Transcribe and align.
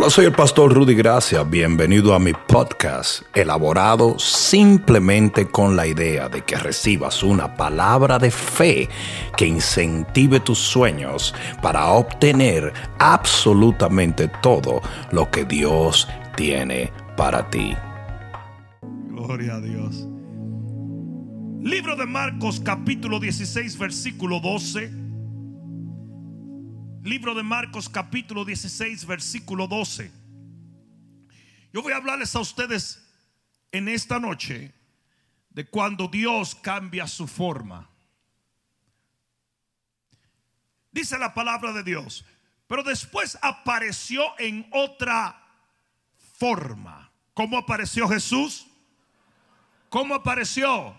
Hola, 0.00 0.08
soy 0.08 0.24
el 0.24 0.32
pastor 0.32 0.72
Rudy 0.72 0.94
Gracia. 0.94 1.42
Bienvenido 1.42 2.14
a 2.14 2.18
mi 2.18 2.32
podcast, 2.32 3.20
elaborado 3.34 4.18
simplemente 4.18 5.46
con 5.46 5.76
la 5.76 5.86
idea 5.86 6.30
de 6.30 6.40
que 6.40 6.56
recibas 6.56 7.22
una 7.22 7.54
palabra 7.54 8.18
de 8.18 8.30
fe 8.30 8.88
que 9.36 9.46
incentive 9.46 10.40
tus 10.40 10.58
sueños 10.58 11.34
para 11.60 11.88
obtener 11.88 12.72
absolutamente 12.98 14.28
todo 14.40 14.80
lo 15.12 15.30
que 15.30 15.44
Dios 15.44 16.08
tiene 16.34 16.90
para 17.14 17.50
ti. 17.50 17.76
Gloria 19.10 19.56
a 19.56 19.60
Dios. 19.60 20.08
Libro 21.60 21.94
de 21.94 22.06
Marcos 22.06 22.58
capítulo 22.64 23.20
16 23.20 23.78
versículo 23.78 24.40
12 24.40 24.99
Libro 27.02 27.34
de 27.34 27.42
Marcos 27.42 27.88
capítulo 27.88 28.44
16 28.44 29.06
versículo 29.06 29.66
12. 29.66 30.12
Yo 31.72 31.80
voy 31.80 31.94
a 31.94 31.96
hablarles 31.96 32.36
a 32.36 32.40
ustedes 32.40 33.02
en 33.72 33.88
esta 33.88 34.20
noche 34.20 34.74
de 35.48 35.66
cuando 35.66 36.08
Dios 36.08 36.54
cambia 36.54 37.06
su 37.06 37.26
forma. 37.26 37.88
Dice 40.92 41.18
la 41.18 41.32
palabra 41.32 41.72
de 41.72 41.84
Dios, 41.84 42.26
pero 42.66 42.82
después 42.82 43.38
apareció 43.40 44.38
en 44.38 44.68
otra 44.70 45.42
forma. 46.36 47.10
¿Cómo 47.32 47.56
apareció 47.56 48.08
Jesús? 48.08 48.66
¿Cómo 49.88 50.14
apareció? 50.14 50.94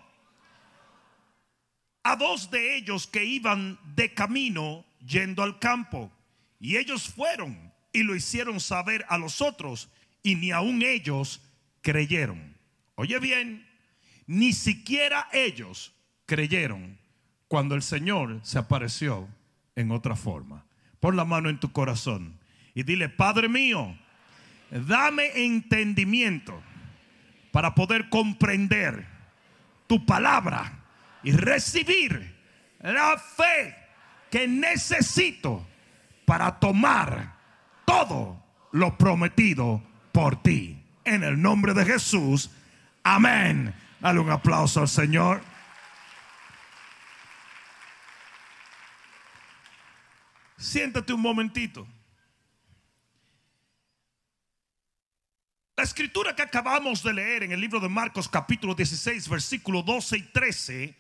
A 2.02 2.16
dos 2.16 2.50
de 2.50 2.76
ellos 2.76 3.06
que 3.06 3.24
iban 3.24 3.80
de 3.94 4.12
camino 4.16 4.84
yendo 5.06 5.44
al 5.44 5.60
campo. 5.60 6.12
Y 6.60 6.78
ellos 6.78 7.10
fueron 7.10 7.72
y 7.94 8.04
lo 8.04 8.16
hicieron 8.16 8.60
saber 8.60 9.06
a 9.10 9.18
los 9.18 9.42
otros 9.42 9.90
y 10.24 10.36
ni 10.36 10.52
aun 10.52 10.82
ellos 10.82 11.42
creyeron. 11.82 12.56
Oye 12.96 13.20
bien, 13.20 13.68
ni 14.28 14.54
siquiera 14.54 15.28
ellos 15.32 15.94
creyeron 16.26 17.00
cuando 17.48 17.76
el 17.76 17.82
Señor 17.82 18.40
se 18.44 18.60
apareció 18.60 19.28
en 19.76 19.92
otra 19.92 20.16
forma. 20.16 20.66
Pon 21.00 21.16
la 21.16 21.26
mano 21.26 21.50
en 21.50 21.60
tu 21.60 21.72
corazón 21.72 22.40
y 22.74 22.84
dile, 22.84 23.10
Padre 23.10 23.50
mío, 23.50 23.98
dame 24.70 25.32
entendimiento 25.36 26.62
para 27.52 27.76
poder 27.76 28.10
comprender 28.10 29.06
tu 29.88 30.06
palabra 30.06 30.80
y 31.24 31.32
recibir 31.32 32.36
la 32.80 33.18
fe 33.18 33.76
que 34.32 34.48
necesito 34.48 35.68
para 36.26 36.58
tomar 36.58 37.38
todo 37.86 38.42
lo 38.72 38.98
prometido 38.98 39.84
por 40.14 40.42
ti. 40.42 40.82
En 41.04 41.24
el 41.24 41.40
nombre 41.40 41.74
de 41.74 41.86
Jesús, 41.86 42.50
amén. 43.04 43.76
Dale 44.00 44.20
un 44.20 44.30
aplauso 44.30 44.80
al 44.80 44.88
Señor. 44.88 45.42
Siéntate 50.58 51.12
un 51.12 51.22
momentito. 51.22 51.86
La 55.76 55.84
escritura 55.84 56.36
que 56.36 56.44
acabamos 56.44 57.04
de 57.04 57.14
leer 57.14 57.44
en 57.44 57.52
el 57.52 57.60
libro 57.60 57.80
de 57.80 57.90
Marcos 57.90 58.30
capítulo 58.30 58.76
16 58.76 59.28
versículo 59.28 59.82
12 59.82 60.18
y 60.18 60.22
13 60.22 60.96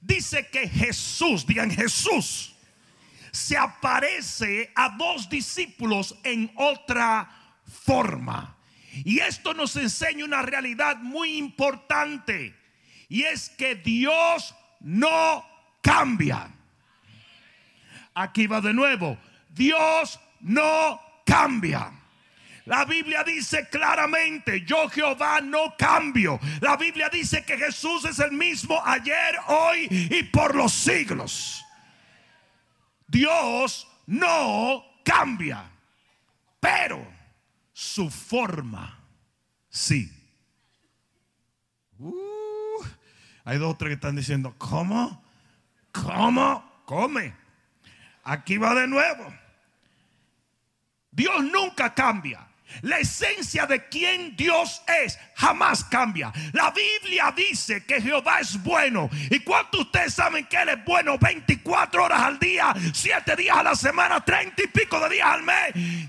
dice 0.00 0.48
que 0.48 0.68
Jesús, 0.68 1.46
digan 1.46 1.70
Jesús, 1.70 2.55
se 3.36 3.56
aparece 3.56 4.72
a 4.74 4.88
dos 4.96 5.28
discípulos 5.28 6.16
en 6.24 6.50
otra 6.56 7.28
forma. 7.84 8.56
Y 9.04 9.18
esto 9.20 9.52
nos 9.52 9.76
enseña 9.76 10.24
una 10.24 10.40
realidad 10.40 10.96
muy 10.96 11.36
importante. 11.36 12.56
Y 13.08 13.22
es 13.24 13.50
que 13.50 13.74
Dios 13.74 14.54
no 14.80 15.44
cambia. 15.82 16.50
Aquí 18.14 18.46
va 18.46 18.62
de 18.62 18.72
nuevo. 18.72 19.18
Dios 19.50 20.18
no 20.40 21.00
cambia. 21.26 21.92
La 22.64 22.86
Biblia 22.86 23.22
dice 23.22 23.68
claramente, 23.68 24.62
yo 24.62 24.88
Jehová 24.88 25.40
no 25.42 25.76
cambio. 25.76 26.40
La 26.60 26.76
Biblia 26.76 27.10
dice 27.10 27.44
que 27.44 27.58
Jesús 27.58 28.06
es 28.06 28.18
el 28.18 28.32
mismo 28.32 28.82
ayer, 28.84 29.36
hoy 29.46 29.86
y 29.90 30.22
por 30.24 30.56
los 30.56 30.72
siglos. 30.72 31.65
Dios 33.06 33.86
no 34.06 34.84
cambia, 35.04 35.70
pero 36.60 37.06
su 37.72 38.10
forma 38.10 38.98
sí. 39.68 40.12
Uh, 41.98 42.82
hay 43.44 43.58
dos 43.58 43.74
o 43.74 43.76
tres 43.76 43.90
que 43.90 43.94
están 43.94 44.16
diciendo, 44.16 44.54
¿cómo? 44.58 45.22
¿Cómo? 45.92 46.82
Come. 46.84 47.34
Aquí 48.24 48.58
va 48.58 48.74
de 48.74 48.86
nuevo. 48.86 49.32
Dios 51.10 51.44
nunca 51.44 51.94
cambia. 51.94 52.46
La 52.82 52.98
esencia 52.98 53.66
de 53.66 53.88
quien 53.88 54.36
Dios 54.36 54.82
es 55.02 55.18
jamás 55.34 55.84
cambia. 55.84 56.32
La 56.52 56.70
Biblia 56.70 57.32
dice 57.36 57.84
que 57.84 58.00
Jehová 58.00 58.40
es 58.40 58.62
bueno. 58.62 59.08
¿Y 59.30 59.40
cuántos 59.40 59.82
ustedes 59.82 60.14
saben 60.14 60.46
que 60.46 60.56
Él 60.56 60.68
es 60.70 60.84
bueno 60.84 61.18
24 61.18 62.04
horas 62.04 62.20
al 62.20 62.38
día, 62.38 62.74
7 62.92 63.36
días 63.36 63.56
a 63.56 63.62
la 63.62 63.74
semana, 63.74 64.24
30 64.24 64.62
y 64.62 64.66
pico 64.66 65.00
de 65.00 65.08
días 65.14 65.28
al 65.28 65.42
mes? 65.42 66.08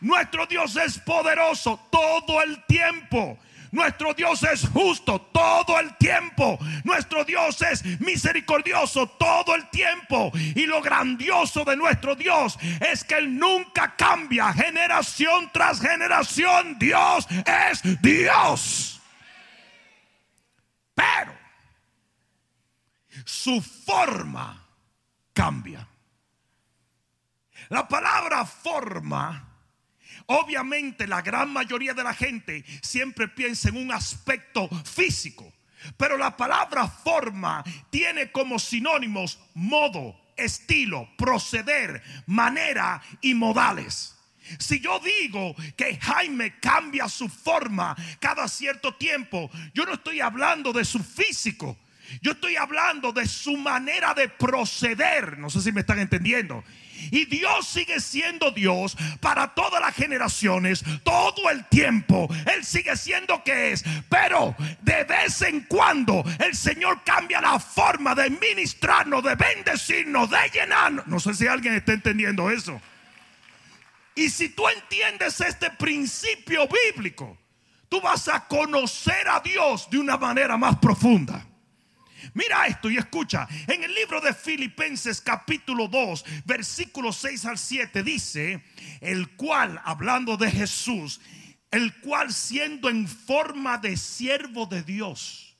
Nuestro 0.00 0.46
Dios 0.46 0.74
es 0.76 0.98
poderoso 0.98 1.88
todo 1.90 2.42
el 2.42 2.64
tiempo. 2.64 3.38
Nuestro 3.72 4.12
Dios 4.12 4.42
es 4.42 4.68
justo 4.68 5.18
todo 5.32 5.80
el 5.80 5.96
tiempo. 5.96 6.58
Nuestro 6.84 7.24
Dios 7.24 7.60
es 7.62 7.82
misericordioso 8.00 9.06
todo 9.06 9.54
el 9.54 9.68
tiempo. 9.70 10.30
Y 10.34 10.66
lo 10.66 10.82
grandioso 10.82 11.64
de 11.64 11.74
nuestro 11.74 12.14
Dios 12.14 12.58
es 12.80 13.02
que 13.02 13.14
Él 13.14 13.38
nunca 13.38 13.96
cambia. 13.96 14.52
Generación 14.52 15.50
tras 15.54 15.80
generación. 15.80 16.78
Dios 16.78 17.26
es 17.46 18.02
Dios. 18.02 19.00
Pero 20.94 21.32
su 23.24 23.62
forma 23.62 24.66
cambia. 25.32 25.88
La 27.70 27.88
palabra 27.88 28.44
forma 28.44 29.51
Obviamente 30.32 31.06
la 31.06 31.20
gran 31.20 31.52
mayoría 31.52 31.92
de 31.92 32.02
la 32.02 32.14
gente 32.14 32.64
siempre 32.80 33.28
piensa 33.28 33.68
en 33.68 33.76
un 33.76 33.92
aspecto 33.92 34.66
físico, 34.82 35.52
pero 35.98 36.16
la 36.16 36.34
palabra 36.38 36.88
forma 36.88 37.62
tiene 37.90 38.32
como 38.32 38.58
sinónimos 38.58 39.38
modo, 39.52 40.18
estilo, 40.34 41.06
proceder, 41.18 42.02
manera 42.24 43.02
y 43.20 43.34
modales. 43.34 44.16
Si 44.58 44.80
yo 44.80 45.00
digo 45.00 45.54
que 45.76 45.98
Jaime 45.98 46.58
cambia 46.60 47.10
su 47.10 47.28
forma 47.28 47.94
cada 48.18 48.48
cierto 48.48 48.94
tiempo, 48.94 49.50
yo 49.74 49.84
no 49.84 49.92
estoy 49.92 50.20
hablando 50.20 50.72
de 50.72 50.86
su 50.86 51.00
físico. 51.00 51.76
Yo 52.22 52.32
estoy 52.32 52.56
hablando 52.56 53.12
de 53.12 53.26
su 53.26 53.56
manera 53.58 54.14
de 54.14 54.28
proceder. 54.28 55.38
No 55.38 55.50
sé 55.50 55.60
si 55.60 55.72
me 55.72 55.80
están 55.80 55.98
entendiendo. 55.98 56.64
Y 57.10 57.24
Dios 57.26 57.66
sigue 57.66 58.00
siendo 58.00 58.50
Dios 58.50 58.96
para 59.20 59.54
todas 59.54 59.80
las 59.80 59.94
generaciones, 59.94 60.84
todo 61.02 61.50
el 61.50 61.64
tiempo. 61.66 62.28
Él 62.54 62.64
sigue 62.64 62.96
siendo 62.96 63.42
que 63.42 63.72
es. 63.72 63.84
Pero 64.08 64.54
de 64.80 65.04
vez 65.04 65.42
en 65.42 65.62
cuando 65.62 66.24
el 66.38 66.54
Señor 66.54 67.02
cambia 67.04 67.40
la 67.40 67.58
forma 67.58 68.14
de 68.14 68.30
ministrarnos, 68.30 69.22
de 69.22 69.34
bendecirnos, 69.34 70.30
de 70.30 70.50
llenarnos. 70.52 71.06
No 71.06 71.20
sé 71.20 71.34
si 71.34 71.46
alguien 71.46 71.74
está 71.74 71.92
entendiendo 71.92 72.50
eso. 72.50 72.80
Y 74.14 74.28
si 74.28 74.50
tú 74.50 74.68
entiendes 74.68 75.40
este 75.40 75.70
principio 75.70 76.68
bíblico, 76.68 77.38
tú 77.88 78.00
vas 78.00 78.28
a 78.28 78.46
conocer 78.46 79.28
a 79.28 79.40
Dios 79.40 79.88
de 79.90 79.98
una 79.98 80.16
manera 80.16 80.56
más 80.56 80.76
profunda. 80.76 81.46
Mira 82.34 82.66
esto 82.66 82.90
y 82.90 82.96
escucha. 82.96 83.48
En 83.66 83.84
el 83.84 83.94
libro 83.94 84.20
de 84.20 84.34
Filipenses 84.34 85.20
capítulo 85.20 85.88
2, 85.88 86.24
versículos 86.44 87.16
6 87.16 87.44
al 87.46 87.58
7 87.58 88.02
dice, 88.02 88.62
el 89.00 89.30
cual, 89.36 89.80
hablando 89.84 90.36
de 90.36 90.50
Jesús, 90.50 91.20
el 91.70 91.94
cual 92.00 92.32
siendo 92.32 92.88
en 92.88 93.08
forma 93.08 93.78
de 93.78 93.96
siervo 93.96 94.66
de 94.66 94.82
Dios. 94.82 95.56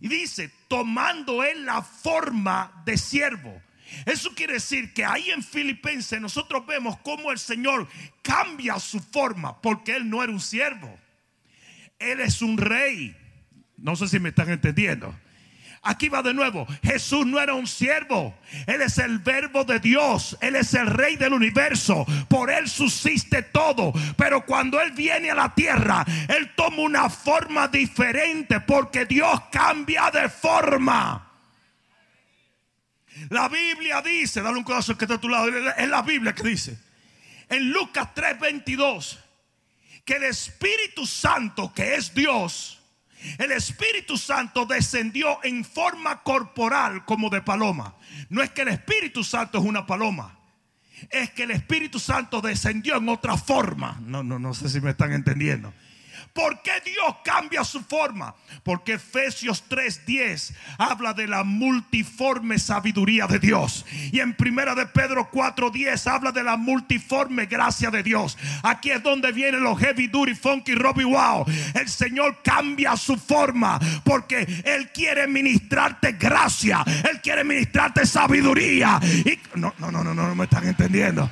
Y 0.00 0.08
dice, 0.08 0.50
tomando 0.68 1.44
él 1.44 1.64
la 1.64 1.82
forma 1.82 2.82
de 2.84 2.96
siervo. 2.96 3.62
Eso 4.06 4.34
quiere 4.34 4.54
decir 4.54 4.92
que 4.92 5.04
ahí 5.04 5.30
en 5.30 5.42
Filipenses 5.42 6.20
nosotros 6.20 6.66
vemos 6.66 6.98
cómo 7.00 7.30
el 7.30 7.38
Señor 7.38 7.88
cambia 8.22 8.78
su 8.78 9.00
forma, 9.00 9.60
porque 9.60 9.94
Él 9.94 10.08
no 10.08 10.22
era 10.22 10.32
un 10.32 10.40
siervo. 10.40 10.98
Él 11.98 12.20
es 12.20 12.42
un 12.42 12.58
rey. 12.58 13.16
No 13.76 13.96
sé 13.96 14.08
si 14.08 14.18
me 14.18 14.30
están 14.30 14.50
entendiendo. 14.50 15.14
Aquí 15.84 16.08
va 16.08 16.22
de 16.22 16.32
nuevo. 16.32 16.66
Jesús 16.82 17.26
no 17.26 17.38
era 17.38 17.54
un 17.54 17.66
siervo. 17.66 18.34
Él 18.66 18.80
es 18.80 18.98
el 18.98 19.18
verbo 19.18 19.64
de 19.64 19.78
Dios. 19.78 20.36
Él 20.40 20.56
es 20.56 20.72
el 20.74 20.86
rey 20.86 21.16
del 21.16 21.34
universo. 21.34 22.06
Por 22.28 22.50
él 22.50 22.68
subsiste 22.68 23.42
todo. 23.42 23.92
Pero 24.16 24.46
cuando 24.46 24.80
él 24.80 24.92
viene 24.92 25.30
a 25.30 25.34
la 25.34 25.54
tierra, 25.54 26.04
él 26.28 26.52
toma 26.56 26.78
una 26.78 27.10
forma 27.10 27.68
diferente 27.68 28.60
porque 28.60 29.04
Dios 29.04 29.42
cambia 29.52 30.10
de 30.10 30.28
forma. 30.28 31.30
La 33.28 33.48
Biblia 33.48 34.00
dice, 34.02 34.40
dale 34.40 34.56
un 34.56 34.64
codazo 34.64 34.96
que 34.96 35.04
está 35.04 35.16
a 35.16 35.20
tu 35.20 35.28
lado. 35.28 35.48
Es 35.76 35.88
la 35.88 36.02
Biblia 36.02 36.34
que 36.34 36.42
dice. 36.42 36.78
En 37.48 37.70
Lucas 37.70 38.08
3:22 38.14 39.18
que 40.04 40.16
el 40.16 40.24
Espíritu 40.24 41.06
Santo, 41.06 41.72
que 41.72 41.94
es 41.94 42.14
Dios, 42.14 42.73
el 43.38 43.52
Espíritu 43.52 44.16
Santo 44.16 44.66
descendió 44.66 45.38
en 45.44 45.64
forma 45.64 46.22
corporal 46.22 47.04
como 47.04 47.30
de 47.30 47.42
paloma. 47.42 47.94
No 48.28 48.42
es 48.42 48.50
que 48.50 48.62
el 48.62 48.68
Espíritu 48.68 49.24
Santo 49.24 49.58
es 49.58 49.64
una 49.64 49.86
paloma. 49.86 50.38
Es 51.10 51.30
que 51.30 51.42
el 51.42 51.50
Espíritu 51.50 51.98
Santo 51.98 52.40
descendió 52.40 52.96
en 52.96 53.08
otra 53.08 53.36
forma. 53.36 53.98
No, 54.02 54.22
no, 54.22 54.38
no 54.38 54.54
sé 54.54 54.68
si 54.68 54.80
me 54.80 54.90
están 54.90 55.12
entendiendo. 55.12 55.72
¿Por 56.34 56.62
qué 56.62 56.72
Dios 56.84 57.14
cambia 57.24 57.62
su 57.62 57.80
forma? 57.84 58.34
Porque 58.64 58.94
Efesios 58.94 59.62
3:10 59.68 60.52
habla 60.78 61.12
de 61.14 61.28
la 61.28 61.44
multiforme 61.44 62.58
sabiduría 62.58 63.28
de 63.28 63.38
Dios. 63.38 63.86
Y 64.10 64.18
en 64.18 64.34
Primera 64.34 64.74
de 64.74 64.84
Pedro 64.86 65.30
4:10 65.30 66.08
habla 66.08 66.32
de 66.32 66.42
la 66.42 66.56
multiforme 66.56 67.46
gracia 67.46 67.88
de 67.92 68.02
Dios. 68.02 68.36
Aquí 68.64 68.90
es 68.90 69.00
donde 69.00 69.30
vienen 69.30 69.62
los 69.62 69.78
heavy 69.78 70.08
duty, 70.08 70.34
funky, 70.34 70.74
Robbie 70.74 71.04
Wow. 71.04 71.46
El 71.72 71.88
Señor 71.88 72.40
cambia 72.42 72.96
su 72.96 73.16
forma 73.16 73.78
porque 74.02 74.62
Él 74.64 74.90
quiere 74.92 75.28
ministrarte 75.28 76.12
gracia. 76.12 76.82
Él 77.08 77.20
quiere 77.20 77.44
ministrarte 77.44 78.06
sabiduría. 78.06 78.98
Y 79.24 79.38
no, 79.54 79.72
no, 79.78 79.92
no, 79.92 80.02
no, 80.02 80.12
no, 80.12 80.26
no 80.26 80.34
me 80.34 80.44
están 80.44 80.66
entendiendo. 80.66 81.30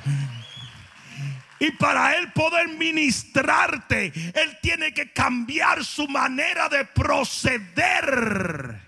Y 1.59 1.71
para 1.71 2.15
Él 2.15 2.31
poder 2.33 2.67
ministrarte, 2.69 4.11
Él 4.33 4.59
tiene 4.61 4.93
que 4.93 5.11
cambiar 5.11 5.83
su 5.85 6.07
manera 6.07 6.69
de 6.69 6.85
proceder. 6.85 8.81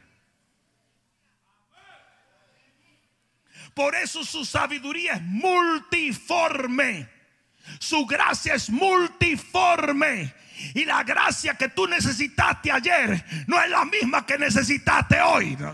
Por 3.74 3.96
eso 3.96 4.24
su 4.24 4.46
sabiduría 4.46 5.14
es 5.14 5.22
multiforme. 5.22 7.10
Su 7.80 8.06
gracia 8.06 8.54
es 8.56 8.70
multiforme. 8.70 10.34
Y 10.74 10.86
la 10.86 11.04
gracia 11.04 11.56
que 11.56 11.68
tú 11.70 11.86
necesitaste 11.86 12.72
ayer 12.72 13.26
no 13.48 13.62
es 13.62 13.70
la 13.70 13.84
misma 13.84 14.26
que 14.26 14.38
necesitaste 14.38 15.20
hoy. 15.22 15.58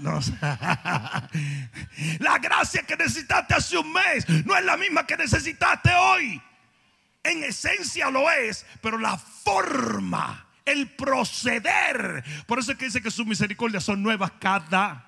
La 2.20 2.40
gracia 2.40 2.82
que 2.84 2.96
necesitaste 2.98 3.54
hace 3.54 3.78
un 3.78 3.94
mes 3.94 4.28
no 4.46 4.58
es 4.58 4.66
la 4.66 4.76
misma 4.78 5.06
que 5.06 5.16
necesitaste 5.18 5.94
hoy. 5.94 6.42
En 7.24 7.44
esencia 7.44 8.10
lo 8.10 8.30
es, 8.32 8.66
pero 8.82 8.98
la 8.98 9.18
forma, 9.18 10.48
el 10.66 10.90
proceder. 10.90 12.24
Por 12.48 12.60
eso 12.60 12.72
es 12.72 12.78
que 12.78 12.86
dice 12.86 13.02
que 13.02 13.12
sus 13.12 13.26
misericordias 13.26 13.84
son 13.84 14.02
nuevas 14.02 14.32
cada. 14.40 15.08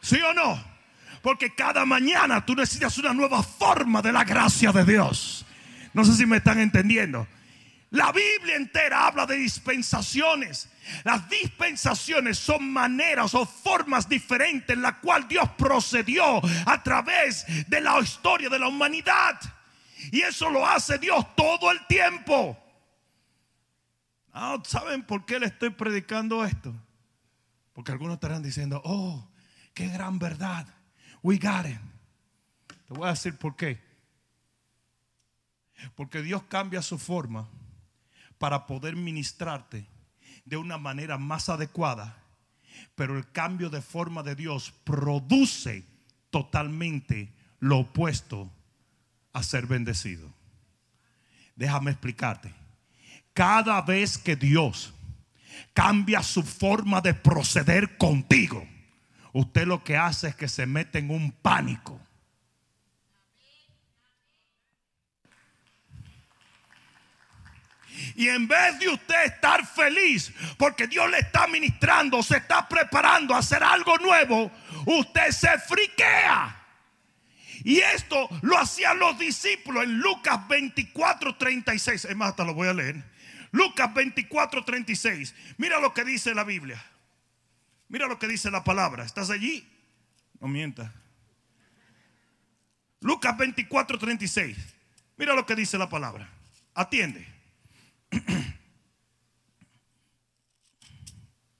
¿Sí 0.00 0.20
o 0.20 0.32
no? 0.34 0.62
Porque 1.22 1.54
cada 1.54 1.84
mañana 1.84 2.44
tú 2.44 2.54
necesitas 2.54 2.96
una 2.98 3.12
nueva 3.12 3.42
forma 3.42 4.02
de 4.02 4.12
la 4.12 4.24
gracia 4.24 4.72
de 4.72 4.84
Dios. 4.84 5.44
No 5.92 6.04
sé 6.04 6.14
si 6.14 6.26
me 6.26 6.38
están 6.38 6.58
entendiendo. 6.58 7.26
La 7.90 8.12
Biblia 8.12 8.54
entera 8.54 9.06
habla 9.06 9.26
de 9.26 9.36
dispensaciones. 9.36 10.68
Las 11.02 11.28
dispensaciones 11.28 12.38
son 12.38 12.72
maneras 12.72 13.34
o 13.34 13.44
formas 13.44 14.08
diferentes 14.08 14.76
en 14.76 14.82
las 14.82 14.94
cuales 14.94 15.28
Dios 15.28 15.48
procedió 15.58 16.40
a 16.66 16.82
través 16.82 17.44
de 17.68 17.80
la 17.80 17.98
historia 18.00 18.48
de 18.48 18.58
la 18.60 18.68
humanidad. 18.68 19.40
Y 20.12 20.22
eso 20.22 20.50
lo 20.50 20.66
hace 20.66 20.98
Dios 20.98 21.24
todo 21.36 21.70
el 21.70 21.86
tiempo. 21.86 22.56
Ah, 24.32 24.58
¿Saben 24.64 25.04
por 25.04 25.26
qué 25.26 25.38
le 25.38 25.46
estoy 25.46 25.70
predicando 25.70 26.44
esto? 26.44 26.74
Porque 27.72 27.92
algunos 27.92 28.14
estarán 28.14 28.42
diciendo, 28.42 28.80
oh, 28.84 29.28
qué 29.74 29.88
gran 29.88 30.18
verdad. 30.18 30.66
We 31.22 31.36
got 31.36 31.66
it. 31.66 31.80
Te 32.86 32.94
voy 32.94 33.06
a 33.06 33.10
decir 33.10 33.36
por 33.36 33.56
qué. 33.56 33.80
Porque 35.94 36.22
Dios 36.22 36.42
cambia 36.44 36.82
su 36.82 36.98
forma 36.98 37.48
para 38.38 38.66
poder 38.66 38.96
ministrarte 38.96 39.86
de 40.44 40.56
una 40.56 40.78
manera 40.78 41.18
más 41.18 41.48
adecuada. 41.48 42.16
Pero 42.94 43.16
el 43.16 43.30
cambio 43.32 43.70
de 43.70 43.82
forma 43.82 44.22
de 44.22 44.34
Dios 44.34 44.72
produce 44.84 45.84
totalmente 46.30 47.34
lo 47.58 47.78
opuesto 47.78 48.50
a 49.32 49.42
ser 49.42 49.66
bendecido. 49.66 50.32
Déjame 51.56 51.90
explicarte. 51.90 52.52
Cada 53.32 53.80
vez 53.82 54.18
que 54.18 54.36
Dios 54.36 54.92
cambia 55.72 56.22
su 56.22 56.42
forma 56.42 57.00
de 57.00 57.14
proceder 57.14 57.96
contigo, 57.96 58.66
usted 59.32 59.66
lo 59.66 59.84
que 59.84 59.96
hace 59.96 60.28
es 60.28 60.34
que 60.34 60.48
se 60.48 60.66
mete 60.66 60.98
en 60.98 61.10
un 61.10 61.32
pánico. 61.32 62.00
Y 68.14 68.28
en 68.28 68.48
vez 68.48 68.78
de 68.78 68.88
usted 68.88 69.24
estar 69.24 69.66
feliz 69.66 70.32
porque 70.56 70.86
Dios 70.86 71.10
le 71.10 71.18
está 71.18 71.46
ministrando, 71.46 72.22
se 72.22 72.38
está 72.38 72.66
preparando 72.68 73.34
a 73.34 73.38
hacer 73.38 73.62
algo 73.62 73.96
nuevo, 73.98 74.50
usted 74.86 75.30
se 75.30 75.58
friquea. 75.58 76.59
Y 77.64 77.78
esto 77.78 78.28
lo 78.42 78.58
hacían 78.58 78.98
los 78.98 79.18
discípulos 79.18 79.84
en 79.84 79.98
Lucas 79.98 80.46
24, 80.48 81.36
36. 81.36 82.04
Es 82.06 82.16
más, 82.16 82.30
hasta 82.30 82.44
lo 82.44 82.54
voy 82.54 82.68
a 82.68 82.74
leer. 82.74 83.04
Lucas 83.52 83.92
24, 83.92 84.64
36. 84.64 85.34
Mira 85.58 85.80
lo 85.80 85.92
que 85.92 86.04
dice 86.04 86.34
la 86.34 86.44
Biblia. 86.44 86.82
Mira 87.88 88.06
lo 88.06 88.18
que 88.18 88.28
dice 88.28 88.50
la 88.50 88.64
palabra. 88.64 89.04
¿Estás 89.04 89.30
allí? 89.30 89.68
No 90.40 90.48
mienta. 90.48 90.94
Lucas 93.00 93.36
24, 93.36 93.98
36. 93.98 94.56
Mira 95.16 95.34
lo 95.34 95.44
que 95.44 95.54
dice 95.54 95.76
la 95.76 95.88
palabra. 95.88 96.30
Atiende. 96.74 97.26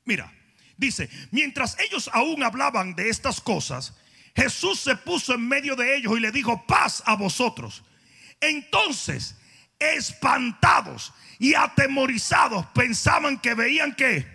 Mira, 0.05 0.33
dice, 0.77 1.11
mientras 1.31 1.79
ellos 1.79 2.11
aún 2.13 2.43
hablaban 2.43 2.95
de 2.95 3.09
estas 3.11 3.41
cosas, 3.41 3.97
Jesús 4.35 4.81
se 4.81 4.97
puso 4.97 5.35
en 5.35 5.47
medio 5.47 5.77
de 5.77 5.97
ellos 5.97 6.17
y 6.17 6.21
le 6.21 6.33
dijo, 6.33 6.65
paz 6.67 7.03
a 7.07 7.17
vosotros. 7.17 7.83
Entonces, 8.41 9.37
espantados 9.79 11.13
y 11.39 11.55
atemorizados, 11.55 12.67
pensaban 12.67 13.39
que 13.39 13.55
veían 13.55 13.95
que, 13.95 14.27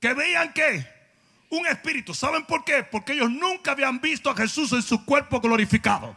que 0.00 0.14
veían 0.14 0.52
que 0.52 0.86
un 1.50 1.66
espíritu. 1.66 2.14
¿Saben 2.14 2.44
por 2.44 2.64
qué? 2.64 2.82
Porque 2.84 3.12
ellos 3.12 3.30
nunca 3.30 3.72
habían 3.72 4.00
visto 4.00 4.30
a 4.30 4.36
Jesús 4.36 4.72
en 4.72 4.82
su 4.82 5.04
cuerpo 5.04 5.40
glorificado. 5.40 6.16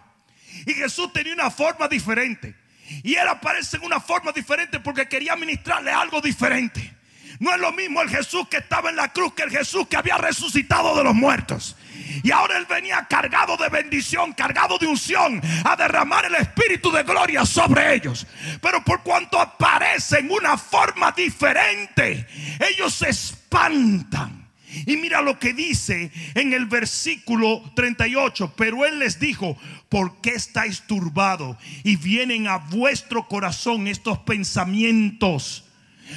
Y 0.65 0.73
Jesús 0.73 1.11
tenía 1.13 1.33
una 1.33 1.51
forma 1.51 1.87
diferente. 1.87 2.55
Y 3.03 3.15
él 3.15 3.27
aparece 3.27 3.77
en 3.77 3.83
una 3.83 3.99
forma 3.99 4.31
diferente 4.31 4.79
porque 4.79 5.07
quería 5.07 5.35
ministrarle 5.35 5.91
algo 5.91 6.21
diferente. 6.21 6.95
No 7.39 7.53
es 7.53 7.59
lo 7.59 7.71
mismo 7.71 8.01
el 8.01 8.09
Jesús 8.09 8.47
que 8.47 8.57
estaba 8.57 8.89
en 8.89 8.95
la 8.95 9.11
cruz 9.11 9.33
que 9.33 9.43
el 9.43 9.51
Jesús 9.51 9.87
que 9.87 9.97
había 9.97 10.17
resucitado 10.17 10.95
de 10.95 11.03
los 11.03 11.13
muertos. 11.13 11.75
Y 12.23 12.31
ahora 12.31 12.57
él 12.57 12.65
venía 12.65 13.05
cargado 13.09 13.57
de 13.57 13.69
bendición, 13.69 14.33
cargado 14.33 14.77
de 14.77 14.87
unción, 14.87 15.41
a 15.63 15.75
derramar 15.75 16.25
el 16.25 16.35
espíritu 16.35 16.91
de 16.91 17.03
gloria 17.03 17.45
sobre 17.45 17.93
ellos. 17.93 18.27
Pero 18.61 18.83
por 18.83 19.03
cuanto 19.03 19.39
aparece 19.39 20.19
en 20.19 20.31
una 20.31 20.57
forma 20.57 21.11
diferente, 21.11 22.27
ellos 22.59 22.93
se 22.93 23.09
espantan. 23.09 24.47
Y 24.85 24.97
mira 24.97 25.21
lo 25.21 25.39
que 25.39 25.53
dice 25.53 26.11
en 26.35 26.53
el 26.53 26.65
versículo 26.65 27.63
38. 27.75 28.53
Pero 28.55 28.85
él 28.85 28.99
les 28.99 29.19
dijo, 29.19 29.57
¿por 29.89 30.21
qué 30.21 30.31
estáis 30.31 30.81
turbados? 30.81 31.57
Y 31.83 31.95
vienen 31.95 32.47
a 32.47 32.57
vuestro 32.57 33.27
corazón 33.27 33.87
estos 33.87 34.19
pensamientos. 34.19 35.66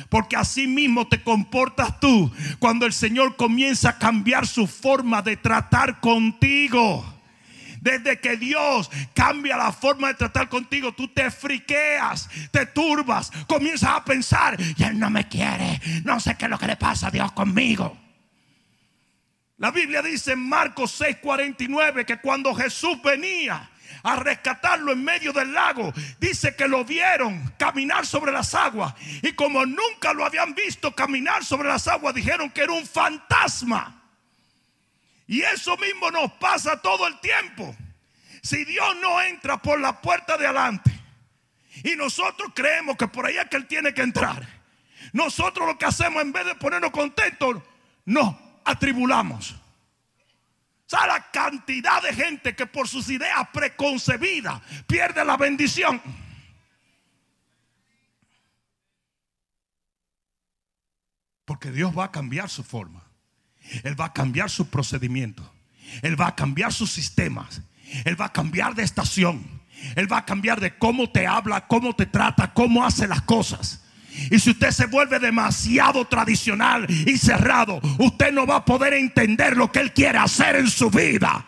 Porque 0.08 0.36
así 0.36 0.66
mismo 0.66 1.06
te 1.08 1.22
comportas 1.22 2.00
tú 2.00 2.32
cuando 2.58 2.86
el 2.86 2.92
Señor 2.92 3.36
comienza 3.36 3.90
a 3.90 3.98
cambiar 3.98 4.46
su 4.46 4.66
forma 4.66 5.22
de 5.22 5.36
tratar 5.36 6.00
contigo. 6.00 7.04
Desde 7.80 8.20
que 8.20 8.36
Dios 8.36 8.90
cambia 9.14 9.56
la 9.56 9.72
forma 9.72 10.08
de 10.08 10.14
tratar 10.14 10.48
contigo, 10.48 10.92
tú 10.92 11.08
te 11.08 11.30
friqueas, 11.30 12.28
te 12.50 12.66
turbas, 12.66 13.30
comienzas 13.46 13.90
a 13.90 14.04
pensar, 14.04 14.56
y 14.60 14.82
Él 14.82 14.98
no 14.98 15.08
me 15.08 15.28
quiere, 15.28 15.80
no 16.04 16.20
sé 16.20 16.36
qué 16.36 16.44
es 16.44 16.50
lo 16.50 16.58
que 16.58 16.66
le 16.66 16.76
pasa 16.76 17.06
a 17.06 17.10
Dios 17.10 17.32
conmigo. 17.32 17.96
La 19.56 19.70
Biblia 19.70 20.00
dice 20.00 20.32
en 20.32 20.48
Marcos 20.48 20.98
6:49 21.00 22.06
que 22.06 22.18
cuando 22.18 22.54
Jesús 22.54 23.00
venía, 23.02 23.70
a 24.02 24.16
rescatarlo 24.16 24.92
en 24.92 25.04
medio 25.04 25.32
del 25.32 25.52
lago, 25.52 25.92
dice 26.18 26.54
que 26.54 26.68
lo 26.68 26.84
vieron 26.84 27.54
caminar 27.58 28.06
sobre 28.06 28.32
las 28.32 28.54
aguas. 28.54 28.94
Y 29.22 29.32
como 29.32 29.64
nunca 29.66 30.12
lo 30.12 30.24
habían 30.24 30.54
visto 30.54 30.94
caminar 30.94 31.44
sobre 31.44 31.68
las 31.68 31.86
aguas, 31.88 32.14
dijeron 32.14 32.50
que 32.50 32.62
era 32.62 32.72
un 32.72 32.86
fantasma. 32.86 34.02
Y 35.26 35.42
eso 35.42 35.76
mismo 35.76 36.10
nos 36.10 36.32
pasa 36.32 36.80
todo 36.80 37.06
el 37.06 37.20
tiempo. 37.20 37.76
Si 38.42 38.64
Dios 38.64 38.96
no 39.00 39.20
entra 39.22 39.58
por 39.58 39.78
la 39.78 40.00
puerta 40.00 40.36
de 40.36 40.46
adelante 40.46 40.90
y 41.84 41.94
nosotros 41.94 42.52
creemos 42.54 42.96
que 42.96 43.06
por 43.06 43.26
ahí 43.26 43.36
es 43.36 43.48
que 43.48 43.56
Él 43.56 43.66
tiene 43.66 43.94
que 43.94 44.02
entrar, 44.02 44.48
nosotros 45.12 45.66
lo 45.66 45.78
que 45.78 45.84
hacemos 45.84 46.22
en 46.22 46.32
vez 46.32 46.46
de 46.46 46.54
ponernos 46.54 46.90
contentos, 46.90 47.62
nos 48.04 48.34
atribulamos. 48.64 49.59
¿Sabe 50.90 51.06
la 51.06 51.30
cantidad 51.30 52.02
de 52.02 52.12
gente 52.12 52.56
que 52.56 52.66
por 52.66 52.88
sus 52.88 53.08
ideas 53.10 53.46
preconcebidas 53.52 54.60
pierde 54.88 55.24
la 55.24 55.36
bendición? 55.36 56.02
Porque 61.44 61.70
Dios 61.70 61.96
va 61.96 62.06
a 62.06 62.10
cambiar 62.10 62.48
su 62.48 62.64
forma. 62.64 63.04
Él 63.84 63.98
va 64.00 64.06
a 64.06 64.12
cambiar 64.12 64.50
su 64.50 64.68
procedimiento. 64.68 65.48
Él 66.02 66.20
va 66.20 66.26
a 66.26 66.34
cambiar 66.34 66.72
sus 66.72 66.90
sistemas. 66.90 67.62
Él 68.04 68.20
va 68.20 68.24
a 68.24 68.32
cambiar 68.32 68.74
de 68.74 68.82
estación. 68.82 69.62
Él 69.94 70.12
va 70.12 70.18
a 70.18 70.24
cambiar 70.24 70.58
de 70.58 70.76
cómo 70.76 71.08
te 71.08 71.24
habla, 71.24 71.68
cómo 71.68 71.94
te 71.94 72.06
trata, 72.06 72.52
cómo 72.52 72.84
hace 72.84 73.06
las 73.06 73.22
cosas. 73.22 73.79
Y 74.30 74.38
si 74.38 74.50
usted 74.50 74.70
se 74.70 74.86
vuelve 74.86 75.18
demasiado 75.18 76.06
tradicional 76.06 76.86
y 76.88 77.16
cerrado, 77.16 77.80
usted 77.98 78.32
no 78.32 78.46
va 78.46 78.56
a 78.56 78.64
poder 78.64 78.94
entender 78.94 79.56
lo 79.56 79.70
que 79.70 79.80
Él 79.80 79.92
quiere 79.92 80.18
hacer 80.18 80.56
en 80.56 80.68
su 80.68 80.90
vida. 80.90 81.46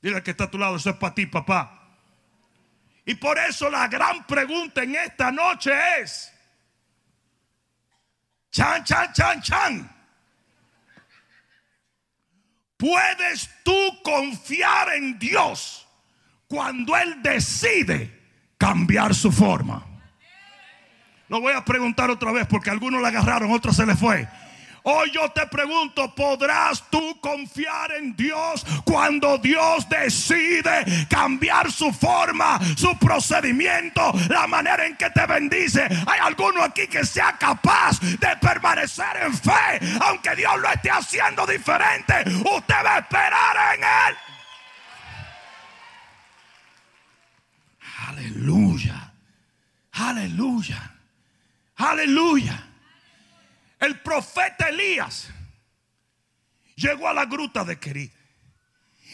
Dile 0.00 0.22
que 0.22 0.30
está 0.30 0.44
a 0.44 0.50
tu 0.50 0.58
lado, 0.58 0.76
eso 0.76 0.90
es 0.90 0.96
para 0.96 1.14
ti, 1.14 1.26
papá. 1.26 1.76
Y 3.04 3.14
por 3.14 3.38
eso 3.38 3.70
la 3.70 3.88
gran 3.88 4.26
pregunta 4.26 4.82
en 4.82 4.96
esta 4.96 5.30
noche 5.30 5.72
es, 6.00 6.32
chan, 8.50 8.84
chan, 8.84 9.12
chan, 9.12 9.42
chan. 9.42 9.96
¿Puedes 12.76 13.48
tú 13.62 14.02
confiar 14.02 14.94
en 14.94 15.18
Dios 15.18 15.85
cuando 16.48 16.96
Él 16.96 17.22
decide 17.22 18.12
cambiar 18.58 19.14
su 19.14 19.30
forma? 19.32 19.84
Lo 21.28 21.40
voy 21.40 21.52
a 21.54 21.64
preguntar 21.64 22.10
otra 22.10 22.32
vez 22.32 22.46
porque 22.46 22.70
algunos 22.70 23.02
la 23.02 23.08
agarraron, 23.08 23.50
otros 23.50 23.76
se 23.76 23.84
le 23.84 23.96
fue. 23.96 24.28
Hoy 24.88 25.10
yo 25.10 25.28
te 25.32 25.44
pregunto, 25.48 26.14
¿podrás 26.14 26.84
tú 26.88 27.20
confiar 27.20 27.90
en 27.90 28.14
Dios 28.14 28.64
cuando 28.84 29.36
Dios 29.36 29.88
decide 29.88 31.08
cambiar 31.10 31.72
su 31.72 31.92
forma, 31.92 32.60
su 32.76 32.96
procedimiento, 32.96 34.12
la 34.28 34.46
manera 34.46 34.86
en 34.86 34.96
que 34.96 35.10
te 35.10 35.26
bendice? 35.26 35.82
¿Hay 35.82 36.20
alguno 36.22 36.62
aquí 36.62 36.86
que 36.86 37.04
sea 37.04 37.32
capaz 37.32 37.98
de 37.98 38.36
permanecer 38.40 39.24
en 39.24 39.34
fe, 39.34 39.80
aunque 40.02 40.36
Dios 40.36 40.56
lo 40.60 40.70
esté 40.70 40.92
haciendo 40.92 41.44
diferente? 41.44 42.14
Usted 42.28 42.76
va 42.84 42.94
a 42.94 42.98
esperar 43.00 43.74
en 43.74 43.82
Él. 43.82 44.35
Aleluya, 48.16 49.12
aleluya, 49.92 50.96
aleluya. 51.76 52.66
El 53.78 54.00
profeta 54.00 54.70
Elías 54.70 55.28
llegó 56.76 57.08
a 57.08 57.12
la 57.12 57.26
gruta 57.26 57.62
de 57.62 57.78
Querid 57.78 58.10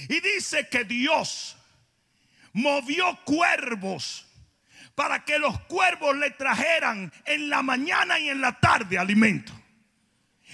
y 0.08 0.20
dice 0.20 0.68
que 0.68 0.84
Dios 0.84 1.56
movió 2.52 3.18
cuervos 3.24 4.24
para 4.94 5.24
que 5.24 5.36
los 5.40 5.58
cuervos 5.62 6.16
le 6.16 6.30
trajeran 6.30 7.12
en 7.24 7.50
la 7.50 7.60
mañana 7.62 8.20
y 8.20 8.28
en 8.28 8.40
la 8.40 8.52
tarde 8.60 8.98
alimento. 8.98 9.52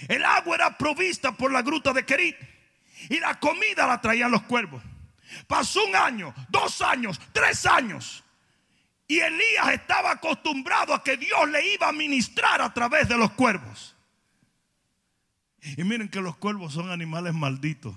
El 0.07 0.25
agua 0.25 0.55
era 0.55 0.75
provista 0.75 1.33
por 1.33 1.51
la 1.51 1.61
gruta 1.61 1.93
de 1.93 2.03
Querid 2.03 2.33
y 3.09 3.19
la 3.19 3.39
comida 3.39 3.85
la 3.85 4.01
traían 4.01 4.31
los 4.31 4.41
cuervos. 4.43 4.81
Pasó 5.45 5.85
un 5.85 5.95
año, 5.95 6.33
dos 6.49 6.81
años, 6.81 7.21
tres 7.31 7.67
años. 7.67 8.23
Y 9.09 9.19
Elías 9.19 9.69
estaba 9.73 10.11
acostumbrado 10.11 10.93
a 10.93 11.03
que 11.03 11.17
Dios 11.17 11.49
le 11.49 11.73
iba 11.73 11.89
a 11.89 11.91
ministrar 11.91 12.61
a 12.61 12.71
través 12.71 13.09
de 13.09 13.17
los 13.17 13.31
cuervos. 13.31 13.95
Y 15.63 15.83
miren 15.83 16.09
que 16.09 16.21
los 16.21 16.37
cuervos 16.37 16.73
son 16.73 16.91
animales 16.91 17.33
malditos. 17.33 17.95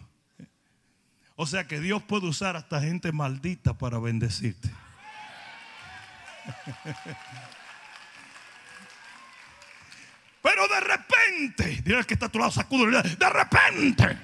O 1.37 1.47
sea 1.47 1.69
que 1.69 1.81
Dios 1.81 2.03
puede 2.03 2.27
usar 2.29 2.57
hasta 2.57 2.81
gente 2.81 3.13
maldita 3.13 3.77
para 3.77 3.99
bendecirte. 3.99 4.71
Pero 10.41 10.67
de 10.67 10.81
repente, 10.81 11.83
dirás 11.85 12.07
que 12.07 12.15
está 12.15 12.25
a 12.25 12.31
tu 12.31 12.39
lado, 12.39 12.51
sacudo, 12.51 12.87
de 12.87 13.31
repente, 13.31 14.19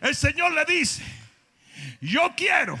el 0.00 0.16
Señor 0.16 0.52
le 0.52 0.64
dice, 0.64 1.04
yo 2.00 2.32
quiero 2.34 2.78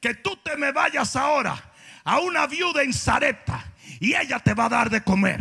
que 0.00 0.14
tú 0.14 0.34
te 0.38 0.56
me 0.56 0.72
vayas 0.72 1.14
ahora 1.14 1.74
a 2.06 2.20
una 2.20 2.46
viuda 2.46 2.82
en 2.82 2.94
Zarepta 2.94 3.64
y 4.00 4.14
ella 4.14 4.38
te 4.38 4.54
va 4.54 4.66
a 4.66 4.70
dar 4.70 4.90
de 4.90 5.02
comer. 5.02 5.40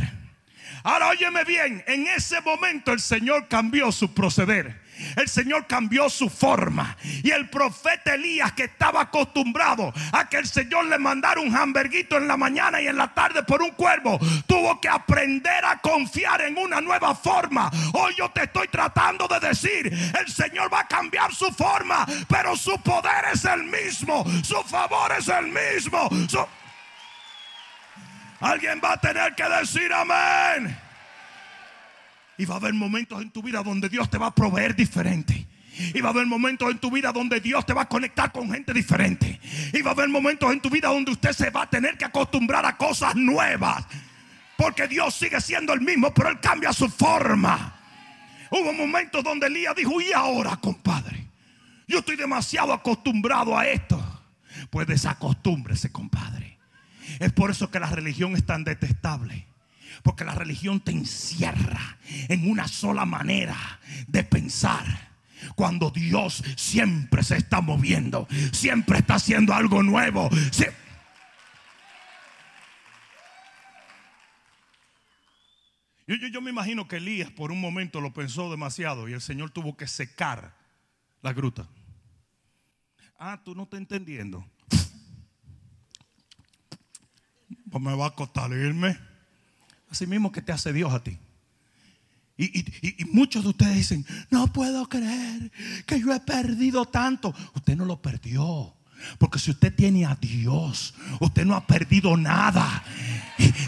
Ahora 0.84 1.10
óyeme 1.10 1.44
bien, 1.44 1.84
en 1.88 2.08
ese 2.08 2.42
momento 2.42 2.92
el 2.92 3.00
Señor 3.00 3.48
cambió 3.48 3.92
su 3.92 4.14
proceder. 4.14 4.82
El 5.16 5.28
Señor 5.28 5.68
cambió 5.68 6.10
su 6.10 6.30
forma. 6.30 6.98
Y 7.24 7.32
el 7.32 7.50
profeta 7.50 8.14
Elías, 8.16 8.54
que 8.54 8.64
estaba 8.64 9.02
acostumbrado 9.02 9.94
a 10.12 10.30
que 10.30 10.38
el 10.38 10.48
Señor 10.48 10.86
le 10.86 10.98
mandara 10.98 11.42
un 11.42 11.56
hamburguito 11.56 12.18
en 12.18 12.28
la 12.28 12.38
mañana 12.38 12.82
y 12.82 12.88
en 12.88 12.98
la 12.98 13.14
tarde 13.14 13.44
por 13.44 13.62
un 13.62 13.72
cuervo, 13.72 14.20
tuvo 14.48 14.80
que 14.80 14.90
aprender 14.90 15.66
a 15.66 15.78
confiar 15.80 16.42
en 16.42 16.58
una 16.58 16.82
nueva 16.82 17.16
forma. 17.16 17.70
Hoy 17.94 18.14
yo 18.18 18.30
te 18.30 18.44
estoy 18.44 18.68
tratando 18.68 19.28
de 19.28 19.40
decir: 19.40 19.88
el 20.20 20.32
Señor 20.32 20.74
va 20.74 20.82
a 20.82 20.88
cambiar 20.88 21.34
su 21.34 21.52
forma, 21.54 22.06
pero 22.28 22.56
su 22.56 22.78
poder 22.82 23.26
es 23.34 23.46
el 23.46 23.64
mismo, 23.64 24.26
su 24.44 24.62
favor 24.64 25.12
es 25.18 25.28
el 25.28 25.48
mismo. 25.48 26.10
Alguien 28.42 28.82
va 28.84 28.94
a 28.94 28.98
tener 28.98 29.34
que 29.34 29.44
decir 29.44 29.92
amén. 29.94 30.85
Y 32.38 32.46
va 32.46 32.56
a 32.56 32.58
haber 32.58 32.74
momentos 32.74 33.22
en 33.22 33.32
tu 33.32 33.42
vida 33.42 33.64
donde 33.64 33.90
Dios 33.90 34.10
te 34.10 34.18
va 34.18 34.28
a 34.28 34.36
proveer 34.36 34.76
diferente. 34.76 35.48
Y 35.94 36.02
va 36.02 36.10
a 36.10 36.12
haber 36.12 36.26
momentos 36.26 36.72
en 36.72 36.80
tu 36.80 36.90
vida 36.90 37.12
donde 37.12 37.40
Dios 37.40 37.66
te 37.66 37.74
va 37.74 37.84
a 37.84 37.90
conectar 37.90 38.32
con 38.32 38.52
gente 38.52 38.74
diferente. 38.74 39.40
Y 39.74 39.82
va 39.82 39.92
a 39.92 39.94
haber 39.94 40.10
momentos 40.10 40.52
en 40.52 40.62
tu 40.62 40.70
vida 40.70 40.90
donde 40.90 41.12
usted 41.12 41.32
se 41.32 41.50
va 41.50 41.64
a 41.64 41.70
tener 41.70 41.98
que 41.98 42.06
acostumbrar 42.06 42.66
a 42.66 42.78
cosas 42.78 43.16
nuevas. 43.16 43.86
Porque 44.58 44.88
Dios 44.88 45.14
sigue 45.16 45.42
siendo 45.42 45.74
el 45.74 45.82
mismo, 45.82 46.14
pero 46.14 46.30
Él 46.30 46.40
cambia 46.40 46.72
su 46.72 46.90
forma. 46.90 47.76
Hubo 48.52 48.72
momentos 48.74 49.24
donde 49.24 49.48
Elías 49.48 49.76
dijo, 49.76 50.00
¿y 50.00 50.14
ahora, 50.14 50.56
compadre? 50.58 51.28
Yo 51.88 52.00
estoy 52.00 52.16
demasiado 52.16 52.74
acostumbrado 52.74 53.58
a 53.58 53.68
esto. 53.68 54.02
Pues 54.70 54.88
desacostúmbrese, 54.88 55.92
compadre. 55.92 56.58
Es 57.20 57.32
por 57.34 57.52
eso 57.52 57.70
que 57.70 57.80
la 57.80 57.90
religión 57.90 58.36
es 58.36 58.46
tan 58.46 58.64
detestable. 58.64 59.46
Porque 60.06 60.24
la 60.24 60.36
religión 60.36 60.82
te 60.82 60.92
encierra 60.92 61.98
en 62.30 62.48
una 62.48 62.68
sola 62.68 63.06
manera 63.06 63.58
de 64.06 64.24
pensar. 64.24 64.86
Cuando 65.56 65.90
Dios 65.90 66.44
siempre 66.56 67.24
se 67.24 67.38
está 67.38 67.60
moviendo, 67.60 68.28
siempre 68.52 69.00
está 69.00 69.16
haciendo 69.16 69.56
algo 69.56 69.82
nuevo. 69.82 70.30
Yo, 76.06 76.16
yo, 76.32 76.40
me 76.40 76.52
imagino 76.52 76.88
que 76.88 76.98
Elías 76.98 77.32
por 77.32 77.52
un 77.52 77.60
momento 77.60 78.00
lo 78.00 78.14
pensó 78.14 78.52
demasiado 78.52 79.10
y 79.10 79.14
el 79.14 79.22
Señor 79.22 79.50
tuvo 79.50 79.76
que 79.76 79.88
secar 79.88 80.56
la 81.24 81.34
gruta. 81.34 81.68
Ah, 83.18 83.42
tú 83.44 83.56
no 83.56 83.64
estás 83.64 83.80
entendiendo. 83.80 84.46
Pues 87.72 87.84
me 87.84 87.96
va 87.96 88.06
a 88.06 88.12
costar 88.12 88.52
irme. 88.52 89.15
Así 89.90 90.06
mismo 90.08 90.32
que 90.32 90.42
te 90.42 90.52
hace 90.52 90.74
Dios 90.74 90.94
a 90.94 91.04
ti. 91.04 91.18
Y, 92.38 93.06
muchos 93.12 93.44
de 93.44 93.50
ustedes 93.50 93.76
dicen, 93.76 94.06
no 94.30 94.52
puedo 94.52 94.88
creer 94.90 95.52
que 95.86 96.00
yo 96.00 96.14
he 96.14 96.20
perdido 96.20 96.86
tanto. 96.86 97.34
Usted 97.54 97.78
no 97.78 97.86
lo 97.86 98.02
perdió. 98.02 98.74
Porque 99.20 99.40
si 99.40 99.52
usted 99.52 99.74
tiene 99.74 100.06
a 100.06 100.16
Dios, 100.16 100.96
usted 101.20 101.46
no 101.46 101.56
ha 101.56 101.66
perdido 101.66 102.18
nada. 102.18 102.84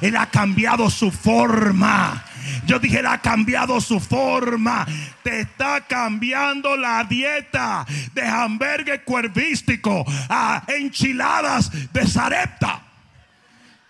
Él 0.01 0.15
ha 0.15 0.29
cambiado 0.29 0.89
su 0.89 1.11
forma. 1.11 2.25
Yo 2.65 2.79
dije, 2.79 2.99
Él 2.99 3.05
ha 3.05 3.21
cambiado 3.21 3.79
su 3.79 3.99
forma. 3.99 4.85
Te 5.23 5.41
está 5.41 5.85
cambiando 5.85 6.75
la 6.75 7.03
dieta 7.03 7.85
de 8.13 8.21
hamburgues 8.25 9.01
cuervístico 9.05 10.05
a 10.29 10.63
enchiladas 10.67 11.71
de 11.93 12.07
zarepta. 12.07 12.86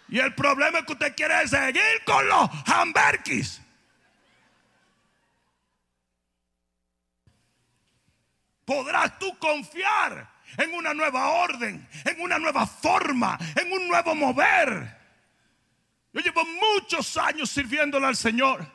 Y 0.10 0.20
el 0.20 0.34
problema 0.36 0.80
es 0.80 0.86
que 0.86 0.94
usted 0.94 1.16
quiere 1.16 1.48
seguir 1.48 2.04
con 2.06 2.28
los 2.28 2.50
hamburgues. 2.66 3.62
podrás 8.68 9.18
tú 9.18 9.36
confiar 9.40 10.30
en 10.58 10.74
una 10.74 10.94
nueva 10.94 11.30
orden, 11.30 11.88
en 12.04 12.22
una 12.22 12.38
nueva 12.38 12.68
forma, 12.68 13.40
en 13.56 13.72
un 13.72 13.88
nuevo 13.88 14.14
mover. 14.14 14.98
Yo 16.12 16.20
llevo 16.20 16.44
muchos 16.44 17.16
años 17.16 17.50
sirviéndole 17.50 18.08
al 18.08 18.18
Señor. 18.18 18.70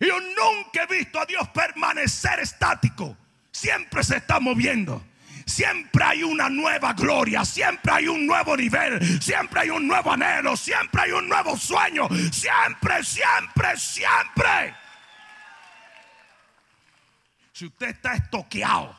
Y 0.00 0.08
yo 0.08 0.18
nunca 0.18 0.82
he 0.82 0.86
visto 0.98 1.20
a 1.20 1.26
Dios 1.26 1.48
permanecer 1.50 2.40
estático. 2.40 3.16
Siempre 3.52 4.02
se 4.02 4.16
está 4.16 4.40
moviendo. 4.40 5.06
Siempre 5.50 6.04
hay 6.04 6.22
una 6.22 6.48
nueva 6.48 6.92
gloria, 6.92 7.44
siempre 7.44 7.90
hay 7.90 8.06
un 8.06 8.24
nuevo 8.24 8.56
nivel, 8.56 9.20
siempre 9.20 9.62
hay 9.62 9.70
un 9.70 9.84
nuevo 9.88 10.12
anhelo, 10.12 10.56
siempre 10.56 11.02
hay 11.02 11.10
un 11.10 11.28
nuevo 11.28 11.56
sueño, 11.56 12.08
siempre, 12.30 13.02
siempre, 13.02 13.76
siempre. 13.76 14.76
Si 17.52 17.66
usted 17.66 17.88
está 17.88 18.14
estoqueado, 18.14 18.96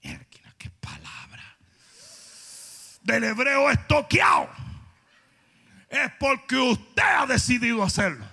qué 0.00 0.70
palabra, 0.80 1.58
del 3.02 3.24
hebreo 3.24 3.70
estoqueado, 3.70 4.48
es 5.90 6.10
porque 6.18 6.56
usted 6.56 7.02
ha 7.02 7.26
decidido 7.26 7.82
hacerlo. 7.82 8.26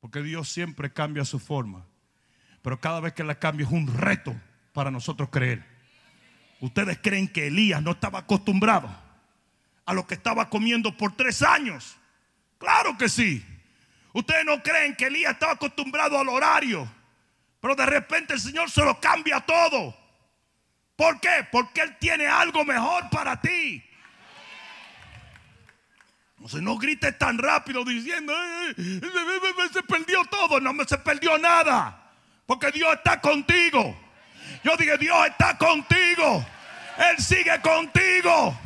Porque 0.00 0.22
Dios 0.22 0.48
siempre 0.48 0.94
cambia 0.94 1.26
su 1.26 1.38
forma, 1.38 1.84
pero 2.62 2.80
cada 2.80 3.00
vez 3.00 3.12
que 3.12 3.22
la 3.22 3.38
cambia 3.38 3.66
es 3.66 3.72
un 3.72 3.94
reto 3.94 4.34
para 4.74 4.90
nosotros 4.90 5.30
creer. 5.30 5.64
Ustedes 6.60 6.98
creen 7.00 7.28
que 7.28 7.46
Elías 7.46 7.80
no 7.80 7.92
estaba 7.92 8.18
acostumbrado 8.18 8.94
a 9.86 9.94
lo 9.94 10.06
que 10.06 10.14
estaba 10.14 10.50
comiendo 10.50 10.94
por 10.96 11.16
tres 11.16 11.42
años. 11.42 11.96
Claro 12.58 12.98
que 12.98 13.08
sí. 13.08 13.44
Ustedes 14.12 14.44
no 14.44 14.62
creen 14.62 14.94
que 14.96 15.06
Elías 15.06 15.32
estaba 15.32 15.52
acostumbrado 15.52 16.18
al 16.18 16.28
horario. 16.28 16.90
Pero 17.60 17.74
de 17.74 17.86
repente 17.86 18.34
el 18.34 18.40
Señor 18.40 18.70
se 18.70 18.84
lo 18.84 19.00
cambia 19.00 19.40
todo. 19.40 19.96
¿Por 20.96 21.20
qué? 21.20 21.46
Porque 21.50 21.80
Él 21.80 21.96
tiene 21.98 22.26
algo 22.26 22.64
mejor 22.64 23.08
para 23.10 23.40
ti. 23.40 23.82
Entonces 26.36 26.62
no 26.62 26.76
grites 26.78 27.16
tan 27.16 27.38
rápido 27.38 27.84
diciendo, 27.84 28.34
se 28.76 29.82
perdió 29.84 30.24
todo. 30.26 30.60
No 30.60 30.72
se 30.84 30.98
perdió 30.98 31.38
nada. 31.38 32.12
Porque 32.44 32.70
Dios 32.72 32.92
está 32.94 33.20
contigo. 33.20 34.03
Yo 34.64 34.76
dije, 34.78 34.96
Dios 34.96 35.26
está 35.26 35.58
contigo. 35.58 36.44
Él 36.96 37.22
sigue 37.22 37.60
contigo. 37.60 38.58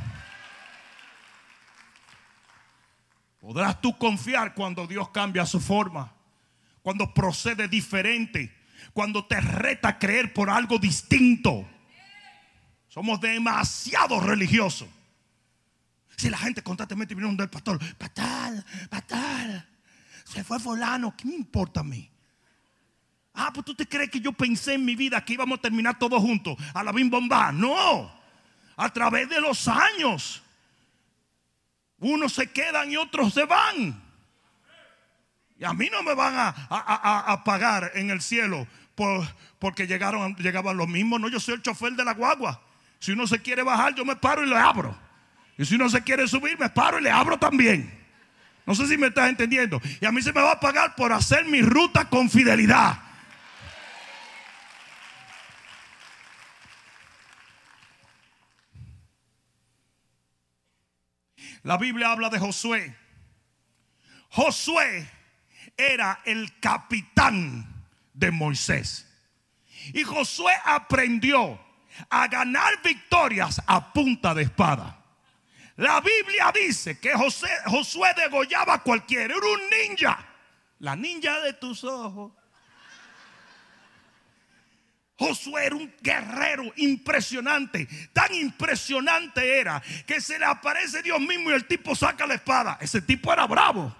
Podrás 3.40 3.81
tú 3.81 3.97
confiar 3.99 4.55
cuando 4.55 4.87
Dios 4.87 5.09
cambia 5.09 5.45
su 5.45 5.59
forma, 5.59 6.12
cuando 6.83 7.12
procede 7.12 7.67
diferente, 7.67 8.55
cuando 8.93 9.25
te 9.26 9.40
reta 9.40 9.88
a 9.88 9.99
creer 9.99 10.33
por 10.33 10.50
algo 10.50 10.78
distinto. 10.78 11.69
Somos 12.88 13.21
demasiado 13.21 14.21
religiosos. 14.21 14.88
Si 16.17 16.31
la 16.31 16.38
gente 16.38 16.62
constantemente 16.62 17.14
viene 17.14 17.35
del 17.37 17.49
pastor, 17.49 17.78
pastor, 17.97 18.64
pastor, 18.90 19.64
se 20.25 20.45
fue 20.45 20.59
fulano, 20.61 21.17
¿qué 21.17 21.26
me 21.26 21.35
importa 21.35 21.81
a 21.81 21.85
mí? 21.85 22.11
Ah, 23.40 23.52
pues 23.54 23.64
tú 23.64 23.73
te 23.73 23.87
crees 23.87 24.11
que 24.11 24.18
yo 24.18 24.33
pensé 24.33 24.75
en 24.75 24.85
mi 24.85 24.97
vida 24.97 25.25
que 25.25 25.35
íbamos 25.35 25.61
a 25.61 25.62
terminar 25.62 25.97
todos 25.97 26.21
juntos 26.21 26.57
a 26.75 26.83
la 26.83 26.90
bim 26.90 27.09
bomba. 27.09 27.52
No, 27.52 28.12
a 28.76 28.92
través 28.92 29.28
de 29.28 29.40
los 29.40 29.68
años, 29.68 30.42
unos 32.00 32.33
se 32.33 32.50
quedan 32.50 32.90
y 32.90 32.97
otros 32.97 33.33
se 33.33 33.45
van. 33.45 34.02
Y 35.57 35.64
a 35.64 35.73
mí 35.73 35.88
no 35.88 36.02
me 36.02 36.14
van 36.14 36.35
a, 36.37 37.45
pagar 37.45 37.92
en 37.95 38.11
el 38.11 38.21
cielo 38.21 38.66
por, 38.97 39.25
porque 39.61 39.87
llegaron, 39.87 40.35
llegaban 40.37 40.76
los 40.76 40.88
mismos. 40.88 41.21
No, 41.21 41.28
yo 41.28 41.38
soy 41.38 41.54
el 41.54 41.62
chofer 41.62 41.92
de 41.92 42.04
la 42.04 42.14
guagua. 42.14 42.61
Si 42.99 43.12
uno 43.12 43.28
se 43.28 43.40
quiere 43.40 43.62
bajar, 43.62 43.95
yo 43.95 44.04
me 44.04 44.16
paro 44.16 44.42
y 44.42 44.49
le 44.49 44.57
abro. 44.57 44.99
Y 45.57 45.64
si 45.64 45.76
uno 45.76 45.88
se 45.88 46.02
quiere 46.02 46.26
subir, 46.26 46.59
me 46.59 46.71
paro 46.71 46.99
y 46.99 47.02
le 47.02 47.11
abro 47.12 47.38
también. 47.38 47.97
No 48.66 48.75
sé 48.75 48.88
si 48.88 48.99
me 48.99 49.07
estás 49.07 49.28
entendiendo. 49.28 49.80
Y 50.00 50.07
a 50.07 50.11
mí 50.11 50.23
se 50.23 50.33
me 50.33 50.40
va 50.40 50.52
a 50.52 50.61
pagar 50.61 50.97
por 50.97 51.12
hacer 51.12 51.45
mi 51.45 51.62
ruta 51.62 52.09
con 52.09 52.28
fidelidad. 52.28 53.08
La 61.62 61.77
Biblia 61.77 62.12
habla 62.12 62.31
de 62.31 62.38
Josué. 62.38 62.97
Josué 64.31 65.09
era 65.77 66.21
el 66.25 66.59
capitán 66.61 67.66
de 68.12 68.31
Moisés. 68.31 69.07
Y 69.92 70.03
Josué 70.03 70.53
aprendió 70.64 71.59
a 72.11 72.29
ganar 72.29 72.83
victorias 72.83 73.61
a 73.66 73.92
punta 73.92 74.35
de 74.35 74.42
espada. 74.42 74.99
La 75.77 76.01
Biblia 76.01 76.53
dice 76.53 76.99
que 76.99 77.12
Josué 77.14 78.12
degollaba 78.16 78.75
a 78.75 78.83
cualquiera, 78.83 79.35
era 79.35 79.47
un 79.47 79.71
ninja. 79.71 80.27
La 80.81 80.97
ninja 80.97 81.40
de 81.40 81.53
tus 81.53 81.85
ojos. 81.85 82.33
Josué 85.18 85.66
era 85.66 85.74
un 85.74 85.92
guerrero 86.00 86.62
impresionante. 86.76 87.88
Tan 88.12 88.33
impresionante 88.35 89.59
era 89.59 89.83
que 90.07 90.20
se 90.20 90.38
le 90.38 90.44
aparece 90.44 91.02
Dios 91.02 91.18
mismo 91.20 91.50
y 91.50 91.54
el 91.54 91.66
tipo 91.66 91.96
saca 91.96 92.26
la 92.26 92.35
espada. 92.35 92.78
Ese 92.81 93.02
tipo 93.02 93.33
era 93.33 93.46
bravo. 93.46 93.94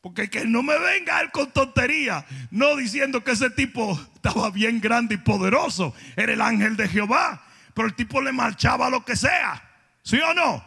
Porque 0.00 0.30
que 0.30 0.46
no 0.46 0.62
me 0.62 0.78
venga 0.78 1.20
él 1.20 1.30
con 1.30 1.52
tontería, 1.52 2.24
no 2.50 2.74
diciendo 2.76 3.22
que 3.22 3.32
ese 3.32 3.50
tipo 3.50 4.00
estaba 4.14 4.50
bien 4.50 4.80
grande 4.80 5.16
y 5.16 5.18
poderoso. 5.18 5.94
Era 6.16 6.32
el 6.32 6.40
ángel 6.40 6.74
de 6.74 6.88
Jehová. 6.88 7.44
Pero 7.74 7.88
el 7.88 7.94
tipo 7.94 8.22
le 8.22 8.32
marchaba 8.32 8.88
lo 8.88 9.04
que 9.04 9.16
sea. 9.16 9.62
¿Sí 10.02 10.18
o 10.20 10.32
no? 10.32 10.64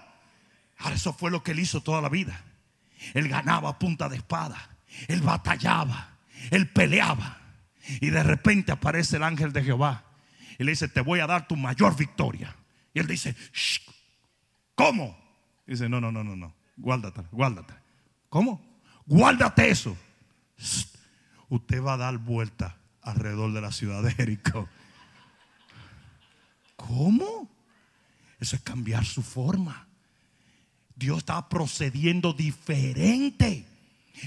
Ahora 0.78 0.96
eso 0.96 1.14
fue 1.14 1.32
lo 1.32 1.42
que 1.42 1.52
él 1.52 1.60
hizo 1.60 1.82
toda 1.82 2.00
la 2.00 2.10
vida. 2.10 2.40
Él 3.16 3.28
ganaba 3.28 3.70
a 3.70 3.80
punta 3.80 4.08
de 4.08 4.18
espada. 4.18 4.70
Él 5.08 5.22
batallaba. 5.22 6.16
Él 6.52 6.70
peleaba. 6.70 7.43
Y 8.02 8.10
de 8.10 8.24
repente 8.24 8.72
aparece 8.72 9.18
el 9.18 9.24
ángel 9.24 9.52
de 9.52 9.64
Jehová 9.64 10.06
y 10.58 10.64
le 10.64 10.72
dice, 10.72 10.88
te 10.88 11.02
voy 11.02 11.20
a 11.20 11.28
dar 11.28 11.48
tu 11.48 11.56
mayor 11.56 11.96
victoria. 11.96 12.56
Y 12.94 13.00
él 13.00 13.08
dice, 13.08 13.36
¿cómo? 14.76 15.18
Dice, 15.66 15.90
no, 15.90 16.00
no, 16.00 16.12
no, 16.12 16.24
no, 16.24 16.36
no, 16.36 16.54
guárdate, 16.78 17.22
guárdate. 17.32 17.74
¿Cómo? 18.30 18.62
Guárdate 19.06 19.70
eso. 19.70 19.98
Usted 21.50 21.82
va 21.82 21.94
a 21.94 21.98
dar 21.98 22.18
vuelta 22.18 22.78
alrededor 23.02 23.54
de 23.54 23.62
la 23.62 23.72
ciudad 23.72 24.02
de 24.02 24.12
Jericó. 24.12 24.68
¿Cómo? 26.76 27.50
Eso 28.40 28.56
es 28.56 28.62
cambiar 28.62 29.06
su 29.06 29.22
forma. 29.22 29.88
Dios 30.96 31.20
está 31.20 31.48
procediendo 31.50 32.34
diferente. 32.34 33.66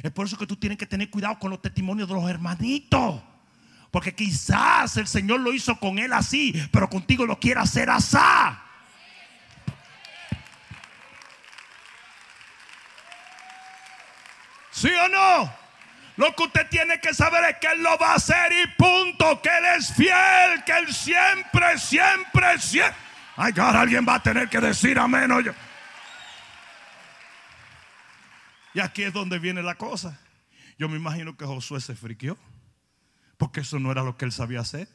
Es 0.03 0.11
por 0.11 0.27
eso 0.27 0.37
que 0.37 0.47
tú 0.47 0.57
tienes 0.57 0.79
que 0.79 0.87
tener 0.87 1.11
cuidado 1.11 1.39
con 1.39 1.51
los 1.51 1.63
testimonios 1.63 2.09
de 2.09 2.15
los 2.15 2.29
hermanitos. 2.29 3.23
Porque 3.97 4.15
quizás 4.15 4.99
el 4.99 5.07
Señor 5.07 5.41
lo 5.41 5.55
hizo 5.55 5.81
con 5.81 5.99
él 5.99 6.13
así, 6.13 6.53
pero 6.71 6.87
contigo 6.87 7.25
lo 7.25 7.41
quiere 7.41 7.61
hacer 7.61 7.89
así. 7.89 8.19
¿Sí 14.71 14.91
o 14.93 15.09
no? 15.09 15.51
Lo 16.17 16.37
que 16.37 16.43
usted 16.43 16.69
tiene 16.69 17.01
que 17.01 17.15
saber 17.15 17.43
es 17.49 17.57
que 17.57 17.69
Él 17.69 17.83
lo 17.83 17.97
va 17.97 18.13
a 18.13 18.15
hacer 18.17 18.53
y 18.53 18.67
punto. 18.77 19.41
Que 19.41 19.49
Él 19.49 19.65
es 19.79 19.95
fiel, 19.95 20.63
que 20.67 20.73
Él 20.77 20.93
siempre, 20.93 21.79
siempre, 21.79 22.59
siempre. 22.59 22.95
Ay, 23.35 23.53
God, 23.53 23.77
alguien 23.77 24.05
va 24.07 24.17
a 24.17 24.23
tener 24.23 24.51
que 24.51 24.61
decir 24.61 24.99
amén. 24.99 25.33
Oye. 25.33 25.55
Y 28.75 28.81
aquí 28.81 29.05
es 29.05 29.13
donde 29.15 29.39
viene 29.39 29.63
la 29.63 29.77
cosa. 29.77 30.21
Yo 30.79 30.87
me 30.87 30.99
imagino 30.99 31.35
que 31.35 31.47
Josué 31.47 31.81
se 31.81 31.97
friqueó. 31.97 32.37
Porque 33.37 33.61
eso 33.61 33.79
no 33.79 33.93
era 33.93 34.03
lo 34.03 34.17
que 34.17 34.25
él 34.25 34.33
sabía 34.33 34.61
hacer. 34.61 34.89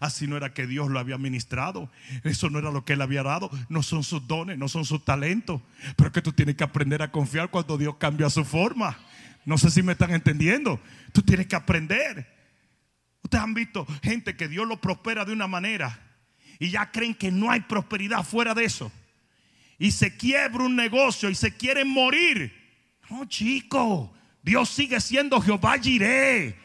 Así 0.00 0.26
no 0.26 0.36
era 0.36 0.54
que 0.54 0.66
Dios 0.66 0.90
lo 0.90 0.98
había 0.98 1.18
ministrado. 1.18 1.90
Eso 2.24 2.50
no 2.50 2.58
era 2.58 2.70
lo 2.70 2.84
que 2.84 2.94
él 2.94 3.02
había 3.02 3.22
dado. 3.22 3.50
No 3.68 3.82
son 3.82 4.04
sus 4.04 4.26
dones, 4.26 4.58
no 4.58 4.68
son 4.68 4.84
sus 4.84 5.04
talentos. 5.04 5.60
Pero 5.96 6.08
es 6.08 6.12
que 6.12 6.22
tú 6.22 6.32
tienes 6.32 6.56
que 6.56 6.64
aprender 6.64 7.02
a 7.02 7.10
confiar 7.10 7.50
cuando 7.50 7.76
Dios 7.76 7.96
cambia 7.96 8.30
su 8.30 8.44
forma. 8.44 8.98
No 9.44 9.58
sé 9.58 9.70
si 9.70 9.82
me 9.82 9.92
están 9.92 10.12
entendiendo. 10.12 10.80
Tú 11.12 11.22
tienes 11.22 11.46
que 11.46 11.56
aprender. 11.56 12.32
Ustedes 13.22 13.44
han 13.44 13.54
visto 13.54 13.86
gente 14.02 14.36
que 14.36 14.48
Dios 14.48 14.66
lo 14.66 14.80
prospera 14.80 15.24
de 15.24 15.32
una 15.32 15.46
manera 15.46 16.00
y 16.58 16.70
ya 16.70 16.90
creen 16.90 17.14
que 17.14 17.30
no 17.30 17.50
hay 17.50 17.60
prosperidad 17.60 18.24
fuera 18.24 18.54
de 18.54 18.64
eso. 18.64 18.92
Y 19.78 19.90
se 19.90 20.16
quiebra 20.16 20.64
un 20.64 20.76
negocio 20.76 21.28
y 21.28 21.34
se 21.34 21.56
quieren 21.56 21.88
morir. 21.88 22.52
No, 23.10 23.24
chico. 23.24 24.14
Dios 24.42 24.68
sigue 24.68 25.00
siendo 25.00 25.40
Jehová 25.40 25.76
Jireh. 25.78 26.56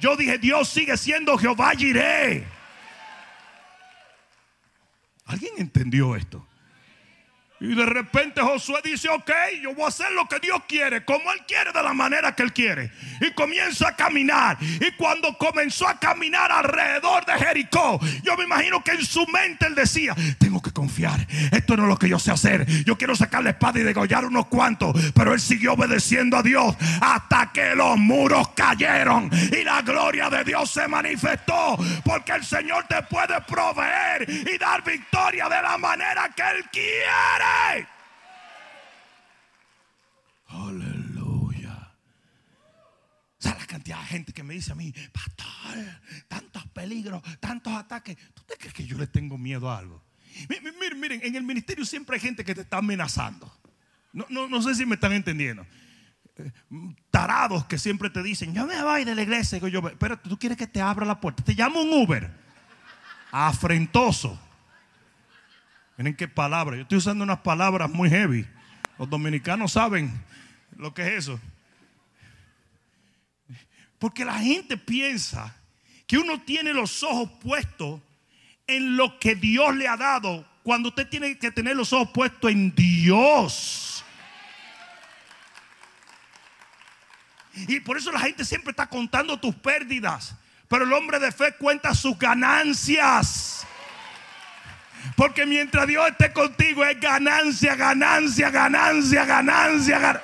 Yo 0.00 0.16
dije, 0.16 0.38
Dios 0.38 0.68
sigue 0.68 0.96
siendo 0.96 1.36
Jehová 1.36 1.72
Jireh. 1.76 2.46
¿Alguien 5.26 5.52
entendió 5.58 6.16
esto? 6.16 6.47
Y 7.60 7.74
de 7.74 7.86
repente 7.86 8.40
Josué 8.40 8.80
dice, 8.84 9.08
ok, 9.08 9.30
yo 9.60 9.74
voy 9.74 9.84
a 9.84 9.88
hacer 9.88 10.12
lo 10.12 10.26
que 10.28 10.38
Dios 10.38 10.62
quiere, 10.68 11.04
como 11.04 11.32
Él 11.32 11.40
quiere, 11.46 11.72
de 11.72 11.82
la 11.82 11.92
manera 11.92 12.34
que 12.34 12.44
Él 12.44 12.52
quiere. 12.52 12.92
Y 13.20 13.32
comienza 13.32 13.88
a 13.88 13.96
caminar. 13.96 14.56
Y 14.60 14.92
cuando 14.92 15.36
comenzó 15.36 15.88
a 15.88 15.98
caminar 15.98 16.52
alrededor 16.52 17.24
de 17.26 17.32
Jericó, 17.32 17.98
yo 18.22 18.36
me 18.36 18.44
imagino 18.44 18.82
que 18.84 18.92
en 18.92 19.04
su 19.04 19.26
mente 19.26 19.66
Él 19.66 19.74
decía, 19.74 20.14
tengo 20.38 20.62
que 20.62 20.70
confiar, 20.70 21.26
esto 21.50 21.76
no 21.76 21.82
es 21.84 21.88
lo 21.88 21.98
que 21.98 22.08
yo 22.08 22.20
sé 22.20 22.30
hacer. 22.30 22.64
Yo 22.84 22.96
quiero 22.96 23.16
sacar 23.16 23.42
la 23.42 23.50
espada 23.50 23.80
y 23.80 23.82
degollar 23.82 24.24
unos 24.24 24.46
cuantos. 24.46 24.94
Pero 25.12 25.34
Él 25.34 25.40
siguió 25.40 25.72
obedeciendo 25.72 26.36
a 26.36 26.42
Dios 26.42 26.76
hasta 27.00 27.50
que 27.52 27.74
los 27.74 27.96
muros 27.96 28.50
cayeron 28.50 29.30
y 29.52 29.64
la 29.64 29.82
gloria 29.82 30.30
de 30.30 30.44
Dios 30.44 30.70
se 30.70 30.86
manifestó. 30.86 31.76
Porque 32.04 32.32
el 32.32 32.44
Señor 32.44 32.86
te 32.88 33.02
puede 33.02 33.40
proveer 33.42 34.28
y 34.28 34.56
dar 34.58 34.84
victoria 34.84 35.48
de 35.48 35.60
la 35.60 35.76
manera 35.76 36.28
que 36.36 36.42
Él 36.42 36.64
quiere. 36.70 37.47
Aleluya. 40.48 41.92
¿Sabes 43.38 43.60
la 43.60 43.66
cantidad 43.66 44.00
de 44.00 44.06
gente 44.06 44.32
que 44.32 44.42
me 44.42 44.54
dice 44.54 44.72
a 44.72 44.74
mí, 44.74 44.92
pastor, 45.12 45.84
tantos 46.26 46.66
peligros, 46.68 47.22
tantos 47.38 47.72
ataques? 47.74 48.16
¿Tú 48.34 48.42
te 48.44 48.56
crees 48.56 48.74
que 48.74 48.86
yo 48.86 48.96
le 48.96 49.06
tengo 49.06 49.36
miedo 49.38 49.70
a 49.70 49.78
algo? 49.78 50.02
Miren, 50.48 51.00
miren, 51.00 51.20
en 51.22 51.36
el 51.36 51.42
ministerio 51.42 51.84
siempre 51.84 52.16
hay 52.16 52.20
gente 52.20 52.44
que 52.44 52.54
te 52.54 52.62
está 52.62 52.78
amenazando. 52.78 53.52
No, 54.12 54.48
no, 54.48 54.62
sé 54.62 54.74
si 54.74 54.86
me 54.86 54.94
están 54.94 55.12
entendiendo. 55.12 55.66
Eh, 56.36 56.50
tarados 57.10 57.66
que 57.66 57.78
siempre 57.78 58.08
te 58.10 58.22
dicen, 58.22 58.54
yo 58.54 58.66
me 58.66 58.82
voy 58.82 59.04
de 59.04 59.14
la 59.14 59.22
iglesia. 59.22 59.60
Pero 59.98 60.18
tú 60.18 60.38
quieres 60.38 60.56
que 60.56 60.66
te 60.66 60.80
abra 60.80 61.04
la 61.04 61.20
puerta. 61.20 61.44
Te 61.44 61.54
llamo 61.54 61.82
un 61.82 61.92
Uber. 61.92 62.30
Afrentoso. 63.30 64.40
Miren 65.98 66.14
qué 66.14 66.28
palabra. 66.28 66.76
Yo 66.76 66.82
estoy 66.82 66.98
usando 66.98 67.24
unas 67.24 67.40
palabras 67.40 67.90
muy 67.90 68.08
heavy. 68.08 68.46
Los 68.98 69.10
dominicanos 69.10 69.72
saben 69.72 70.12
lo 70.76 70.94
que 70.94 71.02
es 71.02 71.24
eso. 71.24 71.40
Porque 73.98 74.24
la 74.24 74.38
gente 74.38 74.76
piensa 74.76 75.56
que 76.06 76.16
uno 76.16 76.40
tiene 76.40 76.72
los 76.72 77.02
ojos 77.02 77.28
puestos 77.42 78.00
en 78.68 78.96
lo 78.96 79.18
que 79.18 79.34
Dios 79.34 79.74
le 79.74 79.88
ha 79.88 79.96
dado 79.96 80.48
cuando 80.62 80.90
usted 80.90 81.08
tiene 81.08 81.36
que 81.36 81.50
tener 81.50 81.74
los 81.74 81.92
ojos 81.92 82.10
puestos 82.14 82.52
en 82.52 82.72
Dios. 82.76 84.04
Y 87.66 87.80
por 87.80 87.96
eso 87.96 88.12
la 88.12 88.20
gente 88.20 88.44
siempre 88.44 88.70
está 88.70 88.86
contando 88.86 89.40
tus 89.40 89.56
pérdidas. 89.56 90.36
Pero 90.68 90.84
el 90.84 90.92
hombre 90.92 91.18
de 91.18 91.32
fe 91.32 91.56
cuenta 91.58 91.92
sus 91.92 92.16
ganancias. 92.16 93.66
Porque 95.16 95.46
mientras 95.46 95.86
Dios 95.86 96.08
esté 96.08 96.32
contigo 96.32 96.84
es 96.84 97.00
ganancia, 97.00 97.74
ganancia, 97.74 98.50
ganancia, 98.50 99.24
ganancia. 99.24 100.22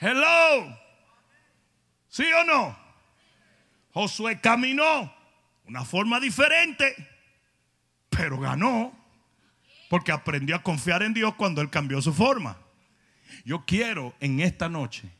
Hello. 0.00 0.78
¿Sí 2.08 2.24
o 2.32 2.44
no? 2.44 2.78
Josué 3.92 4.40
caminó 4.40 5.12
una 5.66 5.84
forma 5.84 6.20
diferente, 6.20 6.94
pero 8.08 8.38
ganó 8.38 8.92
porque 9.88 10.12
aprendió 10.12 10.56
a 10.56 10.62
confiar 10.62 11.02
en 11.02 11.14
Dios 11.14 11.34
cuando 11.34 11.60
Él 11.60 11.70
cambió 11.70 12.00
su 12.02 12.12
forma. 12.12 12.58
Yo 13.44 13.64
quiero 13.64 14.14
en 14.20 14.40
esta 14.40 14.68
noche 14.68 15.10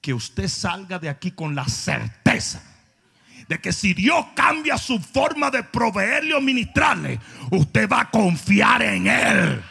que 0.00 0.14
usted 0.14 0.48
salga 0.48 0.98
de 0.98 1.08
aquí 1.08 1.30
con 1.30 1.54
la 1.54 1.66
certeza 1.66 2.62
de 3.48 3.58
que 3.60 3.72
si 3.72 3.94
Dios 3.94 4.26
cambia 4.34 4.76
su 4.76 5.00
forma 5.00 5.50
de 5.50 5.62
proveerle 5.62 6.34
o 6.34 6.40
ministrarle, 6.40 7.18
usted 7.50 7.88
va 7.88 8.02
a 8.02 8.10
confiar 8.10 8.82
en 8.82 9.06
Él. 9.06 9.64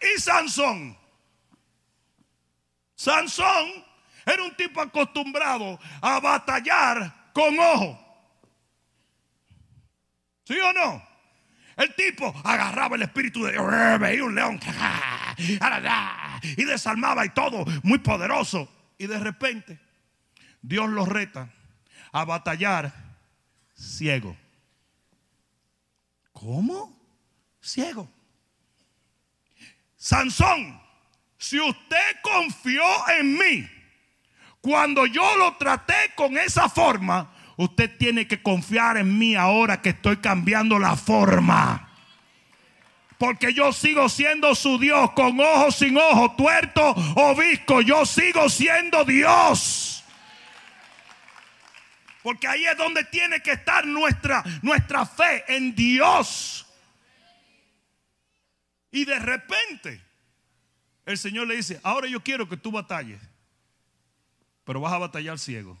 Y 0.00 0.20
Sansón. 0.20 0.96
Sansón 2.94 3.84
era 4.24 4.44
un 4.44 4.54
tipo 4.54 4.80
acostumbrado 4.80 5.78
a 6.00 6.20
batallar 6.20 7.32
con 7.32 7.58
ojo. 7.58 7.98
¿Sí 10.44 10.58
o 10.58 10.72
no? 10.72 11.10
El 11.76 11.94
tipo 11.94 12.32
agarraba 12.44 12.94
el 12.96 13.02
espíritu 13.02 13.44
de 13.44 13.52
Dios, 13.52 13.66
veía 13.98 14.24
un 14.24 14.34
león 14.34 14.60
y 16.56 16.64
desarmaba 16.64 17.24
y 17.24 17.30
todo, 17.30 17.64
muy 17.82 17.98
poderoso. 17.98 18.68
Y 18.98 19.06
de 19.06 19.18
repente, 19.18 19.80
Dios 20.62 20.88
los 20.90 21.08
reta 21.08 21.50
a 22.12 22.24
batallar 22.24 22.92
ciego. 23.74 24.36
¿Cómo? 26.32 26.98
Ciego. 27.60 28.08
Sansón, 29.96 30.80
si 31.36 31.60
usted 31.60 32.16
confió 32.22 32.82
en 33.18 33.34
mí, 33.34 33.68
cuando 34.60 35.06
yo 35.06 35.36
lo 35.36 35.56
traté 35.56 35.94
con 36.14 36.36
esa 36.38 36.68
forma, 36.68 37.34
usted 37.56 37.96
tiene 37.98 38.26
que 38.26 38.42
confiar 38.42 38.96
en 38.96 39.18
mí 39.18 39.34
ahora 39.34 39.80
que 39.82 39.90
estoy 39.90 40.16
cambiando 40.18 40.78
la 40.78 40.96
forma. 40.96 41.89
Porque 43.20 43.52
yo 43.52 43.70
sigo 43.70 44.08
siendo 44.08 44.54
su 44.54 44.78
Dios, 44.78 45.10
con 45.10 45.38
ojos 45.38 45.76
sin 45.76 45.94
ojos, 45.98 46.38
tuerto 46.38 46.94
o 47.16 47.36
visco. 47.36 47.82
Yo 47.82 48.06
sigo 48.06 48.48
siendo 48.48 49.04
Dios. 49.04 50.02
Porque 52.22 52.48
ahí 52.48 52.64
es 52.64 52.78
donde 52.78 53.04
tiene 53.04 53.42
que 53.42 53.52
estar 53.52 53.86
nuestra, 53.86 54.42
nuestra 54.62 55.04
fe 55.04 55.44
en 55.54 55.74
Dios. 55.74 56.66
Y 58.90 59.04
de 59.04 59.18
repente, 59.18 60.00
el 61.04 61.18
Señor 61.18 61.46
le 61.46 61.56
dice, 61.56 61.78
ahora 61.82 62.08
yo 62.08 62.22
quiero 62.22 62.48
que 62.48 62.56
tú 62.56 62.72
batalles, 62.72 63.20
pero 64.64 64.80
vas 64.80 64.94
a 64.94 64.98
batallar 64.98 65.38
ciego. 65.38 65.76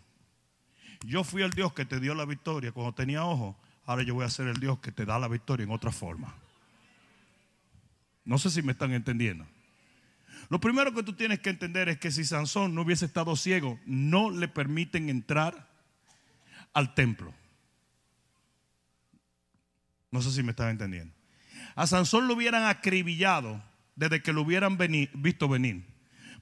Yo 1.06 1.24
fui 1.24 1.40
el 1.40 1.52
Dios 1.52 1.72
que 1.72 1.86
te 1.86 2.00
dio 2.00 2.14
la 2.14 2.26
victoria 2.26 2.70
cuando 2.70 2.92
tenía 2.92 3.24
ojos, 3.24 3.56
ahora 3.86 4.02
yo 4.02 4.12
voy 4.12 4.26
a 4.26 4.28
ser 4.28 4.46
el 4.48 4.60
Dios 4.60 4.78
que 4.80 4.92
te 4.92 5.06
da 5.06 5.18
la 5.18 5.28
victoria 5.28 5.64
en 5.64 5.70
otra 5.70 5.90
forma. 5.90 6.34
No 8.30 8.38
sé 8.38 8.48
si 8.48 8.62
me 8.62 8.70
están 8.70 8.92
entendiendo. 8.92 9.44
Lo 10.50 10.60
primero 10.60 10.94
que 10.94 11.02
tú 11.02 11.14
tienes 11.14 11.40
que 11.40 11.50
entender 11.50 11.88
es 11.88 11.98
que 11.98 12.12
si 12.12 12.24
Sansón 12.24 12.76
no 12.76 12.82
hubiese 12.82 13.06
estado 13.06 13.34
ciego, 13.34 13.80
no 13.86 14.30
le 14.30 14.46
permiten 14.46 15.08
entrar 15.08 15.68
al 16.72 16.94
templo. 16.94 17.34
No 20.12 20.22
sé 20.22 20.30
si 20.30 20.44
me 20.44 20.52
están 20.52 20.68
entendiendo. 20.68 21.12
A 21.74 21.88
Sansón 21.88 22.28
lo 22.28 22.34
hubieran 22.34 22.66
acribillado 22.66 23.60
desde 23.96 24.22
que 24.22 24.32
lo 24.32 24.42
hubieran 24.42 24.78
visto 25.14 25.48
venir. 25.48 25.84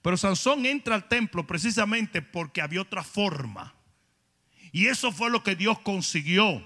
Pero 0.02 0.18
Sansón 0.18 0.66
entra 0.66 0.94
al 0.94 1.08
templo 1.08 1.46
precisamente 1.46 2.20
porque 2.20 2.60
había 2.60 2.82
otra 2.82 3.02
forma. 3.02 3.72
Y 4.72 4.88
eso 4.88 5.10
fue 5.10 5.30
lo 5.30 5.42
que 5.42 5.56
Dios 5.56 5.78
consiguió. 5.78 6.62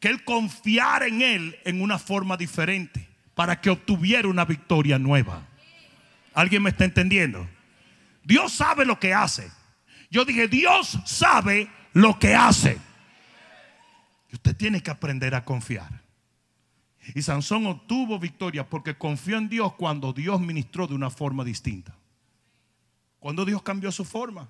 Que 0.00 0.08
él 0.08 0.24
confiara 0.24 1.08
en 1.08 1.20
él 1.20 1.58
en 1.66 1.82
una 1.82 1.98
forma 1.98 2.38
diferente 2.38 3.15
para 3.36 3.60
que 3.60 3.68
obtuviera 3.68 4.28
una 4.28 4.46
victoria 4.46 4.98
nueva. 4.98 5.46
¿Alguien 6.32 6.62
me 6.62 6.70
está 6.70 6.86
entendiendo? 6.86 7.46
Dios 8.24 8.54
sabe 8.54 8.86
lo 8.86 8.98
que 8.98 9.12
hace. 9.12 9.52
Yo 10.10 10.24
dije, 10.24 10.48
Dios 10.48 10.98
sabe 11.04 11.70
lo 11.92 12.18
que 12.18 12.34
hace. 12.34 12.78
Usted 14.32 14.56
tiene 14.56 14.82
que 14.82 14.90
aprender 14.90 15.34
a 15.34 15.44
confiar. 15.44 16.00
Y 17.14 17.20
Sansón 17.20 17.66
obtuvo 17.66 18.18
victoria 18.18 18.66
porque 18.70 18.96
confió 18.96 19.36
en 19.36 19.50
Dios 19.50 19.74
cuando 19.74 20.14
Dios 20.14 20.40
ministró 20.40 20.86
de 20.86 20.94
una 20.94 21.10
forma 21.10 21.44
distinta. 21.44 21.94
Cuando 23.18 23.44
Dios 23.44 23.62
cambió 23.62 23.92
su 23.92 24.06
forma. 24.06 24.48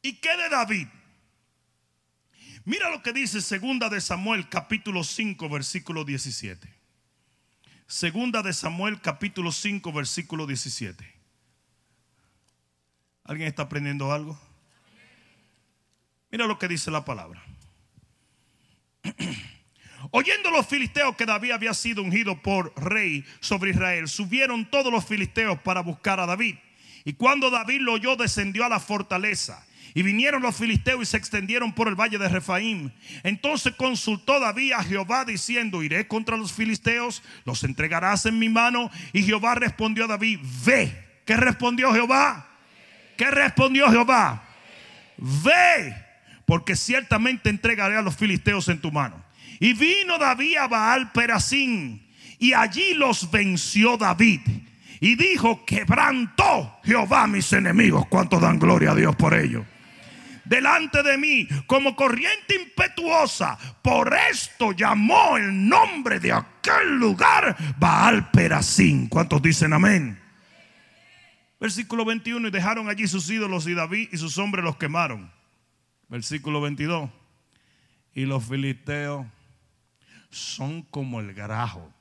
¿Y 0.00 0.14
qué 0.14 0.34
de 0.38 0.48
David? 0.48 0.88
Mira 2.64 2.88
lo 2.88 3.02
que 3.02 3.12
dice 3.12 3.42
segunda 3.42 3.90
de 3.90 4.00
Samuel 4.00 4.48
capítulo 4.48 5.04
5 5.04 5.50
versículo 5.50 6.06
17. 6.06 6.77
Segunda 7.88 8.42
de 8.42 8.52
Samuel 8.52 9.00
capítulo 9.00 9.50
5 9.50 9.90
versículo 9.94 10.46
17. 10.46 11.10
¿Alguien 13.24 13.48
está 13.48 13.62
aprendiendo 13.62 14.12
algo? 14.12 14.38
Mira 16.30 16.46
lo 16.46 16.58
que 16.58 16.68
dice 16.68 16.90
la 16.90 17.06
palabra. 17.06 17.42
Oyendo 20.10 20.50
los 20.50 20.66
filisteos 20.66 21.16
que 21.16 21.24
David 21.24 21.52
había 21.52 21.72
sido 21.72 22.02
ungido 22.02 22.42
por 22.42 22.74
rey 22.76 23.24
sobre 23.40 23.70
Israel, 23.70 24.06
subieron 24.06 24.70
todos 24.70 24.92
los 24.92 25.06
filisteos 25.06 25.58
para 25.62 25.80
buscar 25.80 26.20
a 26.20 26.26
David. 26.26 26.56
Y 27.06 27.14
cuando 27.14 27.48
David 27.48 27.80
lo 27.80 27.94
oyó, 27.94 28.16
descendió 28.16 28.66
a 28.66 28.68
la 28.68 28.80
fortaleza 28.80 29.66
y 29.94 30.02
vinieron 30.02 30.42
los 30.42 30.56
filisteos 30.56 31.02
y 31.02 31.06
se 31.06 31.16
extendieron 31.16 31.72
por 31.72 31.88
el 31.88 31.94
valle 31.94 32.18
de 32.18 32.28
Refaim. 32.28 32.90
Entonces 33.22 33.74
consultó 33.74 34.40
David 34.40 34.72
a 34.72 34.84
Jehová 34.84 35.24
diciendo, 35.24 35.82
iré 35.82 36.06
contra 36.06 36.36
los 36.36 36.52
filisteos, 36.52 37.22
los 37.44 37.64
entregarás 37.64 38.26
en 38.26 38.38
mi 38.38 38.48
mano. 38.48 38.90
Y 39.12 39.22
Jehová 39.22 39.54
respondió 39.54 40.04
a 40.04 40.08
David, 40.08 40.40
ve. 40.64 41.06
¿Qué 41.24 41.36
respondió 41.36 41.92
Jehová? 41.92 42.48
¿Qué 43.16 43.30
respondió 43.30 43.90
Jehová? 43.90 44.44
Ve, 45.18 45.94
porque 46.46 46.76
ciertamente 46.76 47.50
entregaré 47.50 47.96
a 47.96 48.02
los 48.02 48.16
filisteos 48.16 48.68
en 48.68 48.80
tu 48.80 48.92
mano. 48.92 49.22
Y 49.60 49.72
vino 49.72 50.18
David 50.18 50.56
a 50.56 50.68
Baal 50.68 51.10
Perasín, 51.12 52.06
y 52.38 52.52
allí 52.52 52.94
los 52.94 53.30
venció 53.30 53.96
David. 53.96 54.40
Y 55.00 55.16
dijo, 55.16 55.64
quebrantó 55.64 56.78
Jehová 56.84 57.26
mis 57.26 57.52
enemigos. 57.52 58.06
¿Cuánto 58.08 58.40
dan 58.40 58.58
gloria 58.58 58.92
a 58.92 58.94
Dios 58.94 59.14
por 59.16 59.34
ello? 59.34 59.64
Delante 60.48 61.02
de 61.02 61.18
mí 61.18 61.46
como 61.66 61.94
corriente 61.94 62.54
impetuosa. 62.54 63.58
Por 63.82 64.14
esto 64.30 64.72
llamó 64.72 65.36
el 65.36 65.68
nombre 65.68 66.20
de 66.20 66.32
aquel 66.32 66.98
lugar 66.98 67.56
Baal 67.78 68.30
Perasín. 68.30 69.08
¿Cuántos 69.08 69.42
dicen 69.42 69.72
amén? 69.72 70.18
Versículo 71.60 72.04
21, 72.04 72.48
y 72.48 72.50
dejaron 72.50 72.88
allí 72.88 73.08
sus 73.08 73.28
ídolos 73.28 73.66
y 73.66 73.74
David 73.74 74.10
y 74.12 74.16
sus 74.16 74.38
hombres 74.38 74.64
los 74.64 74.76
quemaron. 74.76 75.30
Versículo 76.08 76.60
22, 76.60 77.10
y 78.14 78.24
los 78.24 78.44
filisteos 78.44 79.26
son 80.30 80.82
como 80.82 81.20
el 81.20 81.34
grajo. 81.34 81.92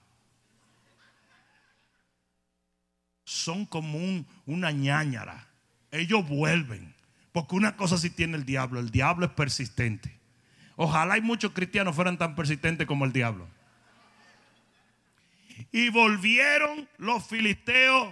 Son 3.23 3.65
como 3.65 3.97
un, 3.97 4.25
una 4.45 4.71
ñañara. 4.71 5.47
Ellos 5.91 6.27
vuelven. 6.27 6.96
Porque 7.37 7.53
una 7.53 7.77
cosa 7.77 7.99
sí 7.99 8.09
tiene 8.09 8.35
el 8.35 8.45
diablo, 8.45 8.79
el 8.79 8.89
diablo 8.89 9.27
es 9.27 9.31
persistente. 9.31 10.11
Ojalá 10.75 11.13
hay 11.13 11.21
muchos 11.21 11.51
cristianos 11.51 11.95
fueran 11.95 12.17
tan 12.17 12.33
persistentes 12.33 12.87
como 12.87 13.05
el 13.05 13.13
diablo. 13.13 13.47
Y 15.71 15.89
volvieron 15.89 16.89
los 16.97 17.27
filisteos 17.27 18.11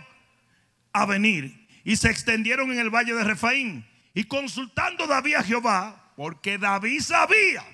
a 0.94 1.08
venir 1.08 1.68
y 1.84 1.96
se 1.96 2.12
extendieron 2.12 2.72
en 2.72 2.78
el 2.78 2.92
valle 2.92 3.16
de 3.16 3.24
Refaín. 3.24 3.84
Y 4.14 4.26
consultando 4.26 5.08
David 5.08 5.38
a 5.38 5.44
Jehová, 5.44 6.14
porque 6.16 6.60
David 6.60 7.02
sabía 7.02 7.66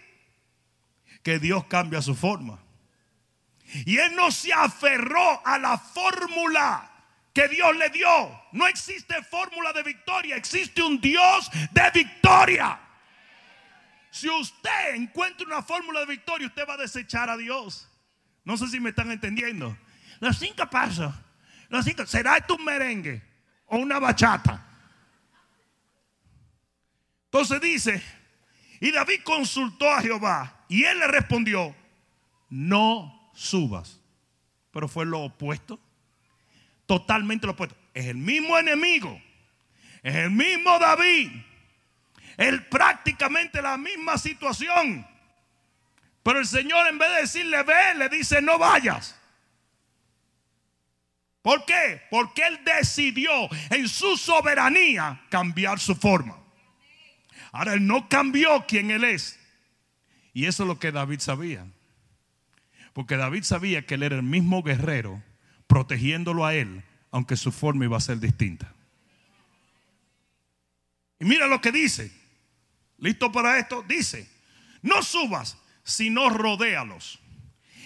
que 1.22 1.38
Dios 1.38 1.66
cambia 1.66 2.02
su 2.02 2.16
forma. 2.16 2.64
Y 3.86 3.98
él 3.98 4.16
no 4.16 4.32
se 4.32 4.54
aferró 4.54 5.46
a 5.46 5.60
la 5.60 5.78
fórmula 5.78 6.91
que 7.34 7.48
Dios 7.48 7.76
le 7.78 7.90
dio. 7.90 8.08
No 8.52 8.68
existe 8.68 9.22
fórmula 9.24 9.74
de 9.74 9.84
victoria, 9.84 10.36
existe 10.36 10.82
un 10.82 11.00
Dios 11.00 11.50
de 11.72 11.92
victoria. 11.94 12.80
Si 14.10 14.30
usted 14.30 14.96
encuentra 14.96 15.46
una 15.46 15.64
fórmula 15.64 16.02
de 16.02 16.06
victoria, 16.08 16.48
usted 16.48 16.68
va 16.68 16.74
a 16.74 16.78
desechar 16.78 17.30
a 17.30 17.38
Dios. 17.38 17.88
No 18.44 18.58
sé 18.58 18.68
si 18.68 18.80
me 18.80 18.90
están 18.90 19.12
entendiendo. 19.12 19.78
Los 20.20 20.38
cinco 20.38 20.70
pasos. 20.70 21.14
Los 21.70 21.86
cinco. 21.86 22.06
¿Será 22.06 22.38
esto 22.38 22.56
un 22.56 22.66
merengue 22.66 23.22
o 23.68 23.78
una 23.78 24.00
bachata? 24.00 24.68
Entonces 27.26 27.62
dice, 27.62 28.04
y 28.82 28.92
David 28.92 29.22
consultó 29.24 29.90
a 29.90 30.02
Jehová 30.02 30.66
y 30.68 30.84
él 30.84 31.00
le 31.00 31.08
respondió, 31.08 31.74
no 32.50 33.32
subas. 33.34 34.02
Pero 34.72 34.90
fue 34.90 35.06
lo 35.06 35.22
opuesto 35.22 35.80
totalmente 36.92 37.48
lo 37.48 37.54
opuesto. 37.54 37.78
Es 37.94 38.08
el 38.08 38.18
mismo 38.18 38.58
enemigo, 38.58 39.18
es 40.04 40.14
el 40.14 40.30
mismo 40.30 40.78
David, 40.78 41.32
es 42.36 42.62
prácticamente 42.64 43.62
la 43.62 43.78
misma 43.78 44.18
situación. 44.18 45.08
Pero 46.22 46.40
el 46.40 46.46
Señor 46.46 46.86
en 46.90 46.98
vez 46.98 47.10
de 47.12 47.22
decirle 47.22 47.64
ve, 47.64 47.96
le 47.96 48.10
dice 48.10 48.42
no 48.42 48.58
vayas. 48.60 49.18
¿Por 51.42 51.64
qué? 51.64 52.02
Porque 52.12 52.46
Él 52.46 52.60
decidió 52.66 53.32
en 53.70 53.88
su 53.88 54.18
soberanía 54.18 55.22
cambiar 55.30 55.80
su 55.80 55.96
forma. 55.96 56.38
Ahora 57.54 57.76
Él 57.76 57.88
no 57.88 58.10
cambió 58.10 58.66
quien 58.68 58.92
Él 58.92 59.06
es. 59.06 59.40
Y 60.34 60.46
eso 60.46 60.64
es 60.64 60.68
lo 60.68 60.78
que 60.78 60.92
David 60.92 61.22
sabía. 61.22 61.66
Porque 62.92 63.16
David 63.16 63.44
sabía 63.44 63.86
que 63.86 63.94
Él 63.94 64.04
era 64.04 64.18
el 64.18 64.24
mismo 64.24 64.62
guerrero 64.62 65.24
protegiéndolo 65.72 66.46
a 66.46 66.54
él, 66.54 66.84
aunque 67.12 67.38
su 67.38 67.50
forma 67.50 67.86
iba 67.86 67.96
a 67.96 68.02
ser 68.02 68.20
distinta. 68.20 68.74
Y 71.18 71.24
mira 71.24 71.48
lo 71.48 71.62
que 71.62 71.72
dice. 71.72 72.12
¿Listo 72.98 73.32
para 73.32 73.58
esto? 73.58 73.82
Dice, 73.88 74.30
no 74.82 75.02
subas, 75.02 75.58
sino 75.86 76.30
rodéalos. 76.30 77.22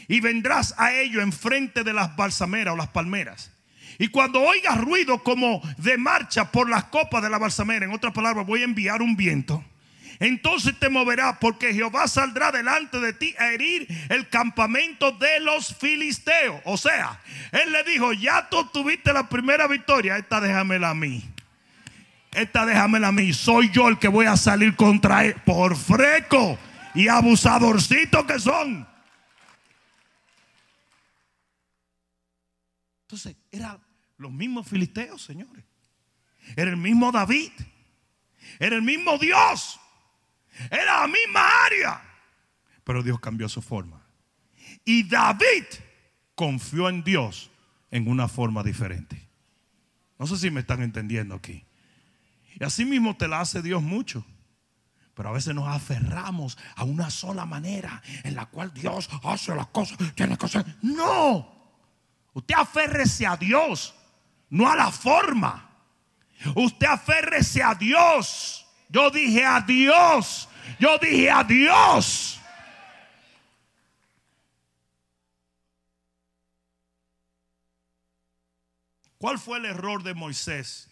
Y 0.08 0.20
vendrás 0.20 0.74
a 0.80 0.94
ello 0.94 1.22
enfrente 1.22 1.84
de 1.84 1.94
las 1.94 2.16
balsameras 2.16 2.74
o 2.74 2.78
las 2.78 2.88
palmeras. 2.88 3.52
Y 4.00 4.08
cuando 4.08 4.42
oigas 4.42 4.82
ruido 4.82 5.22
como 5.22 5.62
de 5.78 6.00
marcha 6.00 6.52
por 6.52 6.68
las 6.68 6.86
copas 6.86 7.22
de 7.22 7.30
la 7.30 7.38
balsamera, 7.38 7.86
en 7.86 7.94
otras 7.94 8.14
palabras, 8.14 8.48
voy 8.48 8.62
a 8.62 8.66
enviar 8.66 9.04
un 9.04 9.16
viento 9.16 9.64
entonces 10.20 10.78
te 10.80 10.90
moverás 10.90 11.38
porque 11.40 11.74
Jehová 11.74 12.08
saldrá 12.08 12.52
delante 12.52 13.00
de 13.00 13.14
ti 13.14 13.36
a 13.38 13.52
herir 13.52 13.88
el 14.10 14.30
campamento 14.30 15.12
de 15.12 15.40
los 15.42 15.76
filisteos. 15.76 16.62
O 16.66 16.78
sea, 16.78 17.20
él 17.52 17.72
le 17.72 17.84
dijo, 17.84 18.14
ya 18.14 18.50
tú 18.50 18.66
tuviste 18.72 19.12
la 19.14 19.28
primera 19.28 19.68
victoria, 19.68 20.18
esta 20.18 20.40
déjamela 20.40 20.92
a 20.92 20.96
mí. 20.96 21.24
Esta 22.32 22.66
déjamela 22.66 23.10
a 23.10 23.12
mí. 23.12 23.34
Soy 23.34 23.70
yo 23.72 23.88
el 23.88 23.98
que 23.98 24.08
voy 24.08 24.26
a 24.26 24.38
salir 24.38 24.76
contra 24.76 25.26
él 25.26 25.36
por 25.46 25.76
freco 25.76 26.58
y 26.94 27.08
abusadorcito 27.08 28.26
que 28.26 28.40
son. 28.40 28.88
Entonces, 33.04 33.36
eran 33.52 33.80
los 34.18 34.32
mismos 34.32 34.68
filisteos, 34.68 35.22
señores. 35.22 35.64
Era 36.56 36.72
el 36.72 36.78
mismo 36.78 37.12
David. 37.12 37.52
Era 38.60 38.76
el 38.76 38.82
mismo 38.82 39.18
Dios. 39.18 39.80
Era 40.70 41.02
la 41.02 41.08
misma 41.08 41.66
área. 41.66 42.02
Pero 42.84 43.04
Dios 43.04 43.20
cambió 43.20 43.50
su 43.50 43.62
forma. 43.62 44.02
Y 44.84 45.04
David 45.04 45.66
confió 46.36 46.90
en 46.90 47.04
Dios 47.04 47.50
en 47.92 48.08
una 48.08 48.28
forma 48.28 48.64
diferente. 48.64 49.28
No 50.20 50.28
sé 50.28 50.38
si 50.38 50.52
me 50.52 50.62
están 50.62 50.82
entendiendo 50.82 51.36
aquí. 51.36 51.66
Y 52.60 52.64
así 52.64 52.86
mismo 52.86 53.18
te 53.18 53.28
la 53.28 53.42
hace 53.42 53.62
Dios 53.62 53.82
mucho. 53.82 54.26
Pero 55.14 55.30
a 55.30 55.32
veces 55.32 55.56
nos 55.56 55.68
aferramos 55.68 56.58
a 56.76 56.84
una 56.84 57.10
sola 57.10 57.46
manera 57.46 58.02
en 58.24 58.36
la 58.36 58.46
cual 58.48 58.74
Dios 58.74 59.10
hace 59.24 59.56
las 59.56 59.68
cosas, 59.68 59.98
tiene 60.14 60.38
que 60.38 60.46
hacer. 60.46 60.66
No. 60.82 61.54
Usted 62.34 62.56
aférrese 62.56 63.26
a 63.26 63.38
Dios, 63.38 63.96
no 64.50 64.70
a 64.70 64.76
la 64.76 64.92
forma. 64.92 65.70
Usted 66.54 66.88
aférrese 66.88 67.64
a 67.64 67.76
Dios 67.76 68.65
yo 68.90 69.10
dije 69.12 69.46
adiós. 69.46 70.50
Yo 70.80 70.98
dije 70.98 71.30
adiós. 71.30 72.40
¿Cuál 79.18 79.40
fue 79.40 79.58
el 79.58 79.66
error 79.66 80.04
de 80.04 80.14
Moisés? 80.14 80.90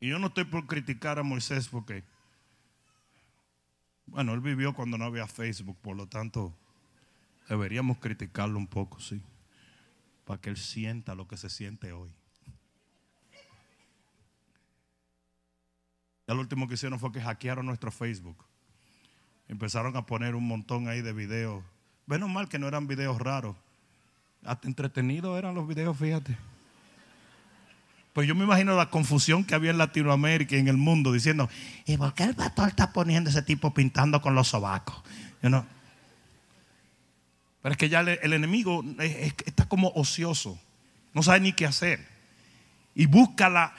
Y 0.00 0.08
yo 0.08 0.18
no 0.18 0.28
estoy 0.28 0.44
por 0.44 0.66
criticar 0.66 1.18
a 1.18 1.22
Moisés 1.22 1.68
porque, 1.68 2.02
bueno, 4.06 4.32
él 4.32 4.40
vivió 4.40 4.74
cuando 4.74 4.96
no 4.96 5.04
había 5.04 5.26
Facebook, 5.26 5.76
por 5.82 5.94
lo 5.94 6.08
tanto, 6.08 6.56
deberíamos 7.48 7.98
criticarlo 7.98 8.58
un 8.58 8.66
poco, 8.66 8.98
sí, 8.98 9.22
para 10.24 10.40
que 10.40 10.50
él 10.50 10.56
sienta 10.56 11.14
lo 11.14 11.28
que 11.28 11.36
se 11.36 11.50
siente 11.50 11.92
hoy. 11.92 12.10
Ya 16.30 16.34
lo 16.34 16.42
último 16.42 16.68
que 16.68 16.74
hicieron 16.74 17.00
fue 17.00 17.10
que 17.10 17.20
hackearon 17.20 17.66
nuestro 17.66 17.90
Facebook. 17.90 18.36
Empezaron 19.48 19.96
a 19.96 20.06
poner 20.06 20.36
un 20.36 20.46
montón 20.46 20.86
ahí 20.86 21.02
de 21.02 21.12
videos. 21.12 21.64
Menos 22.06 22.30
mal 22.30 22.48
que 22.48 22.56
no 22.56 22.68
eran 22.68 22.86
videos 22.86 23.20
raros. 23.20 23.56
Entretenidos 24.62 25.36
eran 25.36 25.56
los 25.56 25.66
videos, 25.66 25.98
fíjate. 25.98 26.36
Pues 28.12 28.28
yo 28.28 28.36
me 28.36 28.44
imagino 28.44 28.76
la 28.76 28.90
confusión 28.90 29.42
que 29.42 29.56
había 29.56 29.72
en 29.72 29.78
Latinoamérica 29.78 30.54
y 30.54 30.60
en 30.60 30.68
el 30.68 30.76
mundo 30.76 31.10
diciendo, 31.10 31.50
¿y 31.84 31.96
por 31.96 32.14
qué 32.14 32.22
el 32.22 32.36
pastor 32.36 32.68
está 32.68 32.92
poniendo 32.92 33.28
ese 33.28 33.42
tipo 33.42 33.74
pintando 33.74 34.22
con 34.22 34.36
los 34.36 34.46
sobacos? 34.46 35.02
Pero 35.40 35.66
es 37.64 37.76
que 37.76 37.88
ya 37.88 38.02
el, 38.02 38.32
enemigo 38.32 38.84
está 39.00 39.68
como 39.68 39.88
ocioso, 39.96 40.60
no 41.12 41.24
sabe 41.24 41.40
ni 41.40 41.52
qué 41.54 41.66
hacer. 41.66 42.06
Y 43.00 43.06
busca 43.06 43.72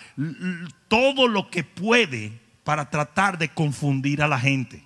todo 0.88 1.28
lo 1.28 1.52
que 1.52 1.64
puede 1.64 2.42
para 2.64 2.90
tratar 2.90 3.38
de 3.38 3.50
confundir 3.50 4.24
a 4.24 4.28
la 4.28 4.40
gente. 4.40 4.84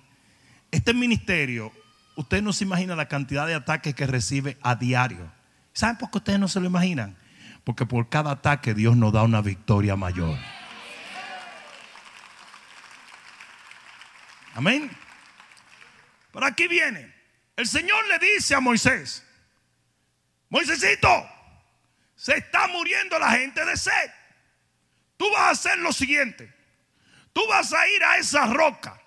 Este 0.70 0.92
ministerio, 0.92 1.72
usted 2.16 2.42
no 2.42 2.52
se 2.52 2.64
imagina 2.64 2.94
la 2.94 3.08
cantidad 3.08 3.46
de 3.46 3.54
ataques 3.54 3.94
que 3.94 4.06
recibe 4.06 4.58
a 4.60 4.74
diario. 4.74 5.32
¿Saben 5.72 5.96
por 5.96 6.10
qué 6.10 6.18
ustedes 6.18 6.38
no 6.38 6.48
se 6.48 6.60
lo 6.60 6.66
imaginan? 6.66 7.16
Porque 7.64 7.86
por 7.86 8.10
cada 8.10 8.30
ataque 8.30 8.74
Dios 8.74 8.94
nos 8.94 9.10
da 9.10 9.22
una 9.22 9.40
victoria 9.40 9.96
mayor. 9.96 10.38
Amén. 14.52 14.90
Por 16.30 16.44
aquí 16.44 16.68
viene. 16.68 17.10
El 17.56 17.66
Señor 17.66 18.06
le 18.08 18.18
dice 18.18 18.54
a 18.54 18.60
Moisés, 18.60 19.24
Moisésito, 20.50 21.26
se 22.14 22.36
está 22.36 22.68
muriendo 22.68 23.18
la 23.18 23.30
gente 23.30 23.64
de 23.64 23.78
sed. 23.78 24.10
Tú 25.16 25.26
vas 25.32 25.42
a 25.42 25.50
hacer 25.50 25.78
lo 25.78 25.92
siguiente. 25.92 26.52
tú 27.32 27.42
vas 27.48 27.72
a 27.72 27.88
ir 27.88 28.02
a 28.02 28.16
esa 28.16 28.46
roca 28.46 28.98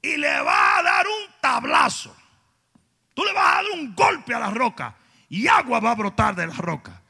y 0.00 0.16
le 0.16 0.40
vas 0.40 0.78
a 0.78 0.82
dar 0.82 1.06
un 1.06 1.34
tablazo. 1.40 2.16
Tú 3.14 3.24
le 3.24 3.32
vas 3.32 3.52
a 3.52 3.54
dar 3.56 3.64
un 3.74 3.94
golpe 3.94 4.34
a 4.34 4.40
la 4.40 4.50
roca 4.50 4.96
y 5.28 5.46
agua 5.48 5.80
va 5.80 5.92
a 5.92 5.94
brotar 5.94 6.34
de 6.34 6.46
la 6.46 6.54
roca. 6.54 7.02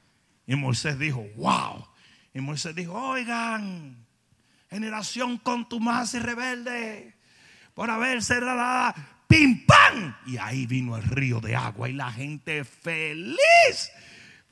Y 0.47 0.57
Moisés 0.57 0.99
dijo, 0.99 1.25
wow. 1.37 1.87
Y 2.35 2.41
Moisés 2.41 2.75
dijo, 2.75 2.93
oigan, 2.93 4.05
generación 4.69 5.39
contumaz 5.39 6.15
y 6.15 6.19
rebelde, 6.19 7.15
por 7.75 7.91
haber 7.91 8.23
cerrado, 8.23 8.95
pim 9.29 9.65
pam. 9.67 10.17
Y 10.27 10.39
ahí 10.39 10.67
vino 10.67 10.97
el 10.97 11.05
río 11.05 11.41
de 11.41 11.57
agua 11.57 11.89
y 11.89 11.93
la 11.93 12.11
gente 12.11 12.65
feliz, 12.65 13.91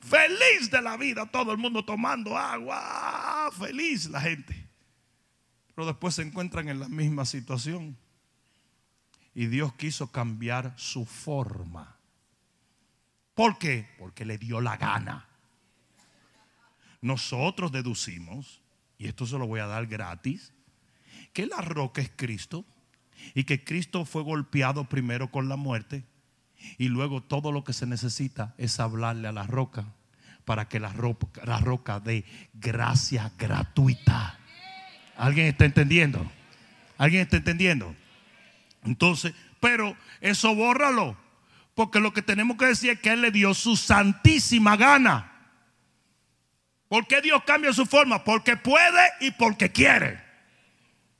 feliz 0.01 0.69
de 0.69 0.81
la 0.81 0.97
vida, 0.97 1.25
todo 1.25 1.51
el 1.51 1.57
mundo 1.57 1.85
tomando 1.85 2.37
agua, 2.37 3.49
feliz 3.57 4.09
la 4.09 4.21
gente. 4.21 4.67
Pero 5.75 5.87
después 5.87 6.15
se 6.15 6.23
encuentran 6.23 6.67
en 6.69 6.79
la 6.79 6.89
misma 6.89 7.25
situación. 7.25 7.97
Y 9.33 9.45
Dios 9.45 9.73
quiso 9.75 10.11
cambiar 10.11 10.73
su 10.75 11.05
forma. 11.05 11.97
¿Por 13.33 13.57
qué? 13.57 13.87
Porque 13.97 14.25
le 14.25 14.37
dio 14.37 14.59
la 14.59 14.75
gana. 14.75 15.27
Nosotros 16.99 17.71
deducimos, 17.71 18.61
y 18.97 19.07
esto 19.07 19.25
se 19.25 19.37
lo 19.37 19.47
voy 19.47 19.61
a 19.61 19.67
dar 19.67 19.87
gratis, 19.87 20.53
que 21.33 21.45
la 21.45 21.61
roca 21.61 22.01
es 22.01 22.11
Cristo 22.15 22.65
y 23.33 23.45
que 23.45 23.63
Cristo 23.63 24.05
fue 24.05 24.23
golpeado 24.23 24.83
primero 24.83 25.31
con 25.31 25.47
la 25.47 25.55
muerte 25.55 26.03
y 26.77 26.87
luego 26.87 27.21
todo 27.21 27.51
lo 27.51 27.63
que 27.63 27.73
se 27.73 27.85
necesita 27.85 28.53
es 28.57 28.79
hablarle 28.79 29.27
a 29.27 29.31
la 29.31 29.47
roca 29.47 29.85
para 30.45 30.67
que 30.67 30.79
la 30.79 30.89
roca, 30.91 31.99
dé 31.99 32.25
gracia 32.53 33.31
gratuita. 33.37 34.39
¿Alguien 35.17 35.47
está 35.47 35.65
entendiendo? 35.65 36.29
¿Alguien 36.97 37.21
está 37.21 37.37
entendiendo? 37.37 37.95
Entonces, 38.83 39.33
pero 39.59 39.95
eso 40.19 40.55
bórralo. 40.55 41.15
Porque 41.75 41.99
lo 41.99 42.11
que 42.13 42.21
tenemos 42.21 42.57
que 42.57 42.65
decir 42.65 42.89
es 42.91 42.99
que 42.99 43.11
Él 43.11 43.21
le 43.21 43.31
dio 43.31 43.53
su 43.53 43.77
santísima 43.77 44.75
gana. 44.75 45.31
¿Por 46.89 47.07
qué 47.07 47.21
Dios 47.21 47.43
cambia 47.45 47.71
su 47.71 47.85
forma? 47.85 48.23
Porque 48.23 48.57
puede 48.57 49.09
y 49.21 49.31
porque 49.31 49.71
quiere. 49.71 50.21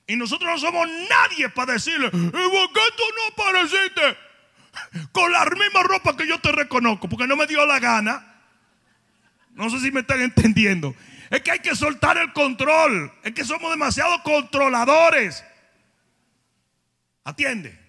Y 0.08 0.18
nosotros 0.18 0.50
no 0.52 0.58
somos 0.58 0.88
nadie 1.10 1.48
para 1.50 1.74
decirle, 1.74 2.08
¿y 2.08 2.10
por 2.10 2.74
qué 2.74 2.82
tú 2.98 3.04
no 3.16 3.44
apareciste 3.46 4.18
con 5.12 5.32
la 5.32 5.46
misma 5.46 5.84
ropa 5.84 6.16
que 6.16 6.28
yo 6.28 6.40
te 6.40 6.52
reconozco? 6.52 7.10
Porque 7.10 7.28
no 7.28 7.36
me 7.36 7.48
dio 7.48 7.66
la 7.66 7.80
gana. 7.80 8.28
No 9.54 9.70
sé 9.70 9.80
si 9.80 9.92
me 9.92 10.02
están 10.02 10.22
entendiendo. 10.22 10.96
Es 11.30 11.42
que 11.42 11.52
hay 11.52 11.60
que 11.60 11.76
soltar 11.76 12.18
el 12.18 12.34
control. 12.34 13.12
Es 13.24 13.34
que 13.34 13.46
somos 13.46 13.72
demasiado 13.72 14.22
controladores. 14.24 15.44
Atiende. 17.24 17.80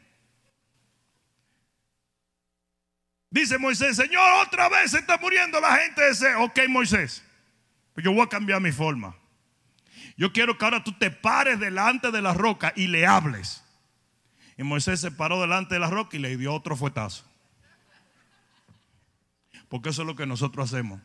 Dice 3.31 3.57
Moisés, 3.57 3.97
Señor, 3.97 4.47
otra 4.47 4.69
vez 4.69 4.91
se 4.91 4.99
está 4.99 5.17
muriendo 5.17 5.59
la 5.59 5.77
gente 5.77 6.09
ese. 6.09 6.35
Ok, 6.35 6.61
Moisés. 6.69 7.25
Yo 7.97 8.13
voy 8.13 8.23
a 8.23 8.29
cambiar 8.29 8.61
mi 8.61 8.73
forma. 8.73 9.17
Yo 10.17 10.33
quiero 10.33 10.59
que 10.59 10.65
ahora 10.65 10.85
tú 10.85 10.93
te 10.93 11.11
pares 11.11 11.59
delante 11.59 12.11
de 12.11 12.21
la 12.23 12.35
roca 12.35 12.73
y 12.77 12.89
le 12.89 13.07
hables. 13.07 13.62
Y 14.63 14.65
Moisés 14.65 15.01
se 15.01 15.11
paró 15.11 15.41
delante 15.41 15.75
de 15.75 15.81
la 15.81 15.91
roca 15.91 16.17
y 16.17 16.21
le 16.21 16.37
dio 16.37 16.55
otro 16.55 16.77
fuetazo. 16.77 17.25
Porque 19.69 19.89
eso 19.89 20.03
es 20.03 20.07
lo 20.07 20.15
que 20.15 20.25
nosotros 20.25 20.73
hacemos. 20.73 21.01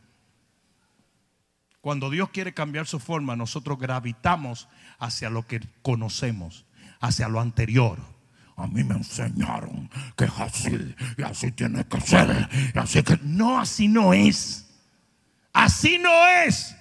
Cuando 1.82 2.12
Dios 2.12 2.30
quiere 2.30 2.54
cambiar 2.54 2.86
su 2.86 3.00
forma, 3.00 3.36
nosotros 3.36 3.80
gravitamos 3.80 4.68
hacia 5.00 5.32
lo 5.32 5.48
que 5.48 5.62
conocemos, 5.82 6.68
hacia 7.00 7.30
lo 7.30 7.40
anterior. 7.40 7.98
A 8.58 8.68
mí 8.68 8.84
me 8.84 8.94
enseñaron 8.94 9.90
que 10.16 10.26
es 10.26 10.40
así 10.40 10.96
y 11.18 11.24
así 11.24 11.52
tiene 11.52 11.84
que 11.88 12.00
ser. 12.00 12.50
Así 12.76 13.02
que 13.02 13.18
no, 13.24 13.60
así 13.60 13.88
no 13.88 14.14
es. 14.14 14.70
Así 15.52 15.98
no 15.98 16.28
es. 16.28 16.76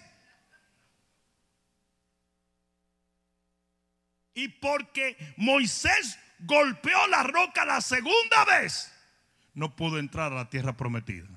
Y 4.34 4.48
porque 4.48 5.16
Moisés 5.38 6.18
golpeó 6.38 7.06
la 7.08 7.22
roca 7.22 7.64
la 7.64 7.80
segunda 7.80 8.44
vez, 8.44 8.92
no 9.54 9.74
pudo 9.74 9.98
entrar 9.98 10.32
a 10.32 10.36
la 10.36 10.50
tierra 10.50 10.76
prometida. 10.76 11.28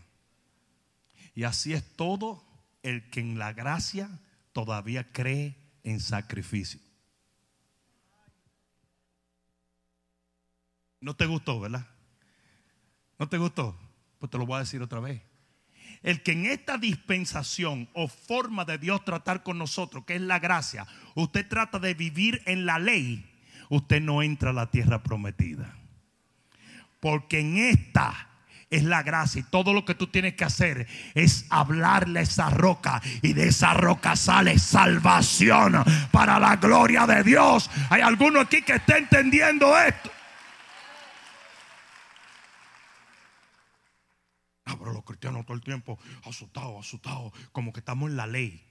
Y 1.36 1.44
así 1.44 1.74
es 1.74 1.96
todo 1.96 2.44
el 2.84 3.10
que 3.10 3.20
en 3.20 3.40
la 3.40 3.54
gracia 3.54 4.10
todavía 4.52 5.12
cree 5.12 5.56
en 5.84 6.00
sacrificio. 6.00 6.80
No 11.02 11.16
te 11.16 11.26
gustó, 11.26 11.60
¿verdad? 11.60 11.88
¿No 13.18 13.30
te 13.30 13.38
gustó? 13.38 13.80
Pues 14.18 14.30
te 14.30 14.38
lo 14.38 14.46
voy 14.46 14.58
a 14.58 14.60
decir 14.60 14.82
otra 14.82 15.00
vez. 15.00 15.22
El 16.02 16.24
que 16.24 16.32
en 16.32 16.46
esta 16.46 16.78
dispensación 16.78 17.90
o 17.94 18.08
forma 18.08 18.66
de 18.66 18.78
Dios 18.78 19.04
tratar 19.04 19.44
con 19.44 19.58
nosotros, 19.58 20.06
que 20.06 20.16
es 20.16 20.22
la 20.22 20.40
gracia, 20.40 20.88
usted 21.16 21.48
trata 21.48 21.80
de 21.80 21.94
vivir 21.94 22.42
en 22.46 22.66
la 22.66 22.80
ley, 22.80 23.29
usted 23.70 24.02
no 24.02 24.22
entra 24.22 24.50
a 24.50 24.54
la 24.54 24.70
tierra 24.70 25.02
prometida. 25.02 25.76
Porque 27.00 27.40
en 27.40 27.58
esta 27.58 28.28
es 28.70 28.84
la 28.84 29.04
gracia 29.04 29.40
y 29.40 29.44
todo 29.44 29.74
lo 29.74 29.86
que 29.86 29.96
tú 29.96 30.08
tienes 30.08 30.36
que 30.36 30.44
hacer 30.44 30.88
es 31.16 31.46
hablarle 31.50 32.20
a 32.20 32.24
esa 32.24 32.50
roca 32.50 33.02
y 33.22 33.34
de 33.34 33.48
esa 33.48 33.74
roca 33.74 34.16
sale 34.16 34.60
salvación 34.60 35.84
para 36.12 36.40
la 36.40 36.58
gloria 36.58 37.08
de 37.08 37.24
Dios. 37.24 37.70
Hay 37.90 38.02
alguno 38.02 38.42
aquí 38.42 38.62
que 38.62 38.74
está 38.74 38.98
entendiendo 38.98 39.78
esto. 39.78 40.12
Ah, 44.66 44.76
pero 44.78 44.94
los 44.94 45.04
cristianos 45.04 45.46
todo 45.46 45.56
el 45.58 45.64
tiempo 45.64 45.98
asustados, 46.26 46.86
asustados, 46.86 47.34
como 47.52 47.74
que 47.74 47.80
estamos 47.80 48.12
en 48.12 48.18
la 48.18 48.28
ley. 48.28 48.69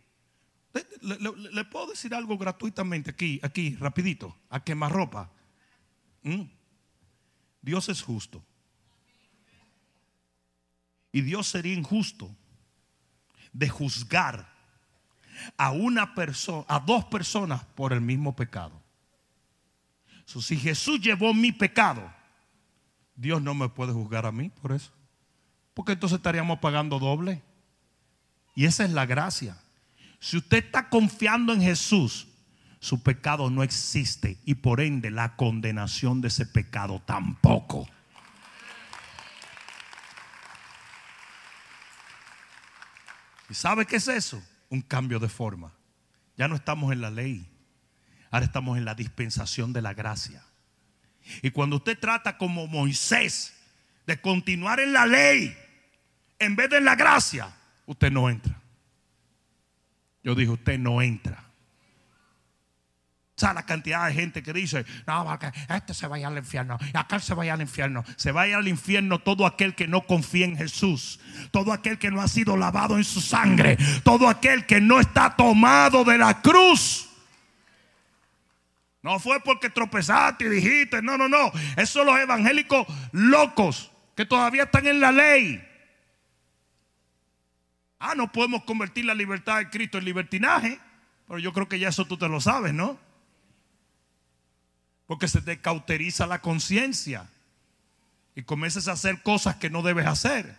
Le, 1.01 1.65
puedo 1.65 1.89
decir 1.89 2.15
algo 2.15 2.37
gratuitamente 2.37 3.11
aquí, 3.11 3.41
aquí, 3.43 3.77
rapidito, 3.77 4.37
a 4.51 4.63
quemar 4.63 4.93
ropa. 4.93 5.31
¿Mm? 6.23 6.43
Dios 7.63 7.89
es 7.89 8.03
justo. 8.03 8.45
Y 11.13 11.23
Dios 11.23 11.49
sería 11.49 11.75
injusto 11.75 12.35
de 13.53 13.69
juzgar 13.69 14.49
a 15.57 15.71
una 15.71 16.15
persona, 16.15 16.65
a 16.69 16.81
dos 16.81 17.05
personas 17.07 17.65
por 17.75 17.93
el 17.93 18.01
mismo 18.01 18.37
pecado. 18.37 18.83
si 20.25 20.57
Jesús 20.57 21.01
llevó 21.01 21.33
mi 21.33 21.53
pecado, 21.53 22.13
Dios 23.17 23.43
no 23.43 23.55
me 23.55 23.69
puede 23.69 23.93
juzgar 23.93 24.27
a 24.27 24.33
mí 24.33 24.51
por 24.51 24.73
eso. 24.73 24.93
Porque 25.75 25.93
entonces 25.93 26.17
estaríamos 26.19 26.59
pagando 26.59 26.99
doble. 26.99 27.43
Y 28.55 28.65
esa 28.65 28.85
es 28.85 28.91
la 28.91 29.07
gracia. 29.07 29.57
Si 30.21 30.37
usted 30.37 30.65
está 30.65 30.89
confiando 30.89 31.53
en 31.53 31.63
Jesús, 31.63 32.29
su 32.81 33.03
pecado 33.03 33.51
no 33.51 33.63
existe 33.63 34.39
y 34.45 34.57
por 34.57 34.81
ende 34.81 35.11
la 35.11 35.37
condenación 35.37 36.21
de 36.21 36.29
ese 36.29 36.47
pecado 36.47 37.03
tampoco. 37.05 37.89
¿Y 43.51 43.55
sabe 43.55 43.87
qué 43.87 43.97
es 43.97 44.09
eso? 44.09 44.43
Un 44.69 44.83
cambio 44.83 45.19
de 45.19 45.29
forma. 45.29 45.73
Ya 46.37 46.49
no 46.49 46.57
estamos 46.57 46.93
en 46.93 47.01
la 47.01 47.11
ley. 47.11 47.49
Ahora 48.31 48.45
estamos 48.45 48.77
en 48.77 48.85
la 48.85 48.95
dispensación 48.95 49.73
de 49.73 49.83
la 49.83 49.95
gracia. 49.95 50.45
Y 51.43 51.51
cuando 51.51 51.77
usted 51.77 51.99
trata 51.99 52.37
como 52.37 52.67
Moisés 52.67 53.55
de 54.07 54.21
continuar 54.21 54.81
en 54.81 54.93
la 54.93 55.07
ley 55.07 55.57
en 56.39 56.57
vez 56.57 56.71
de 56.71 56.79
en 56.79 56.85
la 56.85 56.95
gracia, 56.95 57.55
usted 57.87 58.11
no 58.11 58.29
entra. 58.29 58.58
Yo 60.23 60.35
dije, 60.35 60.51
usted 60.51 60.79
no 60.79 61.01
entra. 61.03 61.45
¿Sabe 63.39 63.55
la 63.55 63.67
cantidad 63.67 64.09
de 64.09 64.15
gente 64.15 64.43
que 64.43 64.53
dice, 64.53 64.85
no, 65.07 65.39
este 65.69 65.95
se 65.95 66.09
vaya 66.09 66.27
al 66.27 66.37
infierno, 66.37 66.77
y 66.93 66.97
acá 66.97 67.21
se 67.21 67.35
vaya 67.35 67.55
al 67.55 67.61
infierno? 67.61 68.05
Se 68.17 68.33
vaya 68.33 68.57
al 68.57 68.67
infierno 68.67 69.21
todo 69.21 69.47
aquel 69.47 69.77
que 69.77 69.87
no 69.87 70.07
confía 70.09 70.45
en 70.45 70.57
Jesús, 70.57 71.21
todo 71.53 71.73
aquel 71.73 71.99
que 71.99 72.11
no 72.11 72.21
ha 72.21 72.27
sido 72.27 72.57
lavado 72.57 72.97
en 72.97 73.05
su 73.05 73.21
sangre, 73.21 73.79
todo 74.03 74.29
aquel 74.29 74.67
que 74.67 74.81
no 74.81 74.99
está 74.99 75.37
tomado 75.37 76.03
de 76.03 76.19
la 76.19 76.43
cruz. 76.43 77.09
No 79.03 79.21
fue 79.21 79.41
porque 79.41 79.71
tropezaste 79.71 80.47
y 80.47 80.49
dijiste, 80.49 81.01
no, 81.01 81.17
no, 81.17 81.29
no. 81.29 81.53
Esos 81.77 81.91
son 81.91 82.07
los 82.07 82.19
evangélicos 82.19 82.89
locos 83.13 83.93
que 84.17 84.27
todavía 84.27 84.65
están 84.65 84.89
en 84.89 84.99
la 84.99 85.13
ley. 85.13 85.68
Ah, 87.99 88.15
no 88.15 88.31
podemos 88.31 88.65
convertir 88.65 89.05
la 89.05 89.15
libertad 89.15 89.59
de 89.59 89.71
Cristo 89.71 89.99
en 89.99 90.05
libertinaje, 90.05 90.79
pero 91.27 91.39
yo 91.39 91.53
creo 91.53 91.69
que 91.69 91.79
ya 91.79 91.89
eso 91.89 92.07
tú 92.07 92.17
te 92.17 92.29
lo 92.29 92.41
sabes, 92.41 92.73
¿no? 92.73 92.99
Porque 95.07 95.27
se 95.27 95.41
te 95.41 95.61
cauteriza 95.61 96.27
la 96.27 96.41
conciencia 96.41 97.29
y 98.35 98.43
comienzas 98.43 98.87
a 98.89 98.93
hacer 98.93 99.23
cosas 99.23 99.57
que 99.57 99.71
no 99.71 99.83
debes 99.83 100.07
hacer. 100.07 100.57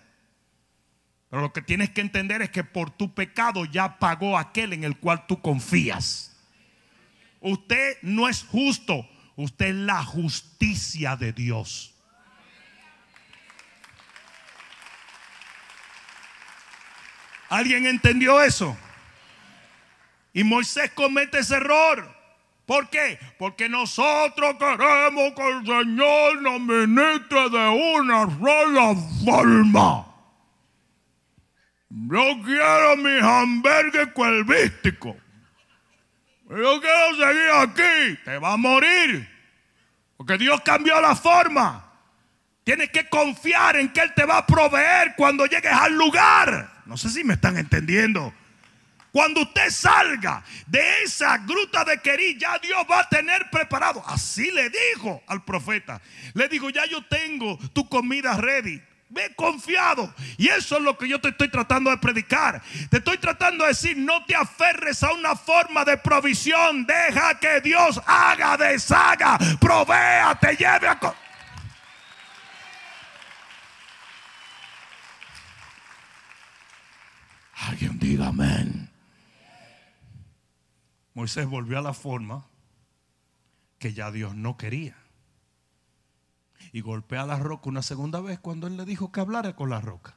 Pero 1.29 1.43
lo 1.43 1.53
que 1.53 1.61
tienes 1.61 1.91
que 1.91 2.01
entender 2.01 2.41
es 2.41 2.49
que 2.49 2.63
por 2.63 2.89
tu 2.89 3.13
pecado 3.13 3.65
ya 3.65 3.99
pagó 3.99 4.37
aquel 4.37 4.73
en 4.73 4.83
el 4.83 4.97
cual 4.97 5.27
tú 5.27 5.41
confías. 5.41 6.35
Usted 7.39 7.97
no 8.01 8.27
es 8.27 8.43
justo, 8.43 9.07
usted 9.35 9.67
es 9.67 9.75
la 9.75 10.03
justicia 10.03 11.15
de 11.15 11.31
Dios. 11.31 11.95
¿Alguien 17.49 17.87
entendió 17.87 18.41
eso? 18.41 18.77
Y 20.33 20.43
Moisés 20.43 20.91
comete 20.91 21.39
ese 21.39 21.55
error. 21.55 22.19
¿Por 22.65 22.87
qué? 22.89 23.17
Porque 23.39 23.67
nosotros 23.67 24.55
queremos 24.59 25.33
que 25.33 25.47
el 25.47 25.65
Señor 25.65 26.41
nos 26.43 26.61
ministre 26.61 27.49
de 27.49 27.67
una 27.97 28.29
sola 28.37 28.95
forma. 29.25 30.05
Yo 31.89 32.41
quiero 32.45 32.97
mi 32.97 33.17
hamburgues 33.19 34.09
cuelvístico. 34.13 35.17
Yo 36.47 36.79
quiero 36.79 37.15
seguir 37.15 37.49
aquí. 37.55 38.19
Te 38.23 38.37
va 38.37 38.53
a 38.53 38.57
morir. 38.57 39.27
Porque 40.15 40.37
Dios 40.37 40.61
cambió 40.61 41.01
la 41.01 41.15
forma. 41.15 41.91
Tienes 42.63 42.91
que 42.91 43.09
confiar 43.09 43.77
en 43.77 43.89
que 43.89 44.01
Él 44.01 44.13
te 44.13 44.25
va 44.25 44.37
a 44.37 44.45
proveer 44.45 45.15
cuando 45.17 45.47
llegues 45.47 45.73
al 45.73 45.93
lugar. 45.93 46.78
No 46.89 46.97
sé 46.97 47.11
si 47.11 47.23
me 47.23 47.35
están 47.35 47.55
entendiendo. 47.55 48.33
Cuando 49.11 49.41
usted 49.41 49.69
salga 49.69 50.43
de 50.65 51.03
esa 51.03 51.37
gruta 51.37 51.85
de 51.85 51.99
Querí, 51.99 52.35
ya 52.39 52.57
Dios 52.57 52.83
va 52.89 53.01
a 53.01 53.09
tener 53.09 53.47
preparado. 53.51 54.03
Así 54.07 54.49
le 54.49 54.71
dijo 54.71 55.21
al 55.27 55.43
profeta. 55.43 56.01
Le 56.33 56.47
dijo, 56.47 56.71
ya 56.71 56.87
yo 56.87 57.05
tengo 57.05 57.59
tu 57.73 57.87
comida 57.87 58.35
ready. 58.37 58.81
Ve 59.09 59.33
confiado. 59.35 60.11
Y 60.37 60.47
eso 60.47 60.77
es 60.77 60.81
lo 60.81 60.97
que 60.97 61.07
yo 61.07 61.21
te 61.21 61.29
estoy 61.29 61.49
tratando 61.49 61.91
de 61.91 61.97
predicar. 61.97 62.59
Te 62.89 62.97
estoy 62.97 63.19
tratando 63.19 63.65
de 63.65 63.69
decir, 63.69 63.95
no 63.95 64.25
te 64.25 64.35
aferres 64.35 65.03
a 65.03 65.13
una 65.13 65.35
forma 65.35 65.85
de 65.85 65.95
provisión. 65.97 66.87
Deja 66.87 67.39
que 67.39 67.61
Dios 67.61 68.01
haga, 68.07 68.57
deshaga, 68.57 69.37
provea, 69.59 70.35
te 70.39 70.55
lleve 70.55 70.87
a... 70.87 71.28
Alguien 77.59 77.99
diga 77.99 78.27
amén. 78.27 78.89
Moisés 81.13 81.45
volvió 81.47 81.79
a 81.79 81.81
la 81.81 81.93
forma 81.93 82.45
que 83.79 83.93
ya 83.93 84.11
Dios 84.11 84.35
no 84.35 84.57
quería. 84.57 84.95
Y 86.71 86.81
golpea 86.81 87.25
la 87.25 87.37
roca 87.37 87.69
una 87.69 87.81
segunda 87.81 88.21
vez 88.21 88.39
cuando 88.39 88.67
él 88.67 88.77
le 88.77 88.85
dijo 88.85 89.11
que 89.11 89.19
hablara 89.19 89.55
con 89.55 89.69
la 89.69 89.81
roca. 89.81 90.15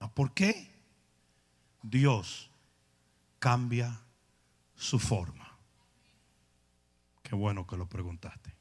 ¿Ah, 0.00 0.10
¿Por 0.10 0.32
qué? 0.32 0.70
Dios 1.82 2.50
cambia 3.38 4.00
su 4.74 4.98
forma. 4.98 5.56
Qué 7.22 7.34
bueno 7.34 7.66
que 7.66 7.76
lo 7.76 7.88
preguntaste. 7.88 8.54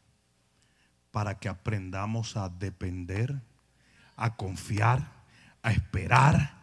Para 1.12 1.40
que 1.40 1.48
aprendamos 1.48 2.36
a 2.36 2.50
depender, 2.50 3.42
a 4.16 4.36
confiar, 4.36 5.12
a 5.62 5.72
esperar 5.72 6.54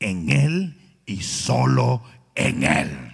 en 0.00 0.30
Él 0.30 1.00
y 1.06 1.22
solo 1.22 2.02
en 2.34 2.62
Él. 2.62 3.10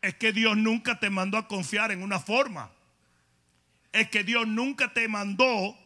Es 0.00 0.14
que 0.14 0.32
Dios 0.32 0.56
nunca 0.56 0.98
te 0.98 1.10
mandó 1.10 1.38
a 1.38 1.46
confiar 1.46 1.92
en 1.92 2.02
una 2.02 2.18
forma. 2.18 2.70
Es 3.92 4.08
que 4.08 4.24
Dios 4.24 4.46
nunca 4.48 4.92
te 4.92 5.06
mandó 5.06 5.78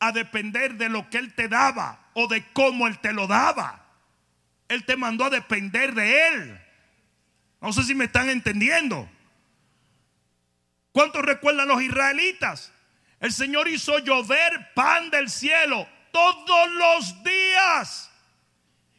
a 0.00 0.12
depender 0.12 0.74
de 0.74 0.88
lo 0.88 1.08
que 1.08 1.18
Él 1.18 1.34
te 1.34 1.48
daba 1.48 2.10
o 2.14 2.26
de 2.26 2.44
cómo 2.52 2.88
Él 2.88 2.98
te 2.98 3.12
lo 3.12 3.26
daba. 3.26 3.84
Él 4.68 4.84
te 4.84 4.96
mandó 4.96 5.24
a 5.24 5.30
depender 5.30 5.94
de 5.94 6.28
Él. 6.28 6.60
No 7.60 7.72
sé 7.72 7.84
si 7.84 7.94
me 7.94 8.06
están 8.06 8.28
entendiendo. 8.28 9.08
¿Cuántos 10.92 11.22
recuerdan 11.22 11.68
los 11.68 11.82
israelitas? 11.82 12.72
El 13.20 13.32
Señor 13.32 13.68
hizo 13.68 13.98
llover 13.98 14.72
pan 14.74 15.10
del 15.10 15.28
cielo 15.28 15.86
todos 16.12 16.70
los 16.70 17.22
días. 17.24 18.10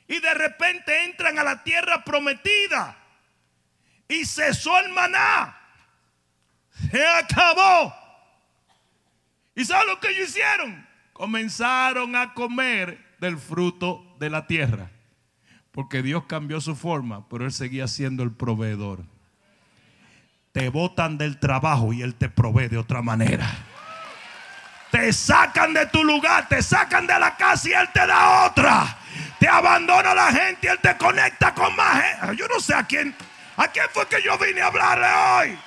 Y 0.07 0.19
de 0.19 0.33
repente 0.33 1.05
entran 1.05 1.37
a 1.39 1.43
la 1.43 1.63
tierra 1.63 2.03
prometida. 2.03 2.97
Y 4.07 4.25
cesó 4.25 4.79
el 4.79 4.89
maná. 4.89 5.57
Se 6.91 7.05
acabó. 7.05 7.93
¿Y 9.55 9.65
saben 9.65 9.87
lo 9.87 9.99
que 9.99 10.09
ellos 10.09 10.29
hicieron? 10.29 10.87
Comenzaron 11.13 12.15
a 12.15 12.33
comer 12.33 13.15
del 13.19 13.37
fruto 13.37 14.15
de 14.19 14.29
la 14.29 14.47
tierra. 14.47 14.89
Porque 15.71 16.01
Dios 16.01 16.25
cambió 16.25 16.59
su 16.61 16.75
forma, 16.75 17.27
pero 17.29 17.45
Él 17.45 17.51
seguía 17.51 17.87
siendo 17.87 18.23
el 18.23 18.31
proveedor. 18.31 19.05
Te 20.59 20.67
botan 20.67 21.17
del 21.17 21.39
trabajo 21.39 21.93
y 21.93 22.01
Él 22.01 22.15
te 22.15 22.27
provee 22.27 22.67
de 22.67 22.77
otra 22.77 23.01
manera. 23.01 23.49
Te 24.91 25.13
sacan 25.13 25.73
de 25.73 25.85
tu 25.85 26.03
lugar, 26.03 26.49
te 26.49 26.61
sacan 26.61 27.07
de 27.07 27.17
la 27.17 27.37
casa 27.37 27.69
y 27.69 27.71
Él 27.71 27.87
te 27.93 28.05
da 28.05 28.45
otra. 28.45 28.97
Te 29.39 29.47
abandona 29.47 30.13
la 30.13 30.33
gente 30.33 30.67
y 30.67 30.69
Él 30.69 30.77
te 30.81 30.97
conecta 30.97 31.53
con 31.53 31.73
más 31.77 32.03
gente. 32.03 32.35
Yo 32.35 32.45
no 32.49 32.59
sé 32.59 32.73
a 32.73 32.83
quién, 32.83 33.15
a 33.55 33.69
quién 33.69 33.85
fue 33.93 34.05
que 34.09 34.21
yo 34.21 34.37
vine 34.37 34.61
a 34.61 34.67
hablarle 34.67 35.07
hoy. 35.07 35.59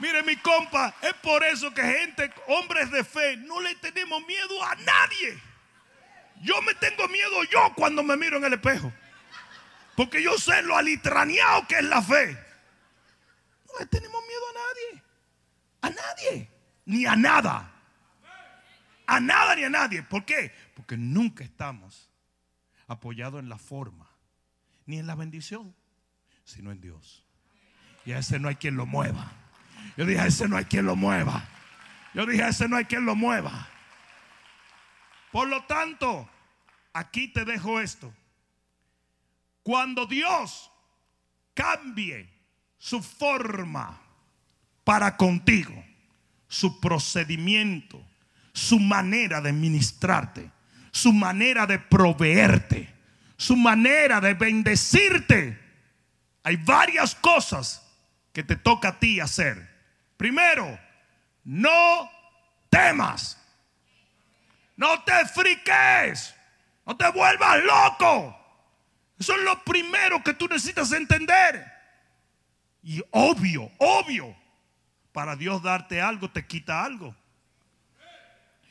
Mire 0.00 0.24
mi 0.24 0.34
compa, 0.38 0.92
es 1.02 1.14
por 1.22 1.44
eso 1.44 1.72
que 1.72 1.82
gente, 1.82 2.32
hombres 2.48 2.90
de 2.90 3.04
fe, 3.04 3.36
no 3.36 3.60
le 3.60 3.76
tenemos 3.76 4.26
miedo 4.26 4.64
a 4.64 4.74
nadie. 4.74 5.38
Yo 6.40 6.60
me 6.62 6.74
tengo 6.74 7.06
miedo 7.06 7.44
yo 7.44 7.72
cuando 7.76 8.02
me 8.02 8.16
miro 8.16 8.38
en 8.38 8.44
el 8.46 8.54
espejo. 8.54 8.92
Porque 10.02 10.20
yo 10.20 10.36
sé 10.36 10.62
lo 10.62 10.76
alitraneado 10.76 11.64
que 11.68 11.76
es 11.76 11.84
la 11.84 12.02
fe. 12.02 12.36
No 13.68 13.78
le 13.78 13.86
tenemos 13.86 14.20
miedo 14.26 14.42
a 14.50 14.52
nadie. 14.52 15.04
A 15.80 15.90
nadie. 15.90 16.50
Ni 16.86 17.06
a 17.06 17.14
nada. 17.14 17.72
A 19.06 19.20
nada 19.20 19.54
ni 19.54 19.62
a 19.62 19.70
nadie. 19.70 20.02
¿Por 20.02 20.24
qué? 20.24 20.52
Porque 20.74 20.96
nunca 20.96 21.44
estamos 21.44 22.10
apoyados 22.88 23.38
en 23.38 23.48
la 23.48 23.58
forma. 23.58 24.10
Ni 24.86 24.98
en 24.98 25.06
la 25.06 25.14
bendición. 25.14 25.72
Sino 26.42 26.72
en 26.72 26.80
Dios. 26.80 27.24
Y 28.04 28.10
a 28.10 28.18
ese 28.18 28.40
no 28.40 28.48
hay 28.48 28.56
quien 28.56 28.74
lo 28.74 28.86
mueva. 28.86 29.30
Yo 29.96 30.04
dije, 30.04 30.20
a 30.20 30.26
ese 30.26 30.48
no 30.48 30.56
hay 30.56 30.64
quien 30.64 30.84
lo 30.84 30.96
mueva. 30.96 31.48
Yo 32.12 32.26
dije, 32.26 32.42
a 32.42 32.48
ese 32.48 32.66
no 32.66 32.74
hay 32.74 32.86
quien 32.86 33.06
lo 33.06 33.14
mueva. 33.14 33.68
Por 35.30 35.46
lo 35.46 35.62
tanto, 35.66 36.28
aquí 36.92 37.28
te 37.28 37.44
dejo 37.44 37.80
esto. 37.80 38.12
Cuando 39.62 40.06
Dios 40.06 40.70
cambie 41.54 42.28
su 42.78 43.02
forma 43.02 44.00
para 44.84 45.16
contigo, 45.16 45.84
su 46.48 46.80
procedimiento, 46.80 48.04
su 48.52 48.78
manera 48.78 49.40
de 49.40 49.52
ministrarte, 49.52 50.50
su 50.90 51.12
manera 51.12 51.66
de 51.66 51.78
proveerte, 51.78 52.92
su 53.36 53.56
manera 53.56 54.20
de 54.20 54.34
bendecirte, 54.34 55.58
hay 56.42 56.56
varias 56.56 57.14
cosas 57.14 57.82
que 58.32 58.42
te 58.42 58.56
toca 58.56 58.88
a 58.88 58.98
ti 58.98 59.20
hacer. 59.20 59.70
Primero, 60.16 60.78
no 61.44 62.10
temas. 62.68 63.38
No 64.76 65.02
te 65.04 65.26
friques. 65.26 66.34
No 66.86 66.96
te 66.96 67.08
vuelvas 67.10 67.62
loco. 67.62 68.41
Eso 69.22 69.36
es 69.36 69.44
lo 69.44 69.62
primero 69.62 70.20
que 70.24 70.34
tú 70.34 70.48
necesitas 70.48 70.90
entender. 70.90 71.64
Y 72.82 73.00
obvio, 73.12 73.70
obvio, 73.78 74.34
para 75.12 75.36
Dios 75.36 75.62
darte 75.62 76.00
algo, 76.00 76.28
te 76.28 76.44
quita 76.44 76.84
algo. 76.84 77.14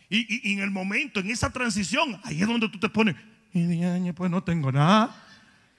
Y, 0.10 0.52
en 0.52 0.60
el 0.60 0.70
momento, 0.70 1.22
en 1.22 1.32
esa 1.32 1.52
transición, 1.52 2.20
ahí 2.26 2.42
es 2.42 2.48
donde 2.50 2.68
tú 2.68 2.78
te 2.78 2.90
pones, 2.90 3.16
y 3.54 4.12
pues 4.12 4.30
no 4.30 4.44
tengo 4.44 4.74
nada. 4.74 5.16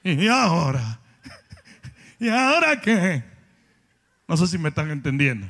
Y 0.02 0.26
ahora, 0.28 0.98
¿y 2.18 2.30
ahora 2.30 2.80
qué? 2.80 3.22
No 4.26 4.38
sé 4.38 4.46
si 4.46 4.56
me 4.56 4.70
están 4.70 4.90
entendiendo. 4.90 5.46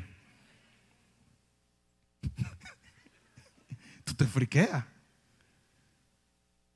tú 4.02 4.14
te 4.14 4.26
friqueas. 4.26 4.84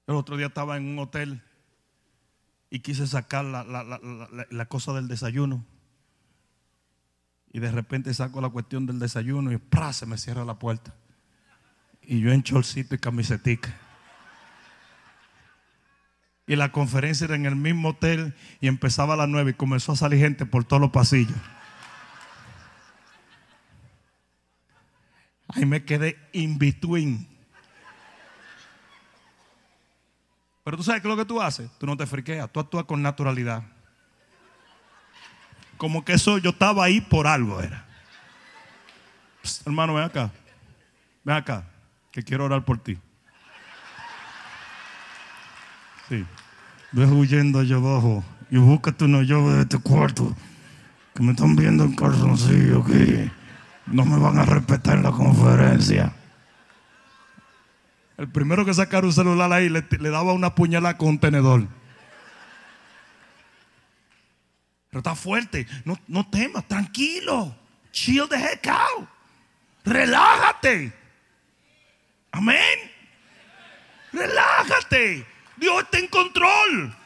El 0.07 0.14
otro 0.14 0.36
día 0.36 0.47
estaba 0.47 0.76
en 0.76 0.86
un 0.86 1.01
hotel 1.01 1.42
y 2.77 2.81
quise 2.81 3.07
sacar 3.07 3.43
la, 3.43 3.64
la, 3.64 4.66
cosa 4.66 4.93
del 4.93 5.09
desayuno. 5.09 5.64
Y 7.51 7.59
de 7.59 7.72
repente 7.72 8.12
saco 8.12 8.43
la 8.43 8.51
cuestión 8.51 8.85
del 8.85 8.99
desayuno 8.99 9.51
y 9.51 9.57
¡pra! 9.57 9.95
se 9.95 10.05
me 10.05 10.18
cierra 10.18 10.45
la 10.45 10.59
puerta. 10.59 10.95
Y 12.03 12.20
yo 12.20 12.33
en 12.33 12.43
chorcito 12.43 12.95
y 12.95 12.99
camisetica. 12.99 13.74
Y 16.47 16.55
la 16.57 16.70
conferencia 16.70 17.24
era 17.24 17.35
en 17.35 17.47
el 17.47 17.57
mismo 17.57 17.89
hotel 17.89 18.35
y 18.61 18.68
empezaba 18.68 19.14
a 19.14 19.16
las 19.16 19.29
nueve 19.31 19.53
y 19.53 19.55
comenzó 19.55 19.93
a 19.93 19.97
salir 19.97 20.18
gente 20.18 20.45
por 20.45 20.64
todos 20.64 20.83
los 20.83 20.91
pasillos. 20.91 21.39
Ahí 25.49 25.64
me 25.64 25.83
quedé 25.87 26.18
in 26.35 26.59
between. 26.59 27.27
Pero 30.67 30.79
tú 30.79 30.83
sabes 30.83 31.01
qué 31.01 31.07
es 31.07 31.14
lo 31.14 31.17
que 31.17 31.25
tú 31.25 31.41
haces. 31.41 31.71
Tú 31.79 31.87
no 31.87 31.97
te 31.97 32.07
friqueas, 32.07 32.51
tú 32.51 32.59
actúas 32.59 32.87
con 32.87 33.01
naturalidad. 33.01 33.62
Como 35.77 36.05
que 36.05 36.14
eso 36.14 36.39
yo 36.39 36.51
estaba 36.51 36.83
ahí 36.83 37.01
por 37.01 37.29
algo 37.29 37.61
era. 37.61 37.87
hermano, 39.64 39.95
ven 39.95 40.03
acá. 40.03 40.33
Ven 41.23 41.37
acá, 41.37 41.69
que 42.11 42.21
quiero 42.25 42.47
orar 42.47 42.64
por 42.64 42.79
ti. 42.79 42.99
Sí. 46.09 46.27
Ves 46.91 47.11
huyendo 47.12 47.61
allá 47.61 47.77
abajo 47.77 48.25
y 48.51 48.57
búscate 48.57 49.05
una 49.05 49.23
llave 49.23 49.55
de 49.55 49.62
este 49.62 49.79
cuarto. 49.79 50.35
Que 51.14 51.23
me 51.23 51.31
están 51.31 51.55
viendo 51.55 51.85
en 51.85 51.95
calzoncillo 51.95 52.83
aquí. 52.83 53.31
No 53.87 54.05
me 54.05 54.19
van 54.19 54.37
a 54.41 54.45
respetar 54.45 54.97
en 54.97 55.05
la 55.05 55.12
conferencia. 55.12 56.12
El 58.19 58.31
primero 58.31 58.64
que 58.64 58.73
sacara 58.73 59.07
un 59.07 59.12
celular 59.12 59.53
ahí 59.53 59.69
le, 59.69 59.83
daba 60.11 60.33
una 60.33 60.55
puñalada 60.55 60.97
con 60.97 61.09
un 61.09 61.19
tenedor. 61.19 61.67
Pero 64.89 65.01
está 65.01 65.14
fuerte. 65.14 65.67
No, 65.85 65.99
no 66.07 66.29
temas, 66.29 66.67
tranquilo. 66.67 67.55
Chill 67.93 68.27
the 68.29 68.37
heck. 68.37 68.69
Relájate. 69.85 70.93
Amén. 72.33 72.93
Relájate. 74.12 75.27
Dios 75.57 75.83
está 75.83 75.99
en 75.99 76.09
control. 76.09 76.97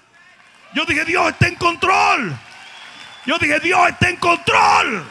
Yo 0.74 0.84
dije, 0.84 1.04
Dios 1.04 1.30
está 1.30 1.48
en 1.48 1.56
control. 1.56 2.38
Yo 3.26 3.36
dije, 3.38 3.58
Dios 3.60 3.88
está 3.88 4.08
en 4.08 4.16
control. 4.16 5.04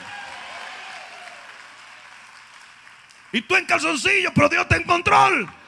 Y 3.31 3.41
tú 3.41 3.55
en 3.55 3.65
calzoncillo, 3.65 4.33
pero 4.33 4.47
Dios 4.47 4.63
está 4.63 4.77
en 4.77 4.83
control. 4.83 5.58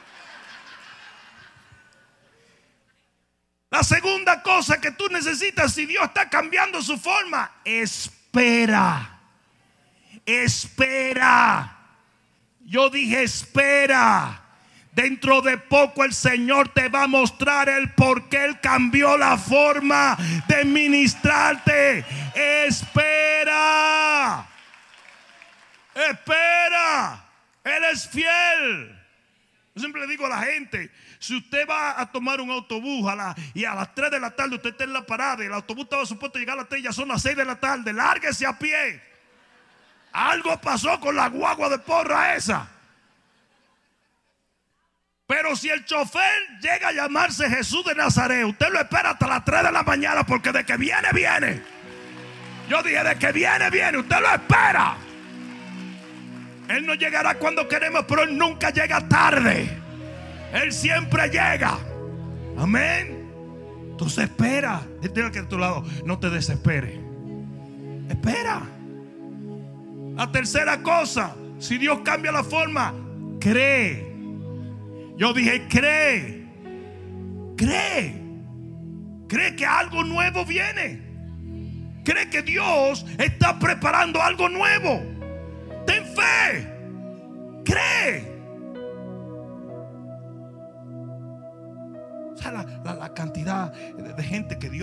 La 3.72 3.82
segunda 3.82 4.42
cosa 4.42 4.78
que 4.82 4.92
tú 4.92 5.08
necesitas 5.08 5.72
si 5.72 5.86
Dios 5.86 6.04
está 6.04 6.28
cambiando 6.28 6.82
su 6.82 6.98
forma, 6.98 7.50
espera. 7.64 9.18
Espera. 10.26 11.78
Yo 12.66 12.90
dije, 12.90 13.22
espera. 13.22 14.42
Dentro 14.92 15.40
de 15.40 15.56
poco 15.56 16.04
el 16.04 16.12
Señor 16.12 16.68
te 16.68 16.90
va 16.90 17.04
a 17.04 17.06
mostrar 17.06 17.70
el 17.70 17.94
por 17.94 18.28
qué 18.28 18.44
Él 18.44 18.60
cambió 18.60 19.16
la 19.16 19.38
forma 19.38 20.18
de 20.48 20.66
ministrarte. 20.66 22.04
Espera. 22.66 24.46
Espera. 25.94 27.24
Él 27.64 27.84
es 27.90 28.06
fiel. 28.06 28.98
Yo 29.74 29.80
siempre 29.80 30.02
le 30.02 30.08
digo 30.08 30.26
a 30.26 30.28
la 30.28 30.42
gente, 30.42 30.90
si 31.22 31.36
usted 31.36 31.68
va 31.70 32.00
a 32.00 32.10
tomar 32.10 32.40
un 32.40 32.50
autobús 32.50 33.08
y 33.54 33.64
a 33.64 33.74
las 33.76 33.94
3 33.94 34.10
de 34.10 34.18
la 34.18 34.32
tarde 34.32 34.56
usted 34.56 34.70
está 34.70 34.82
en 34.82 34.92
la 34.92 35.06
parada 35.06 35.44
y 35.44 35.46
el 35.46 35.52
autobús 35.52 35.84
estaba 35.84 36.04
supuesto 36.04 36.36
llegar 36.36 36.54
a 36.54 36.62
las 36.62 36.68
3, 36.68 36.82
ya 36.82 36.92
son 36.92 37.06
las 37.06 37.22
6 37.22 37.36
de 37.36 37.44
la 37.44 37.54
tarde, 37.60 37.92
lárguese 37.92 38.44
a 38.44 38.58
pie. 38.58 39.00
Algo 40.12 40.60
pasó 40.60 40.98
con 40.98 41.14
la 41.14 41.28
guagua 41.28 41.68
de 41.68 41.78
porra 41.78 42.34
esa. 42.34 42.68
Pero 45.28 45.54
si 45.54 45.70
el 45.70 45.84
chofer 45.84 46.58
llega 46.60 46.88
a 46.88 46.92
llamarse 46.92 47.48
Jesús 47.48 47.84
de 47.84 47.94
Nazaret, 47.94 48.44
usted 48.44 48.70
lo 48.70 48.80
espera 48.80 49.10
hasta 49.10 49.28
las 49.28 49.44
3 49.44 49.62
de 49.62 49.72
la 49.72 49.84
mañana 49.84 50.26
porque 50.26 50.50
de 50.50 50.66
que 50.66 50.76
viene, 50.76 51.08
viene. 51.14 51.62
Yo 52.68 52.82
dije, 52.82 53.04
de 53.04 53.16
que 53.16 53.30
viene, 53.30 53.70
viene. 53.70 53.98
Usted 53.98 54.20
lo 54.20 54.28
espera. 54.28 54.96
Él 56.68 56.84
no 56.84 56.94
llegará 56.94 57.36
cuando 57.36 57.68
queremos, 57.68 58.06
pero 58.08 58.24
Él 58.24 58.36
nunca 58.36 58.70
llega 58.70 59.06
tarde. 59.06 59.81
Él 60.52 60.72
siempre 60.72 61.28
llega. 61.28 61.78
Amén. 62.56 63.28
Entonces 63.90 64.24
espera. 64.24 64.82
Dile 65.00 65.30
que 65.30 65.40
a 65.40 65.48
tu 65.48 65.58
lado, 65.58 65.84
no 66.04 66.18
te 66.18 66.30
desespere. 66.30 67.00
Espera. 68.08 68.62
La 70.16 70.30
tercera 70.30 70.82
cosa, 70.82 71.34
si 71.58 71.78
Dios 71.78 72.00
cambia 72.04 72.32
la 72.32 72.44
forma, 72.44 72.94
cree. 73.40 74.12
Yo 75.16 75.32
dije, 75.32 75.66
cree. 75.68 76.46
Cree. 77.56 78.20
Cree 79.28 79.56
que 79.56 79.64
algo 79.64 80.04
nuevo 80.04 80.44
viene. 80.44 81.00
Cree 82.04 82.28
que 82.28 82.42
Dios 82.42 83.06
está 83.18 83.58
preparando 83.58 84.20
algo 84.20 84.48
nuevo. 84.48 85.00
Ten 85.86 86.04
fe. 86.04 86.68
Cree. 87.64 88.31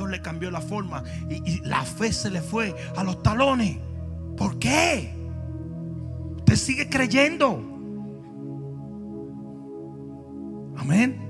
Le 0.09 0.21
cambió 0.21 0.51
la 0.51 0.61
forma 0.61 1.03
y, 1.29 1.35
y 1.49 1.59
la 1.63 1.83
fe 1.83 2.11
se 2.11 2.29
le 2.29 2.41
fue 2.41 2.75
a 2.95 3.03
los 3.03 3.21
talones. 3.23 3.77
¿Por 4.37 4.57
qué? 4.59 5.13
Usted 6.37 6.55
sigue 6.55 6.89
creyendo. 6.89 7.61
Amén. 10.77 11.29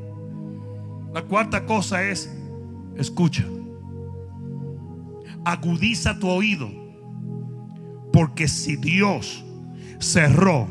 La 1.14 1.24
cuarta 1.24 1.66
cosa 1.66 2.04
es, 2.04 2.32
escucha. 2.96 3.44
Agudiza 5.44 6.20
tu 6.20 6.30
oído. 6.30 6.70
Porque 8.14 8.48
si 8.48 8.76
Dios 8.76 9.44
cerró 10.00 10.68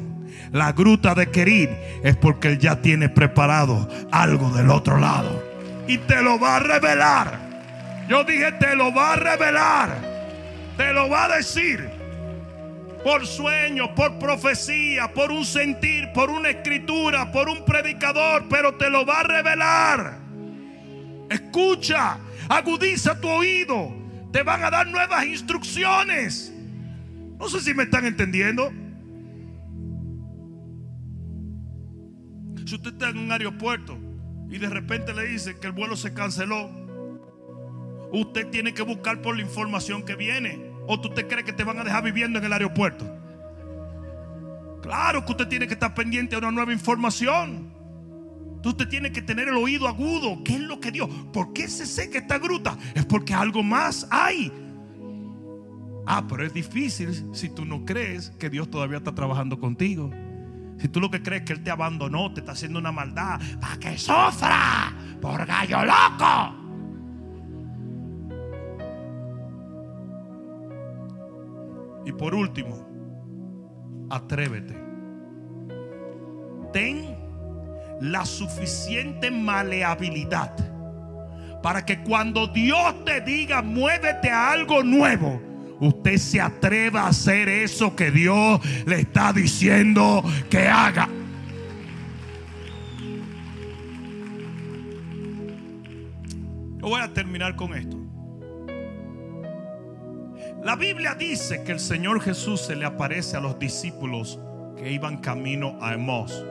la 0.53 0.73
gruta 0.73 1.15
de 1.15 1.31
Querid, 1.31 1.69
es 2.03 2.17
porque 2.17 2.49
Él 2.49 2.59
ya 2.59 2.81
tiene 2.81 3.09
preparado 3.09 3.89
algo 4.13 4.51
del 4.51 4.71
otro 4.71 4.99
lado. 4.99 5.43
Y 5.87 5.99
te 5.99 6.23
lo 6.23 6.39
va 6.39 6.57
a 6.57 6.61
revelar. 6.61 7.48
Yo 8.09 8.25
dije, 8.25 8.53
te 8.53 8.75
lo 8.75 8.93
va 8.93 9.13
a 9.13 9.17
revelar. 9.17 9.97
Te 10.77 10.93
lo 10.93 11.09
va 11.09 11.27
a 11.27 11.37
decir 11.37 11.99
por 13.03 13.27
sueño, 13.27 13.95
por 13.95 14.19
profecía, 14.19 15.13
por 15.13 15.31
un 15.31 15.45
sentir, 15.45 16.11
por 16.13 16.31
una 16.31 16.51
escritura, 16.51 17.31
por 17.31 17.49
un 17.49 17.65
predicador, 17.65 18.47
pero 18.49 18.75
te 18.75 18.91
lo 18.91 19.07
va 19.07 19.21
a 19.21 19.23
revelar. 19.23 20.19
Escucha, 21.31 22.19
agudiza 22.49 23.21
tu 23.21 23.29
oído, 23.29 23.95
te 24.33 24.43
van 24.43 24.65
a 24.65 24.71
dar 24.71 24.87
nuevas 24.87 25.25
instrucciones. 25.25 26.53
No 27.39 27.49
sé 27.49 27.61
si 27.61 27.75
me 27.75 27.85
están 27.85 28.05
entendiendo. 28.05 28.73
Si 32.67 32.75
usted 32.75 32.93
está 32.93 33.09
en 33.09 33.19
un 33.19 33.33
aeropuerto 33.33 33.97
y 34.51 34.59
de 34.59 34.69
repente 34.69 35.15
le 35.15 35.27
dice 35.27 35.59
que 35.59 35.69
el 35.69 35.73
vuelo 35.73 35.97
se 35.97 36.13
canceló, 36.13 36.71
usted 38.13 38.49
tiene 38.49 38.75
que 38.75 38.83
buscar 38.83 39.23
por 39.23 39.37
la 39.37 39.43
información 39.43 40.03
que 40.03 40.15
viene. 40.15 40.71
¿O 40.87 41.01
tú 41.01 41.11
te 41.11 41.27
crees 41.27 41.45
que 41.45 41.53
te 41.53 41.65
van 41.65 41.79
a 41.79 41.85
dejar 41.85 42.03
viviendo 42.03 42.39
en 42.39 42.45
el 42.45 42.53
aeropuerto? 42.53 43.07
Claro 44.83 45.25
que 45.25 45.33
usted 45.33 45.49
tiene 45.49 45.67
que 45.67 45.75
estar 45.75 45.95
pendiente 45.95 46.35
a 46.35 46.39
una 46.39 46.51
nueva 46.51 46.73
información. 46.73 47.79
Usted 48.69 48.89
tiene 48.89 49.13
que 49.13 49.23
tener 49.23 49.49
el 49.49 49.57
oído 49.57 49.89
agudo. 49.89 50.43
¿Qué 50.45 50.55
es 50.55 50.61
lo 50.61 50.79
que 50.79 50.91
Dios? 50.91 51.09
¿Por 51.33 51.53
qué 51.53 51.69
se 51.69 51.87
seca 51.87 52.19
esta 52.19 52.39
gruta? 52.39 52.77
Es 52.95 53.07
porque 53.07 53.35
algo 53.35 53.63
más 53.63 54.07
hay. 54.11 54.53
Ah, 56.07 56.25
pero 56.29 56.45
es 56.45 56.53
difícil 56.53 57.31
si 57.33 57.49
tú 57.49 57.65
no 57.65 57.85
crees 57.85 58.31
que 58.39 58.51
Dios 58.51 58.71
todavía 58.71 58.99
está 58.99 59.15
trabajando 59.15 59.59
contigo. 59.59 60.11
Si 60.79 60.89
tú 60.89 61.01
lo 61.01 61.11
que 61.11 61.23
crees 61.23 61.43
que 61.43 61.55
Él 61.55 61.63
te 61.63 61.71
abandonó, 61.71 62.33
te 62.33 62.41
está 62.41 62.53
haciendo 62.53 62.79
una 62.79 62.93
maldad, 62.93 63.41
para 63.61 63.79
que 63.79 63.99
sufra 63.99 64.95
por 65.21 65.45
gallo 65.45 65.85
loco. 65.85 66.68
Por 72.19 72.35
último, 72.35 72.87
atrévete. 74.11 74.77
Ten 76.73 77.17
la 78.01 78.27
suficiente 78.27 79.31
maleabilidad 79.31 80.55
para 81.63 81.85
que 81.85 82.03
cuando 82.03 82.47
Dios 82.47 83.05
te 83.05 83.21
diga 83.21 83.63
muévete 83.63 84.31
a 84.31 84.53
algo 84.53 84.83
nuevo, 84.83 85.41
usted 85.81 86.17
se 86.17 86.41
atreva 86.41 87.03
a 87.03 87.09
hacer 87.09 87.49
eso 87.49 87.95
que 87.97 88.11
Dios 88.11 88.61
le 88.87 89.01
está 89.01 89.33
diciendo 89.33 90.23
que 90.51 90.69
haga. 90.69 91.09
Yo 96.81 96.89
voy 96.89 97.01
a 97.01 97.13
terminar 97.13 97.57
con 97.57 97.75
esto. 97.75 97.98
La 100.69 100.77
Biblia 100.77 101.15
dice 101.15 101.65
que 101.65 101.73
el 101.73 101.81
Señor 101.81 102.21
Jesús 102.21 102.61
se 102.61 102.77
le 102.77 102.85
aparece 102.85 103.39
a 103.39 103.41
los 103.41 103.59
discípulos 103.59 104.39
que 104.77 104.93
iban 104.93 105.17
camino 105.17 105.79
a 105.81 105.95
Emos. 105.95 106.45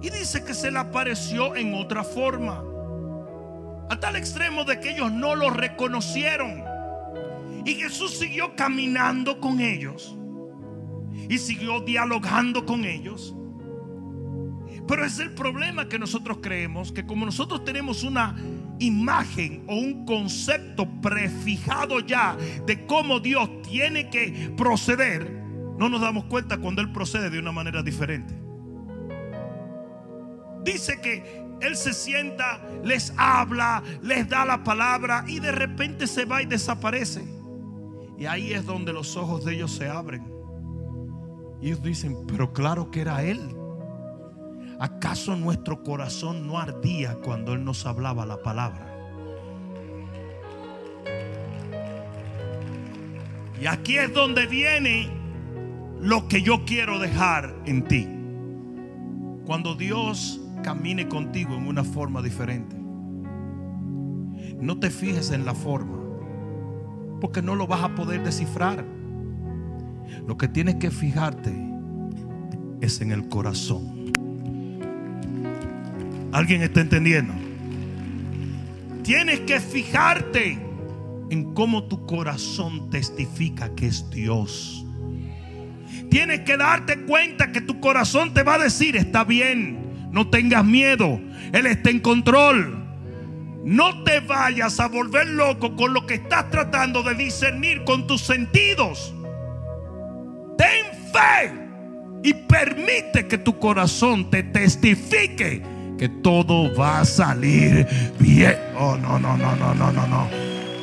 Y 0.00 0.08
dice 0.08 0.42
que 0.42 0.54
se 0.54 0.70
le 0.70 0.78
apareció 0.78 1.54
en 1.54 1.74
otra 1.74 2.02
forma. 2.02 2.64
A 3.90 4.00
tal 4.00 4.16
extremo 4.16 4.64
de 4.64 4.80
que 4.80 4.92
ellos 4.92 5.12
no 5.12 5.34
lo 5.34 5.50
reconocieron. 5.50 6.64
Y 7.66 7.74
Jesús 7.74 8.16
siguió 8.16 8.56
caminando 8.56 9.38
con 9.38 9.60
ellos. 9.60 10.16
y 11.28 11.36
siguió 11.36 11.80
dialogando 11.80 12.64
con 12.64 12.86
ellos. 12.86 13.34
Pero 14.88 15.04
es 15.04 15.18
el 15.18 15.34
problema 15.34 15.90
que 15.90 15.98
nosotros 15.98 16.38
creemos 16.40 16.90
que 16.90 17.04
como 17.04 17.26
nosotros 17.26 17.66
tenemos 17.66 18.02
una 18.02 18.34
imagen 18.82 19.64
o 19.68 19.76
un 19.76 20.04
concepto 20.04 20.88
prefijado 21.00 22.00
ya 22.00 22.36
de 22.66 22.86
cómo 22.86 23.20
Dios 23.20 23.62
tiene 23.62 24.10
que 24.10 24.52
proceder, 24.56 25.30
no 25.78 25.88
nos 25.88 26.00
damos 26.00 26.24
cuenta 26.24 26.58
cuando 26.58 26.82
Él 26.82 26.92
procede 26.92 27.30
de 27.30 27.38
una 27.38 27.52
manera 27.52 27.82
diferente. 27.82 28.34
Dice 30.64 31.00
que 31.00 31.42
Él 31.60 31.76
se 31.76 31.92
sienta, 31.92 32.60
les 32.84 33.12
habla, 33.16 33.82
les 34.02 34.28
da 34.28 34.44
la 34.44 34.62
palabra 34.62 35.24
y 35.26 35.40
de 35.40 35.52
repente 35.52 36.06
se 36.06 36.24
va 36.24 36.42
y 36.42 36.46
desaparece. 36.46 37.24
Y 38.18 38.26
ahí 38.26 38.52
es 38.52 38.64
donde 38.64 38.92
los 38.92 39.16
ojos 39.16 39.44
de 39.44 39.54
ellos 39.54 39.72
se 39.72 39.88
abren. 39.88 40.30
Y 41.60 41.68
ellos 41.68 41.82
dicen, 41.82 42.16
pero 42.26 42.52
claro 42.52 42.90
que 42.90 43.00
era 43.00 43.22
Él. 43.22 43.40
¿Acaso 44.82 45.36
nuestro 45.36 45.84
corazón 45.84 46.44
no 46.44 46.58
ardía 46.58 47.14
cuando 47.14 47.52
Él 47.52 47.64
nos 47.64 47.86
hablaba 47.86 48.26
la 48.26 48.42
palabra? 48.42 48.92
Y 53.60 53.66
aquí 53.66 53.96
es 53.96 54.12
donde 54.12 54.48
viene 54.48 55.08
lo 56.00 56.26
que 56.26 56.42
yo 56.42 56.64
quiero 56.64 56.98
dejar 56.98 57.54
en 57.64 57.84
ti. 57.84 58.08
Cuando 59.46 59.76
Dios 59.76 60.40
camine 60.64 61.06
contigo 61.06 61.54
en 61.54 61.68
una 61.68 61.84
forma 61.84 62.20
diferente. 62.20 62.74
No 64.60 64.80
te 64.80 64.90
fijes 64.90 65.30
en 65.30 65.44
la 65.44 65.54
forma, 65.54 65.96
porque 67.20 67.40
no 67.40 67.54
lo 67.54 67.68
vas 67.68 67.84
a 67.84 67.94
poder 67.94 68.24
descifrar. 68.24 68.84
Lo 70.26 70.36
que 70.36 70.48
tienes 70.48 70.74
que 70.74 70.90
fijarte 70.90 71.54
es 72.80 73.00
en 73.00 73.12
el 73.12 73.28
corazón. 73.28 74.01
¿Alguien 76.32 76.62
está 76.62 76.80
entendiendo? 76.80 77.34
Tienes 79.04 79.40
que 79.40 79.60
fijarte 79.60 80.58
en 81.30 81.54
cómo 81.54 81.84
tu 81.84 82.06
corazón 82.06 82.88
testifica 82.90 83.74
que 83.74 83.86
es 83.86 84.08
Dios. 84.10 84.84
Tienes 86.10 86.40
que 86.40 86.56
darte 86.56 87.02
cuenta 87.02 87.52
que 87.52 87.60
tu 87.60 87.80
corazón 87.80 88.32
te 88.32 88.42
va 88.42 88.54
a 88.54 88.58
decir, 88.58 88.96
está 88.96 89.24
bien, 89.24 90.10
no 90.10 90.28
tengas 90.28 90.64
miedo, 90.64 91.20
Él 91.52 91.66
está 91.66 91.90
en 91.90 92.00
control. 92.00 92.78
No 93.64 94.02
te 94.02 94.20
vayas 94.20 94.80
a 94.80 94.88
volver 94.88 95.28
loco 95.28 95.76
con 95.76 95.94
lo 95.94 96.06
que 96.06 96.14
estás 96.14 96.50
tratando 96.50 97.02
de 97.02 97.14
discernir 97.14 97.84
con 97.84 98.06
tus 98.06 98.22
sentidos. 98.22 99.14
Ten 100.58 100.86
fe 101.12 101.52
y 102.22 102.34
permite 102.34 103.26
que 103.28 103.38
tu 103.38 103.58
corazón 103.58 104.30
te 104.30 104.42
testifique 104.42 105.62
que 106.02 106.08
todo 106.08 106.74
va 106.74 106.98
a 106.98 107.04
salir 107.04 107.86
bien. 108.18 108.58
Oh, 108.76 108.96
no, 108.96 109.20
no, 109.20 109.36
no, 109.36 109.54
no, 109.54 109.72
no, 109.72 109.92
no, 109.92 110.06
no. 110.08 110.28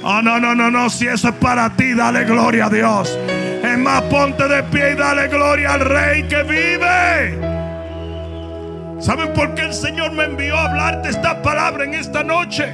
Oh, 0.02 0.22
no, 0.22 0.40
no, 0.40 0.56
no, 0.56 0.72
no. 0.72 0.90
Si 0.90 1.08
eso 1.08 1.28
es 1.28 1.36
para 1.36 1.76
ti, 1.76 1.94
dale 1.94 2.24
gloria 2.24 2.68
a 2.68 2.70
Dios. 2.70 3.20
Es 3.62 3.78
más, 3.78 4.02
ponte 4.04 4.48
de 4.48 4.64
pie 4.64 4.94
y 4.94 4.96
dale 4.96 5.28
gloria 5.28 5.74
al 5.74 5.82
Rey 5.82 6.24
que 6.24 6.42
vive. 6.44 7.38
¿Saben 9.02 9.34
por 9.34 9.56
qué 9.56 9.64
el 9.64 9.74
Señor 9.74 10.14
me 10.14 10.24
envió 10.24 10.56
a 10.56 10.70
hablarte 10.70 11.10
esta 11.10 11.42
palabra 11.42 11.84
en 11.84 11.96
esta 11.96 12.24
noche? 12.24 12.74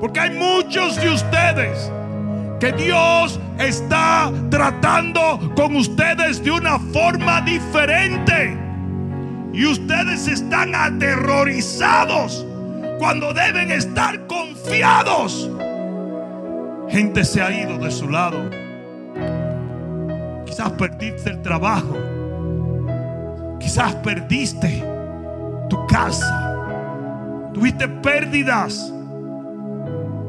Porque 0.00 0.20
hay 0.20 0.30
muchos 0.30 0.96
de 0.96 1.10
ustedes 1.10 1.92
que 2.60 2.72
Dios 2.72 3.38
está 3.58 4.32
tratando 4.50 5.52
con 5.54 5.76
ustedes 5.76 6.42
de 6.42 6.50
una 6.50 6.78
forma 6.78 7.42
diferente. 7.42 8.63
Y 9.54 9.66
ustedes 9.66 10.28
están 10.28 10.74
aterrorizados 10.74 12.44
cuando 12.98 13.32
deben 13.32 13.70
estar 13.70 14.26
confiados. 14.26 15.50
Gente 16.88 17.24
se 17.24 17.40
ha 17.40 17.50
ido 17.52 17.78
de 17.78 17.90
su 17.90 18.08
lado. 18.08 18.50
Quizás 20.44 20.70
perdiste 20.72 21.30
el 21.30 21.42
trabajo. 21.42 21.96
Quizás 23.60 23.94
perdiste 23.96 24.82
tu 25.68 25.86
casa. 25.86 26.54
Tuviste 27.52 27.88
pérdidas. 27.88 28.93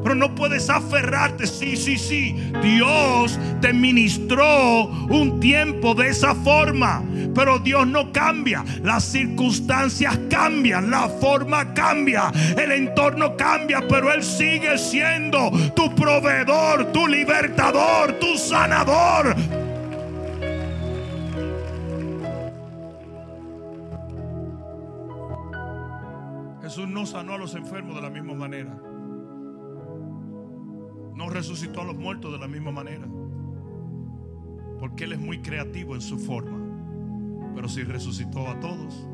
Pero 0.06 0.14
no 0.14 0.36
puedes 0.36 0.70
aferrarte. 0.70 1.48
Sí, 1.48 1.76
sí, 1.76 1.98
sí. 1.98 2.32
Dios 2.62 3.40
te 3.60 3.72
ministró 3.72 4.84
un 4.84 5.40
tiempo 5.40 5.96
de 5.96 6.10
esa 6.10 6.32
forma. 6.32 7.02
Pero 7.34 7.58
Dios 7.58 7.88
no 7.88 8.12
cambia. 8.12 8.64
Las 8.84 9.02
circunstancias 9.02 10.16
cambian. 10.30 10.92
La 10.92 11.08
forma 11.08 11.74
cambia. 11.74 12.30
El 12.56 12.70
entorno 12.70 13.36
cambia. 13.36 13.80
Pero 13.88 14.12
Él 14.12 14.22
sigue 14.22 14.78
siendo 14.78 15.50
tu 15.74 15.92
proveedor, 15.96 16.92
tu 16.92 17.08
libertador, 17.08 18.12
tu 18.20 18.38
sanador. 18.38 19.34
Jesús 26.62 26.86
no 26.86 27.04
sanó 27.06 27.34
a 27.34 27.38
los 27.38 27.56
enfermos 27.56 27.96
de 27.96 28.02
la 28.02 28.10
misma 28.10 28.34
manera. 28.34 28.70
No 31.16 31.28
resucitó 31.30 31.80
a 31.80 31.84
los 31.84 31.96
muertos 31.96 32.32
de 32.32 32.38
la 32.38 32.46
misma 32.46 32.70
manera. 32.70 33.06
Porque 34.78 35.04
Él 35.04 35.12
es 35.14 35.18
muy 35.18 35.40
creativo 35.40 35.94
en 35.94 36.00
su 36.02 36.18
forma. 36.18 36.58
Pero 37.54 37.68
si 37.68 37.82
resucitó 37.82 38.46
a 38.48 38.60
todos. 38.60 39.08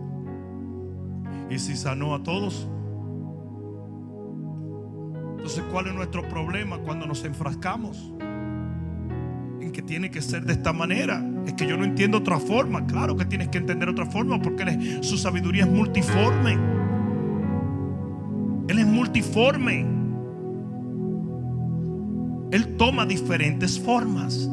Y 1.49 1.59
si 1.59 1.77
sanó 1.77 2.15
a 2.15 2.23
todos. 2.23 2.69
Entonces, 5.37 5.63
¿cuál 5.73 5.87
es 5.89 5.95
nuestro 5.95 6.23
problema 6.29 6.79
cuando 6.79 7.07
nos 7.07 7.25
enfrascamos? 7.25 8.13
En 9.61 9.71
que 9.73 9.83
tiene 9.83 10.11
que 10.11 10.23
ser 10.23 10.45
de 10.45 10.55
esta 10.55 10.73
manera. 10.73 11.25
Es 11.47 11.53
que 11.55 11.67
yo 11.67 11.77
no 11.77 11.85
entiendo 11.85 12.19
otra 12.19 12.39
forma. 12.39 12.85
Claro 12.87 13.17
que 13.17 13.25
tienes 13.25 13.49
que 13.49 13.59
entender 13.59 13.89
otra 13.89 14.07
forma 14.07 14.41
porque 14.43 14.65
es- 14.65 15.07
su 15.07 15.17
sabiduría 15.17 15.65
es 15.65 15.71
multiforme. 15.71 16.59
Él 18.69 18.79
es 18.79 18.87
multiforme. 18.87 19.92
Él 22.53 22.77
toma 22.77 23.07
diferentes 23.07 23.81
formas. 23.81 24.49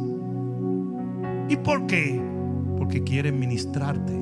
¿Y 1.49 1.57
por 1.57 1.85
qué? 1.85 2.19
Porque 2.77 3.03
quiere 3.03 3.33
ministrarte. 3.33 4.13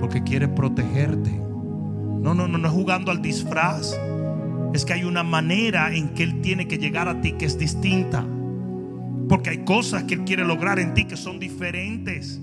Porque 0.00 0.24
quiere 0.24 0.48
protegerte. 0.48 1.30
No, 1.30 2.34
no, 2.34 2.48
no, 2.48 2.58
no 2.58 2.66
es 2.66 2.74
jugando 2.74 3.12
al 3.12 3.22
disfraz. 3.22 3.96
Es 4.74 4.84
que 4.84 4.92
hay 4.92 5.04
una 5.04 5.22
manera 5.22 5.94
en 5.94 6.14
que 6.14 6.24
Él 6.24 6.40
tiene 6.40 6.66
que 6.66 6.78
llegar 6.78 7.06
a 7.06 7.20
ti 7.20 7.34
que 7.34 7.44
es 7.44 7.56
distinta. 7.56 8.26
Porque 9.28 9.50
hay 9.50 9.58
cosas 9.58 10.02
que 10.02 10.14
Él 10.14 10.24
quiere 10.24 10.44
lograr 10.44 10.80
en 10.80 10.92
ti 10.92 11.04
que 11.04 11.16
son 11.16 11.38
diferentes. 11.38 12.42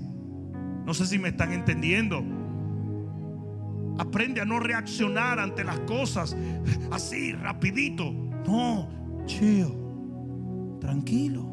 No 0.86 0.94
sé 0.94 1.04
si 1.04 1.18
me 1.18 1.28
están 1.28 1.52
entendiendo. 1.52 2.24
Aprende 3.98 4.40
a 4.40 4.46
no 4.46 4.60
reaccionar 4.60 5.38
ante 5.38 5.62
las 5.62 5.80
cosas 5.80 6.34
así, 6.90 7.32
rapidito. 7.32 8.10
No, 8.46 8.88
chill. 9.26 9.83
Tranquilo. 10.84 11.46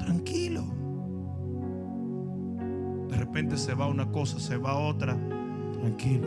Tranquilo. 0.00 0.64
De 3.08 3.16
repente 3.16 3.56
se 3.56 3.72
va 3.72 3.86
una 3.86 4.10
cosa, 4.10 4.40
se 4.40 4.56
va 4.56 4.76
otra. 4.76 5.16
Tranquilo. 5.74 6.26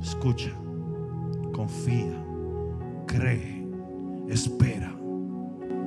Escucha. 0.00 0.52
Confía. 1.52 2.16
Cree. 3.06 3.68
Espera. 4.26 4.90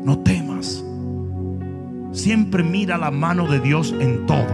No 0.04 0.20
temas. 0.20 0.86
Siempre 2.12 2.62
mira 2.62 3.00
la 3.00 3.10
mano 3.10 3.48
de 3.48 3.60
Dios 3.60 3.96
en 4.00 4.28
todo. 4.28 4.46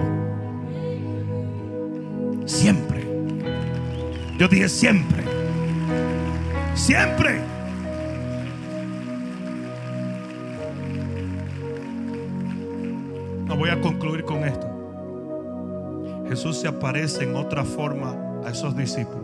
Siempre. 2.45 3.05
Yo 4.39 4.47
dije 4.47 4.69
siempre. 4.69 5.21
Siempre. 6.75 7.52
Voy 13.63 13.69
a 13.69 13.79
concluir 13.79 14.25
con 14.25 14.43
esto. 14.43 14.67
Jesús 16.27 16.57
se 16.57 16.67
aparece 16.67 17.23
en 17.23 17.37
otra 17.37 17.63
forma 17.63 18.13
a 18.43 18.49
esos 18.49 18.75
discípulos. 18.75 19.23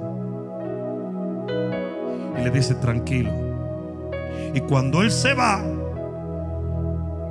Y 2.40 2.44
le 2.46 2.50
dice, 2.50 2.74
tranquilo. 2.76 3.32
Y 4.54 4.62
cuando 4.62 5.02
Él 5.02 5.12
se 5.12 5.34
va, 5.34 5.62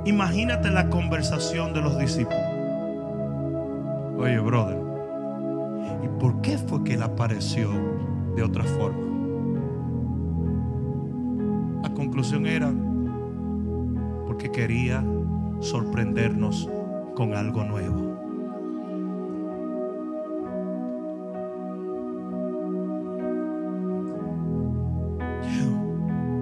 imagínate 0.05 0.69
la 0.69 0.87
conversación 0.91 1.73
de 1.73 1.81
los 1.81 1.97
discípulos. 1.97 2.43
Oye, 4.19 4.37
brother, 4.37 4.77
¿y 6.03 6.07
por 6.19 6.41
qué 6.41 6.59
fue 6.59 6.83
que 6.83 6.93
Él 6.93 7.01
apareció 7.01 7.71
de 8.35 8.43
otra 8.43 8.63
forma? 8.65 8.99
La 11.81 11.91
conclusión 11.91 12.45
era 12.45 12.71
porque 14.27 14.51
quería 14.51 15.03
sorprendernos 15.59 16.69
con 17.19 17.33
algo 17.33 17.65
nuevo. 17.65 18.17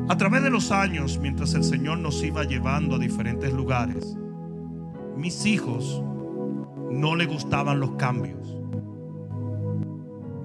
A 0.07 0.17
través 0.17 0.43
de 0.43 0.51
los 0.51 0.71
años, 0.71 1.17
mientras 1.19 1.55
el 1.55 1.63
Señor 1.63 1.97
nos 1.97 2.23
iba 2.23 2.43
llevando 2.43 2.97
a 2.97 2.99
diferentes 2.99 3.51
lugares, 3.53 4.15
mis 5.15 5.47
hijos 5.47 6.03
no 6.91 7.15
le 7.15 7.25
gustaban 7.25 7.79
los 7.79 7.93
cambios. 7.93 8.55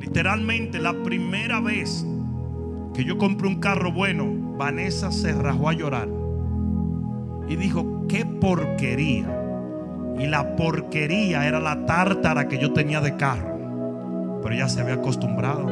Literalmente 0.01 0.81
la 0.81 0.95
primera 1.03 1.61
vez 1.61 2.07
que 2.95 3.05
yo 3.05 3.19
compré 3.19 3.49
un 3.49 3.61
carro 3.61 3.93
bueno, 3.93 4.57
Vanessa 4.57 5.13
se 5.13 5.35
rajó 5.35 5.69
a 5.69 5.75
llorar 5.75 6.09
y 7.51 7.57
dijo, 7.57 8.07
qué 8.09 8.25
porquería. 8.25 9.42
Y 10.19 10.27
la 10.27 10.57
porquería 10.57 11.47
era 11.47 11.61
la 11.61 11.87
tártara 11.87 12.49
que 12.49 12.59
yo 12.59 12.73
tenía 12.73 13.01
de 13.01 13.17
carro. 13.17 14.41
Pero 14.43 14.55
ella 14.55 14.69
se 14.69 14.81
había 14.81 14.95
acostumbrado. 14.95 15.67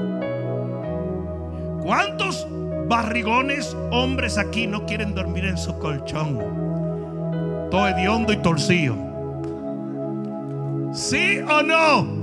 ¿Cuántos 1.83 2.47
barrigones 2.89 3.77
hombres 3.91 4.39
aquí 4.39 4.67
no 4.67 4.87
quieren 4.87 5.15
dormir 5.15 5.45
en 5.45 5.57
su 5.57 5.79
colchón? 5.79 6.39
Todo 7.71 7.89
hediondo 7.89 8.33
y 8.33 8.37
torcido. 8.39 8.97
¿Sí 10.93 11.39
o 11.39 11.63
no? 11.63 12.21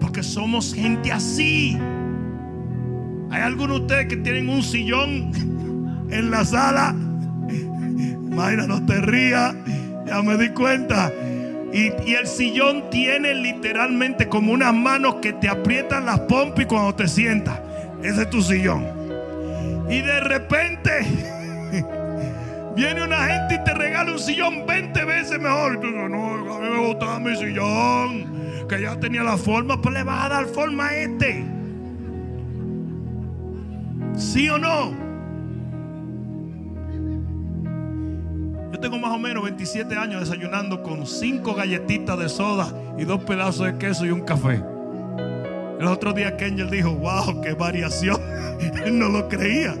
Porque 0.00 0.22
somos 0.22 0.72
gente 0.74 1.10
así. 1.10 1.76
Hay 3.30 3.42
algunos 3.42 3.78
de 3.78 3.82
ustedes 3.82 4.06
que 4.06 4.16
tienen 4.18 4.48
un 4.48 4.62
sillón 4.62 5.32
en 6.10 6.30
la 6.30 6.44
sala. 6.44 6.94
Mayra, 8.30 8.66
no 8.66 8.84
te 8.86 9.00
rías. 9.00 9.54
Ya 10.06 10.22
me 10.22 10.36
di 10.36 10.50
cuenta. 10.50 11.12
Y, 11.72 11.92
y, 12.08 12.14
el 12.14 12.26
sillón 12.26 12.88
tiene 12.90 13.34
literalmente 13.34 14.28
como 14.28 14.52
unas 14.52 14.72
manos 14.72 15.16
que 15.16 15.32
te 15.32 15.48
aprietan 15.48 16.06
las 16.06 16.20
pompas 16.20 16.66
cuando 16.66 16.94
te 16.94 17.08
sientas. 17.08 17.58
Ese 18.02 18.22
es 18.22 18.30
tu 18.30 18.40
sillón. 18.42 18.86
Y 19.88 20.00
de 20.00 20.20
repente 20.20 20.90
viene 22.76 23.02
una 23.02 23.24
gente 23.24 23.54
y 23.56 23.64
te 23.64 23.74
regala 23.74 24.12
un 24.12 24.18
sillón 24.18 24.66
20 24.66 25.04
veces 25.04 25.40
mejor. 25.40 25.74
Y 25.74 25.80
tú 25.80 25.86
dices, 25.88 26.10
no, 26.10 26.54
a 26.54 26.60
mí 26.60 26.68
me 26.68 26.86
gustaba 26.86 27.18
mi 27.18 27.36
sillón. 27.36 28.66
Que 28.68 28.80
ya 28.80 28.98
tenía 28.98 29.22
la 29.22 29.36
forma, 29.36 29.80
pues 29.80 29.94
le 29.94 30.02
vas 30.04 30.26
a 30.26 30.28
dar 30.28 30.46
forma 30.46 30.86
a 30.86 30.96
este. 30.96 31.44
¿Sí 34.16 34.48
o 34.48 34.58
no? 34.58 35.03
Yo 38.74 38.80
tengo 38.80 38.98
más 38.98 39.12
o 39.12 39.18
menos 39.20 39.44
27 39.44 39.96
años 39.96 40.22
desayunando 40.22 40.82
con 40.82 41.06
5 41.06 41.54
galletitas 41.54 42.18
de 42.18 42.28
soda 42.28 42.74
y 42.98 43.04
dos 43.04 43.22
pedazos 43.22 43.66
de 43.66 43.78
queso 43.78 44.04
y 44.04 44.10
un 44.10 44.22
café. 44.22 44.64
El 45.78 45.86
otro 45.86 46.12
día 46.12 46.36
Kenjel 46.36 46.70
dijo, 46.70 46.92
wow, 46.92 47.40
qué 47.40 47.52
variación. 47.52 48.20
Él 48.84 48.98
no 48.98 49.10
lo 49.10 49.28
creía. 49.28 49.76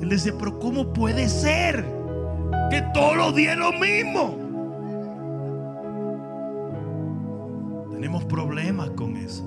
Él 0.00 0.08
decía, 0.08 0.34
pero 0.38 0.56
¿cómo 0.60 0.92
puede 0.92 1.28
ser 1.28 1.84
que 2.70 2.80
todos 2.94 3.16
los 3.16 3.34
días 3.34 3.54
es 3.54 3.58
lo 3.58 3.72
mismo? 3.72 4.38
Tenemos 7.90 8.24
problemas 8.26 8.90
con 8.90 9.16
eso. 9.16 9.44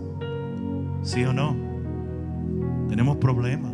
¿Sí 1.02 1.24
o 1.24 1.32
no? 1.32 1.56
Tenemos 2.90 3.16
problemas. 3.16 3.72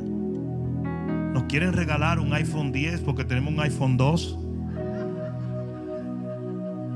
Nos 1.34 1.46
quieren 1.46 1.74
regalar 1.74 2.20
un 2.20 2.32
iPhone 2.34 2.72
10 2.72 3.02
porque 3.02 3.26
tenemos 3.26 3.52
un 3.52 3.62
iPhone 3.62 3.98
2. 3.98 4.38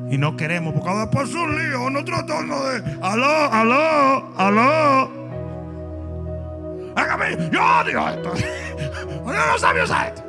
Y 0.10 0.18
no 0.18 0.36
queremos, 0.38 0.74
porque 0.74 0.90
después 0.92 1.30
es 1.30 1.36
un 1.36 1.56
lío, 1.56 1.90
no 1.90 2.06
tratando 2.06 2.70
de. 2.70 2.98
Aló, 3.02 3.52
aló, 3.52 4.34
aló. 4.38 5.12
Hágame, 6.96 7.50
yo 7.52 7.62
odio 7.82 8.10
esto. 8.10 8.34
Yo 9.26 9.34
no 9.34 9.58
sabía 9.58 9.84
usar 9.84 10.08
esto. 10.10 10.24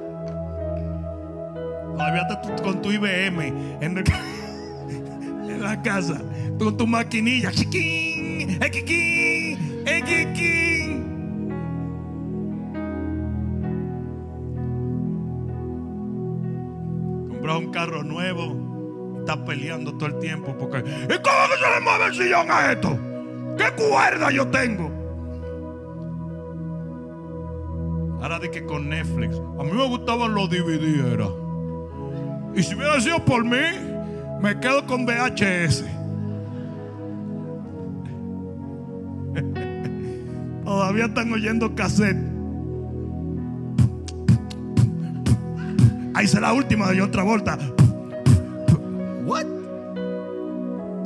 Todavía 1.93 2.23
estás 2.23 2.61
con 2.63 2.83
tu 2.83 2.91
IBM 2.91 3.41
en 3.81 5.63
la 5.63 5.83
casa, 5.83 6.21
con 6.59 6.77
tu 6.77 6.87
maquinilla. 6.87 7.53
Chiquín, 7.53 8.59
equiquín, 8.63 9.85
equiquín. 9.87 11.07
Compró 17.29 17.59
un 17.59 17.71
carro 17.71 18.03
nuevo 18.03 18.66
está 19.27 19.45
peleando 19.45 19.93
todo 19.95 20.07
el 20.07 20.19
tiempo 20.21 20.57
porque 20.57 20.79
¿y 20.79 20.83
cómo 20.83 21.09
que 21.09 21.57
se 21.59 21.71
le 21.75 21.81
mueve 21.83 22.07
el 22.07 22.15
sillón 22.15 22.49
a 22.49 22.73
esto? 22.73 22.97
¿Qué 23.59 23.65
cuerda 23.75 24.31
yo 24.31 24.47
tengo? 24.49 24.89
Ahora 28.23 28.39
de 28.39 28.49
que 28.51 28.65
con 28.65 28.89
Netflix, 28.89 29.37
a 29.59 29.65
mí 29.65 29.73
me 29.73 29.89
gustaban 29.89 30.33
los 30.33 30.49
DVD. 30.49 31.29
Y 32.55 32.63
si 32.63 32.75
hubiera 32.77 33.01
sido 33.01 33.25
por 33.25 33.45
mí, 33.45 33.59
me 34.41 34.61
quedo 34.61 34.87
con 34.87 35.05
VHS. 35.05 35.85
Todavía 40.65 41.07
están 41.07 41.33
oyendo 41.33 41.75
cassette. 41.75 42.17
Ahí 46.15 46.29
será 46.29 46.49
la 46.49 46.53
última 46.55 46.91
de 46.93 47.03
otra 47.03 47.25
vuelta. 47.25 47.59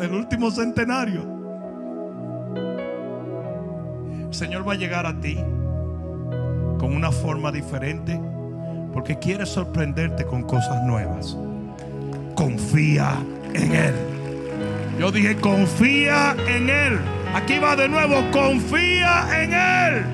Del 0.00 0.14
último 0.14 0.50
centenario. 0.50 1.20
El 4.28 4.32
Señor 4.32 4.66
va 4.66 4.72
a 4.72 4.76
llegar 4.76 5.04
a 5.04 5.20
ti 5.20 5.36
con 6.78 6.94
una 6.96 7.12
forma 7.12 7.52
diferente 7.52 8.18
porque 8.94 9.18
quiere 9.18 9.44
sorprenderte 9.44 10.24
con 10.24 10.44
cosas 10.44 10.82
nuevas. 10.84 11.36
Confía 12.34 13.18
en 13.52 13.74
Él. 13.74 13.94
Yo 14.98 15.12
dije, 15.12 15.36
confía 15.36 16.34
en 16.48 16.70
Él. 16.70 16.98
Aquí 17.34 17.58
va 17.58 17.76
de 17.76 17.86
nuevo, 17.86 18.22
confía 18.32 19.42
en 19.42 19.52
Él. 19.52 20.04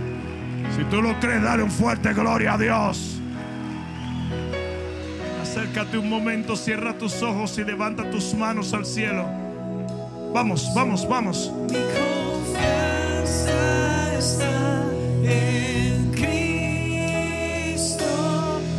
Si 0.76 0.82
tú 0.90 1.00
lo 1.00 1.14
crees, 1.20 1.44
dale 1.44 1.62
un 1.62 1.70
fuerte 1.70 2.12
gloria 2.12 2.54
a 2.54 2.58
Dios. 2.58 3.20
Acércate 5.40 5.96
un 5.96 6.10
momento, 6.10 6.56
cierra 6.56 6.92
tus 6.98 7.22
ojos 7.22 7.56
y 7.56 7.62
levanta 7.62 8.10
tus 8.10 8.34
manos 8.34 8.74
al 8.74 8.84
cielo. 8.84 9.45
Vamos, 10.32 10.72
vamos, 10.74 11.06
vamos. 11.08 11.50
Mi 11.68 11.78
confianza 11.78 13.50
está 14.18 14.84
en 15.24 16.10
Cristo, 16.12 18.04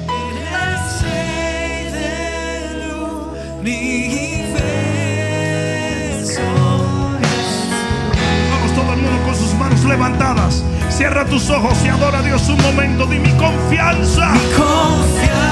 en 0.07 0.37
el 0.37 0.47
Rey 1.01 1.91
del 1.91 2.79
universo. 3.59 4.01
Vamos 8.51 8.71
todo 8.75 8.93
el 8.93 8.99
mundo 9.01 9.19
con 9.25 9.35
sus 9.35 9.53
manos 9.55 9.83
levantadas. 9.83 10.63
Cierra 10.89 11.25
tus 11.25 11.49
ojos 11.49 11.77
y 11.83 11.87
adora 11.89 12.19
a 12.19 12.21
Dios 12.21 12.47
un 12.49 12.61
momento. 12.61 13.05
Di 13.07 13.19
mi 13.19 13.31
confianza. 13.31 14.31
Mi 14.31 14.39
confianza 14.55 15.46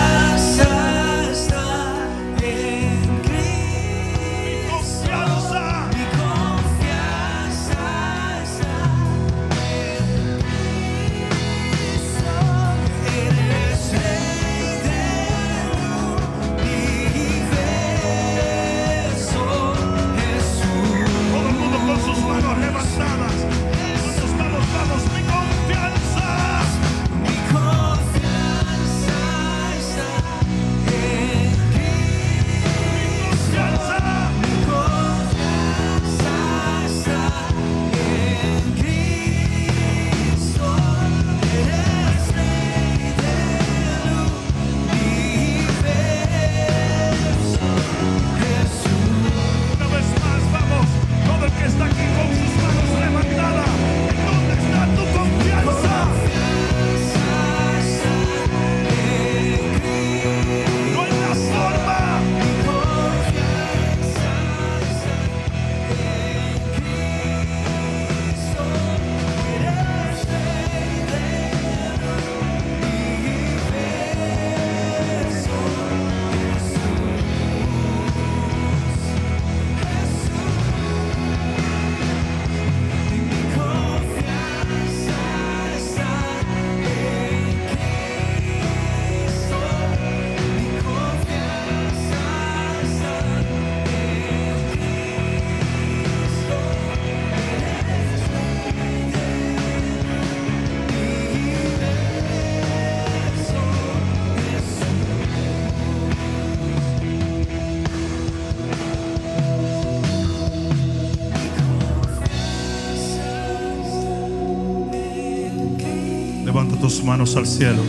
manos 117.05 117.35
al 117.35 117.45
cielo. 117.45 117.81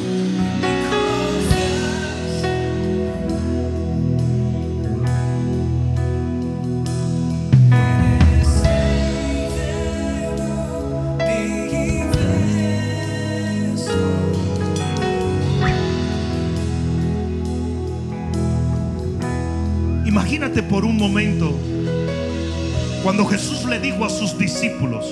Imagínate 20.05 20.63
por 20.63 20.85
un 20.85 20.97
momento 20.97 21.53
cuando 23.03 23.25
Jesús 23.25 23.65
le 23.65 23.79
dijo 23.79 24.05
a 24.05 24.11
sus 24.11 24.37
discípulos 24.37 25.07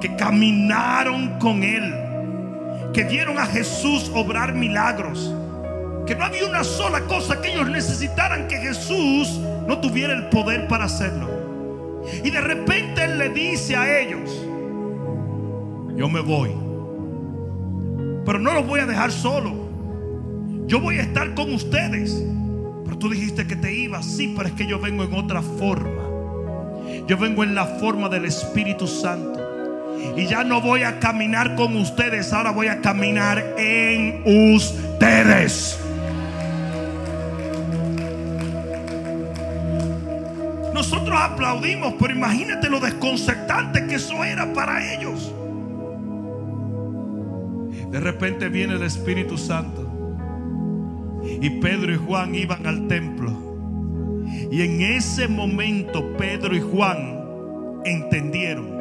que 0.00 0.14
caminaron 0.14 1.38
con 1.38 1.62
él, 1.62 1.97
que 2.98 3.04
vieron 3.04 3.38
a 3.38 3.46
Jesús 3.46 4.10
obrar 4.12 4.56
milagros, 4.56 5.32
que 6.04 6.16
no 6.16 6.24
había 6.24 6.44
una 6.48 6.64
sola 6.64 7.02
cosa 7.02 7.40
que 7.40 7.52
ellos 7.52 7.70
necesitaran 7.70 8.48
que 8.48 8.56
Jesús 8.56 9.38
no 9.68 9.78
tuviera 9.78 10.14
el 10.14 10.28
poder 10.30 10.66
para 10.66 10.86
hacerlo. 10.86 11.28
Y 12.24 12.30
de 12.30 12.40
repente 12.40 13.04
él 13.04 13.18
le 13.18 13.28
dice 13.28 13.76
a 13.76 14.00
ellos, 14.00 14.28
yo 15.94 16.08
me 16.08 16.18
voy, 16.18 16.50
pero 18.26 18.40
no 18.40 18.52
los 18.52 18.66
voy 18.66 18.80
a 18.80 18.86
dejar 18.86 19.12
solo. 19.12 19.54
Yo 20.66 20.80
voy 20.80 20.98
a 20.98 21.02
estar 21.02 21.34
con 21.34 21.54
ustedes. 21.54 22.20
Pero 22.84 22.98
tú 22.98 23.10
dijiste 23.10 23.46
que 23.46 23.54
te 23.54 23.72
ibas, 23.72 24.06
sí, 24.06 24.34
pero 24.36 24.48
es 24.48 24.54
que 24.54 24.66
yo 24.66 24.80
vengo 24.80 25.04
en 25.04 25.14
otra 25.14 25.40
forma. 25.40 26.02
Yo 27.06 27.16
vengo 27.16 27.44
en 27.44 27.54
la 27.54 27.64
forma 27.64 28.08
del 28.08 28.24
Espíritu 28.24 28.88
Santo. 28.88 29.37
Y 30.16 30.26
ya 30.26 30.44
no 30.44 30.60
voy 30.60 30.82
a 30.82 30.98
caminar 30.98 31.54
con 31.54 31.76
ustedes, 31.76 32.32
ahora 32.32 32.50
voy 32.50 32.66
a 32.68 32.80
caminar 32.80 33.54
en 33.56 34.22
ustedes. 34.54 35.78
Nosotros 40.74 41.18
aplaudimos, 41.20 41.94
pero 41.98 42.14
imagínate 42.14 42.68
lo 42.68 42.80
desconcertante 42.80 43.86
que 43.86 43.96
eso 43.96 44.24
era 44.24 44.52
para 44.52 44.94
ellos. 44.94 45.32
De 47.90 48.00
repente 48.00 48.48
viene 48.48 48.74
el 48.74 48.82
Espíritu 48.82 49.38
Santo. 49.38 49.86
Y 51.40 51.50
Pedro 51.50 51.92
y 51.92 51.96
Juan 51.96 52.34
iban 52.34 52.66
al 52.66 52.86
templo. 52.86 53.48
Y 54.50 54.62
en 54.62 54.80
ese 54.82 55.26
momento 55.26 56.16
Pedro 56.16 56.54
y 56.54 56.60
Juan 56.60 57.18
entendieron. 57.84 58.77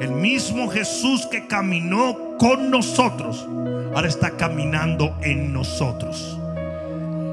El 0.00 0.12
mismo 0.12 0.68
Jesús 0.68 1.26
que 1.26 1.46
caminó 1.46 2.36
con 2.38 2.70
nosotros, 2.70 3.46
ahora 3.94 4.08
está 4.08 4.30
caminando 4.36 5.16
en 5.22 5.52
nosotros. 5.52 6.38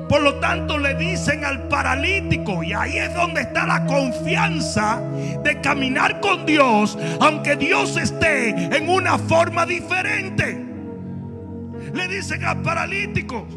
Por 0.10 0.22
lo 0.22 0.36
tanto 0.40 0.80
le 0.80 0.96
dicen 0.96 1.46
al 1.46 1.68
paralítico, 1.68 2.64
y 2.64 2.74
ahí 2.74 2.98
es 2.98 3.14
donde 3.14 3.42
está 3.42 3.68
la 3.68 3.86
confianza 3.86 5.00
de 5.44 5.62
caminar 5.62 6.20
con 6.20 6.48
Dios, 6.48 6.98
aunque 7.22 7.56
Dios 7.56 7.96
esté 7.96 8.50
en 8.76 8.90
una 8.90 9.20
forma 9.20 9.68
diferente. 9.68 10.66
Le 11.94 12.08
dicen 12.08 12.44
al 12.44 12.62
paralítico, 12.64 13.48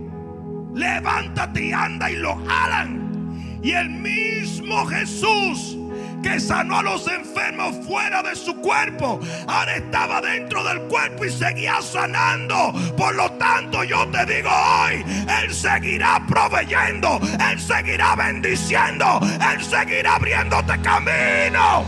levántate 0.75 1.69
y 1.69 1.73
anda 1.73 2.11
y 2.11 2.17
lo 2.17 2.37
jalan. 2.47 3.61
Y 3.63 3.71
el 3.73 3.89
mismo 3.89 4.85
Jesús 4.87 5.79
que 6.23 6.41
sanó 6.41 6.79
a 6.79 6.83
los 6.83 7.07
enfermos 7.09 7.77
fuera 7.87 8.23
de 8.23 8.35
su 8.37 8.55
cuerpo, 8.57 9.21
ahora 9.47 9.77
estaba 9.77 10.21
dentro 10.21 10.63
del 10.65 10.81
cuerpo 10.83 11.25
y 11.25 11.31
seguía 11.31 11.83
sanando. 11.83 12.73
Por 12.97 13.15
lo 13.15 13.31
tanto, 13.33 13.83
yo 13.85 14.07
te 14.09 14.25
digo 14.27 14.51
hoy, 14.51 15.05
Él 15.43 15.53
seguirá 15.53 16.25
proveyendo, 16.27 17.21
Él 17.51 17.61
seguirá 17.61 18.15
bendiciendo, 18.15 19.21
Él 19.53 19.63
seguirá 19.65 20.15
abriéndote 20.17 20.81
camino. 20.81 21.85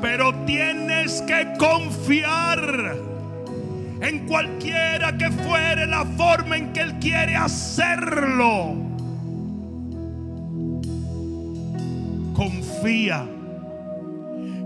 Pero 0.00 0.34
tienes 0.46 1.22
que 1.22 1.52
confiar 1.58 2.96
en 4.00 4.26
cualquiera 4.26 5.16
que 5.16 5.30
fuere 5.30 5.86
la 5.86 6.04
forma 6.16 6.56
en 6.56 6.72
que 6.72 6.80
Él 6.80 6.98
quiere 6.98 7.36
hacerlo. 7.36 8.91
Confía. 12.42 13.24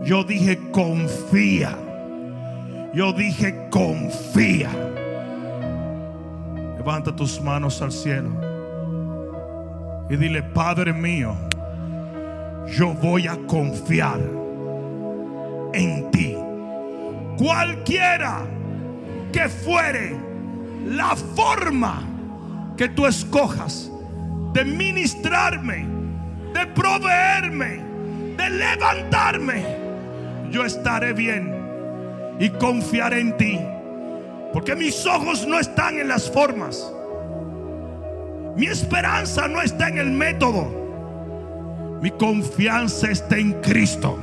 Yo 0.03 0.24
dije 0.24 0.59
confía. 0.72 1.77
Yo 2.95 3.12
dije 3.12 3.68
confía. 3.70 4.70
Levanta 6.79 7.14
tus 7.14 7.39
manos 7.43 7.83
al 7.83 7.93
cielo 7.93 8.31
y 10.09 10.16
dile, 10.16 10.43
Padre 10.43 10.95
mío, 10.95 11.35
yo 12.66 12.95
voy 12.95 13.27
a 13.27 13.37
confiar 13.47 14.20
en 15.74 16.11
ti. 16.11 16.35
Cualquiera 17.37 18.47
que 19.33 19.51
fuere 19.51 20.16
la 20.87 21.14
forma 21.14 22.03
que 22.74 22.89
tú 22.89 23.05
escojas 23.05 23.93
de 24.55 24.64
ministrarme, 24.64 25.96
de 26.57 26.67
proveerme, 26.69 27.81
de 28.37 28.51
levantarme, 28.51 29.63
yo 30.51 30.65
estaré 30.65 31.13
bien 31.13 31.55
y 32.39 32.49
confiaré 32.51 33.21
en 33.21 33.37
ti. 33.37 33.61
Porque 34.53 34.75
mis 34.75 35.05
ojos 35.07 35.47
no 35.47 35.59
están 35.59 35.99
en 35.99 36.09
las 36.09 36.31
formas. 36.31 36.91
Mi 38.57 38.67
esperanza 38.67 39.49
no 39.49 39.61
está 39.61 39.89
en 39.89 39.99
el 39.99 40.11
método. 40.11 41.99
Mi 42.01 42.11
confianza 42.13 43.11
está 43.11 43.37
en 43.37 43.53
Cristo. 43.61 44.19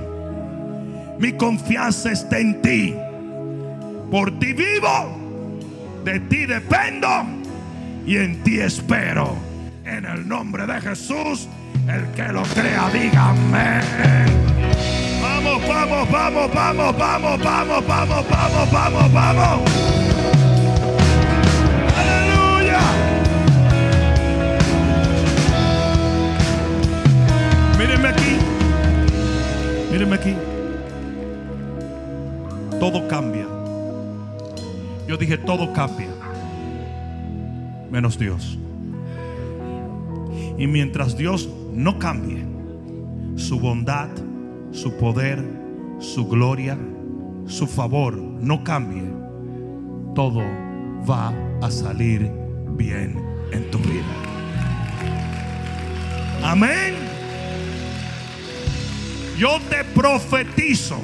Mi 1.19 1.33
confianza 1.33 2.11
está 2.11 2.39
en 2.39 2.61
ti. 2.61 2.95
Por 4.09 4.39
ti 4.39 4.53
vivo, 4.53 5.17
de 6.03 6.19
ti 6.21 6.45
dependo 6.45 7.07
y 8.07 8.17
en 8.17 8.41
ti 8.43 8.59
espero. 8.59 9.35
En 9.85 10.05
el 10.05 10.27
nombre 10.27 10.65
de 10.65 10.81
Jesús, 10.81 11.47
el 11.89 12.05
que 12.15 12.23
lo 12.31 12.43
crea, 12.43 12.89
diga 12.91 13.29
amén. 13.29 13.81
Vamos, 15.21 15.67
vamos, 15.67 16.11
vamos, 16.11 16.53
vamos, 16.53 16.97
vamos, 16.97 17.43
vamos, 17.43 17.87
vamos, 17.87 18.29
vamos, 18.29 18.71
vamos, 18.71 19.13
vamos. 19.13 19.71
Aleluya. 21.97 22.79
Mírenme 27.77 28.07
aquí. 28.07 28.37
Mírenme 29.91 30.15
aquí. 30.15 30.35
Todo 32.79 33.07
cambia. 33.07 33.47
Yo 35.07 35.17
dije 35.17 35.37
todo 35.37 35.73
cambia. 35.73 36.09
Menos 37.91 38.17
Dios. 38.17 38.57
Y 40.57 40.67
mientras 40.67 41.17
Dios 41.17 41.49
no 41.73 41.97
cambie, 41.97 42.45
su 43.35 43.59
bondad, 43.59 44.09
su 44.71 44.95
poder, 44.97 45.43
su 45.99 46.27
gloria, 46.27 46.77
su 47.47 47.67
favor 47.67 48.15
no 48.17 48.63
cambie, 48.63 49.03
todo 50.15 50.41
va 51.09 51.33
a 51.61 51.71
salir 51.71 52.31
bien 52.77 53.19
en 53.51 53.69
tu 53.71 53.79
vida. 53.79 54.03
Amén. 56.43 56.95
Yo 59.37 59.59
te 59.69 59.83
profetizo 59.83 60.97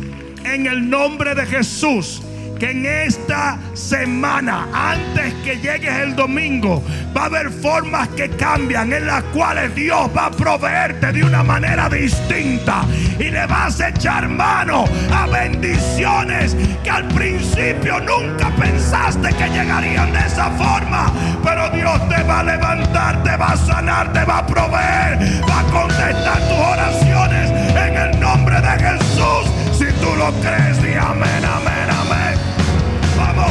en 0.43 0.67
el 0.67 0.89
nombre 0.89 1.33
de 1.33 1.45
Jesús 1.45 2.21
que 2.59 2.71
en 2.71 2.85
esta 2.85 3.57
semana, 3.73 4.67
antes 4.73 5.33
que 5.45 5.55
llegues 5.57 5.95
el 5.95 6.15
domingo, 6.15 6.83
va 7.15 7.23
a 7.23 7.25
haber 7.25 7.49
formas 7.49 8.09
que 8.09 8.29
cambian 8.31 8.91
en 8.91 9.07
las 9.07 9.23
cuales 9.25 9.73
Dios 9.75 10.09
va 10.15 10.25
a 10.25 10.31
proveerte 10.31 11.13
de 11.13 11.23
una 11.23 11.41
manera 11.41 11.87
distinta 11.87 12.83
y 13.17 13.31
le 13.31 13.45
vas 13.47 13.79
a 13.79 13.89
echar 13.89 14.27
mano 14.27 14.83
a 15.13 15.27
bendiciones 15.27 16.55
que 16.83 16.89
al 16.89 17.07
principio 17.07 17.99
nunca 18.01 18.49
pensaste 18.57 19.29
que 19.29 19.49
llegarían 19.49 20.11
de 20.11 20.19
esa 20.19 20.51
forma. 20.51 21.11
Pero 21.41 21.69
Dios 21.69 22.09
te 22.09 22.21
va 22.23 22.41
a 22.41 22.43
levantar, 22.43 23.23
te 23.23 23.37
va 23.37 23.53
a 23.53 23.57
sanar, 23.57 24.11
te 24.11 24.25
va 24.25 24.39
a 24.39 24.45
proveer, 24.45 25.43
va 25.49 25.59
a 25.59 25.63
contestar 25.71 26.39
tus 26.49 26.57
oraciones 26.57 27.51
en 27.71 27.95
el 27.95 28.19
nombre 28.19 28.59
de 28.59 28.69
Jesús. 28.69 29.45
Si 29.71 29.85
tú 30.01 30.13
lo 30.17 30.31
crees, 30.41 30.81
di 30.83 30.93
amén, 30.95 31.45
amén. 31.45 31.88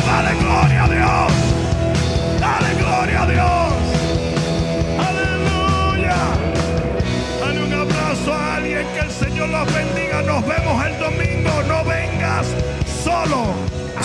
Dale 0.06 0.34
gloria 0.34 0.84
a 0.84 0.88
Dios. 0.88 1.32
Dale 2.40 2.74
gloria 2.74 3.22
a 3.22 3.26
Dios. 3.26 3.72
Aleluya. 5.08 6.16
Dale 7.40 7.64
un 7.64 7.72
abrazo 7.72 8.32
a 8.32 8.56
alguien 8.56 8.86
que 8.94 9.00
el 9.00 9.10
Señor 9.10 9.48
los 9.48 9.72
bendiga. 9.72 10.22
Nos 10.22 10.46
vemos 10.46 10.84
el 10.86 10.98
domingo. 10.98 11.62
No 11.68 11.84
vengas 11.84 12.46
solo. 13.04 13.67